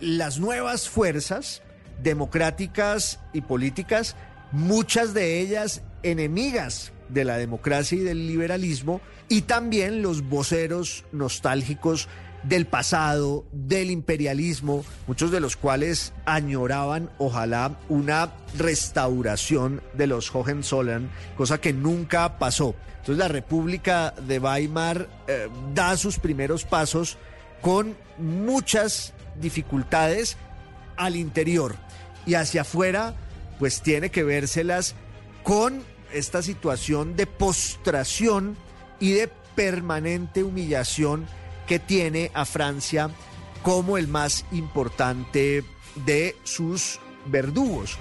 [0.00, 1.62] las nuevas fuerzas
[2.02, 4.16] democráticas y políticas,
[4.52, 12.08] muchas de ellas enemigas de la democracia y del liberalismo, y también los voceros nostálgicos
[12.42, 21.10] del pasado, del imperialismo, muchos de los cuales añoraban ojalá una restauración de los Hohenzollern,
[21.36, 22.74] cosa que nunca pasó.
[23.00, 27.18] Entonces la República de Weimar eh, da sus primeros pasos
[27.60, 30.36] con muchas dificultades
[30.96, 31.76] al interior
[32.26, 33.14] y hacia afuera
[33.58, 34.94] pues tiene que vérselas
[35.42, 38.56] con esta situación de postración
[38.98, 41.26] y de permanente humillación
[41.70, 43.10] que tiene a Francia
[43.62, 45.62] como el más importante
[46.04, 47.96] de sus verdugos.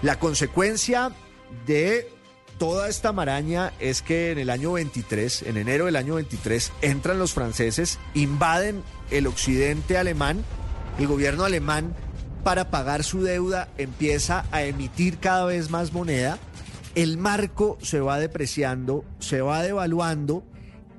[0.00, 1.10] La consecuencia
[1.66, 2.08] de
[2.56, 7.18] toda esta maraña es que en el año 23, en enero del año 23, entran
[7.18, 10.44] los franceses, invaden el occidente alemán,
[11.00, 11.96] el gobierno alemán
[12.44, 16.38] para pagar su deuda empieza a emitir cada vez más moneda,
[16.94, 20.44] el marco se va depreciando, se va devaluando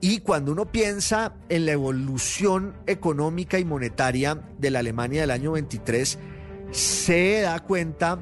[0.01, 5.51] y cuando uno piensa en la evolución económica y monetaria de la Alemania del año
[5.51, 6.17] 23,
[6.71, 8.19] se da cuenta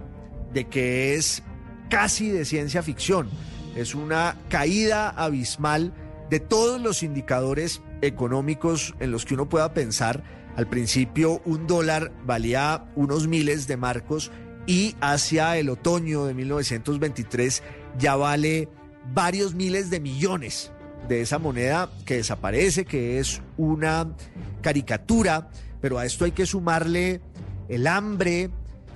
[0.53, 1.41] de que es
[1.89, 3.29] casi de ciencia ficción.
[3.77, 5.93] Es una caída abismal
[6.29, 10.21] de todos los indicadores económicos en los que uno pueda pensar.
[10.57, 14.31] Al principio un dólar valía unos miles de marcos
[14.67, 17.63] y hacia el otoño de 1923
[17.97, 18.67] ya vale
[19.13, 20.73] varios miles de millones
[21.09, 24.13] de esa moneda que desaparece, que es una
[24.61, 25.49] caricatura,
[25.81, 27.19] pero a esto hay que sumarle
[27.67, 28.51] el hambre,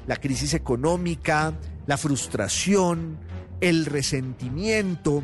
[0.08, 1.54] la crisis económica,
[1.88, 3.18] la frustración,
[3.62, 5.24] el resentimiento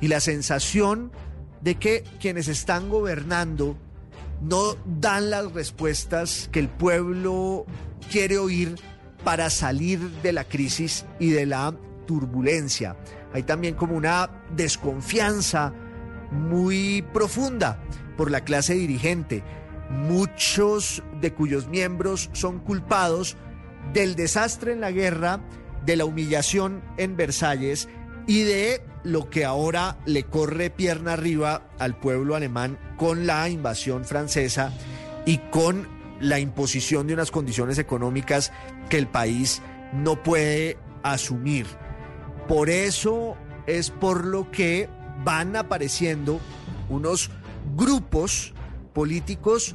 [0.00, 1.12] y la sensación
[1.60, 3.76] de que quienes están gobernando
[4.40, 7.66] no dan las respuestas que el pueblo
[8.10, 8.76] quiere oír
[9.24, 11.74] para salir de la crisis y de la
[12.06, 12.96] turbulencia.
[13.34, 15.74] Hay también como una desconfianza
[16.30, 17.78] muy profunda
[18.16, 19.42] por la clase dirigente,
[19.90, 23.36] muchos de cuyos miembros son culpados
[23.92, 25.40] del desastre en la guerra,
[25.84, 27.88] de la humillación en Versalles
[28.26, 34.04] y de lo que ahora le corre pierna arriba al pueblo alemán con la invasión
[34.04, 34.72] francesa
[35.24, 35.88] y con
[36.20, 38.52] la imposición de unas condiciones económicas
[38.90, 41.66] que el país no puede asumir.
[42.46, 43.36] Por eso
[43.66, 44.88] es por lo que
[45.24, 46.40] van apareciendo
[46.88, 47.30] unos
[47.76, 48.54] grupos
[48.92, 49.74] políticos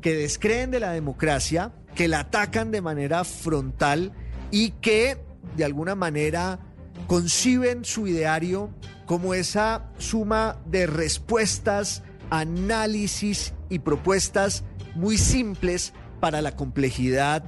[0.00, 4.12] que descreen de la democracia, que la atacan de manera frontal
[4.50, 5.18] y que
[5.56, 6.60] de alguna manera
[7.06, 8.70] conciben su ideario
[9.06, 17.44] como esa suma de respuestas, análisis y propuestas muy simples para la complejidad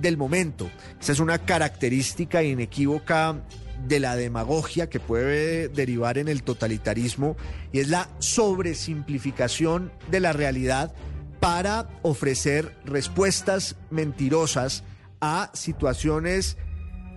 [0.00, 0.70] del momento.
[1.00, 3.42] Esa es una característica inequívoca
[3.88, 7.36] de la demagogia que puede derivar en el totalitarismo
[7.72, 10.94] y es la sobresimplificación de la realidad
[11.40, 14.84] para ofrecer respuestas mentirosas
[15.20, 16.56] a situaciones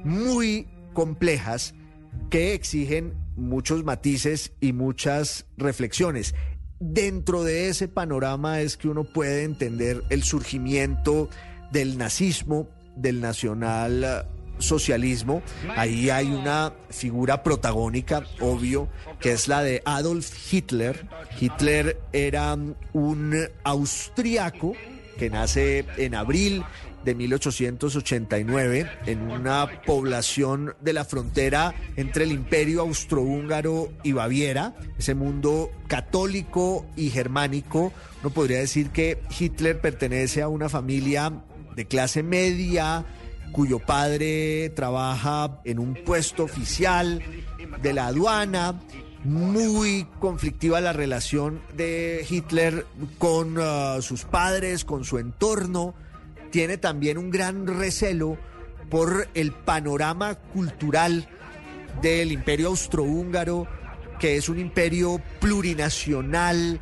[0.04, 1.76] muy complejas
[2.30, 6.34] que exigen muchos matices y muchas reflexiones.
[6.80, 11.30] Dentro de ese panorama es que uno puede entender el surgimiento
[11.72, 14.28] del nazismo, del nacional
[14.60, 15.42] socialismo,
[15.76, 18.88] ahí hay una figura protagónica, obvio,
[19.20, 21.08] que es la de Adolf Hitler.
[21.40, 22.58] Hitler era
[22.94, 24.74] un austriaco
[25.18, 26.64] que nace en abril
[27.06, 35.14] de 1889 en una población de la frontera entre el imperio austrohúngaro y Baviera, ese
[35.14, 37.94] mundo católico y germánico.
[38.22, 41.32] Uno podría decir que Hitler pertenece a una familia
[41.76, 43.06] de clase media,
[43.56, 47.24] cuyo padre trabaja en un puesto oficial
[47.82, 48.82] de la aduana.
[49.24, 52.86] Muy conflictiva la relación de Hitler
[53.18, 55.96] con uh, sus padres, con su entorno.
[56.52, 58.38] Tiene también un gran recelo
[58.90, 61.30] por el panorama cultural
[62.02, 63.68] del imperio austrohúngaro,
[64.20, 66.82] que es un imperio plurinacional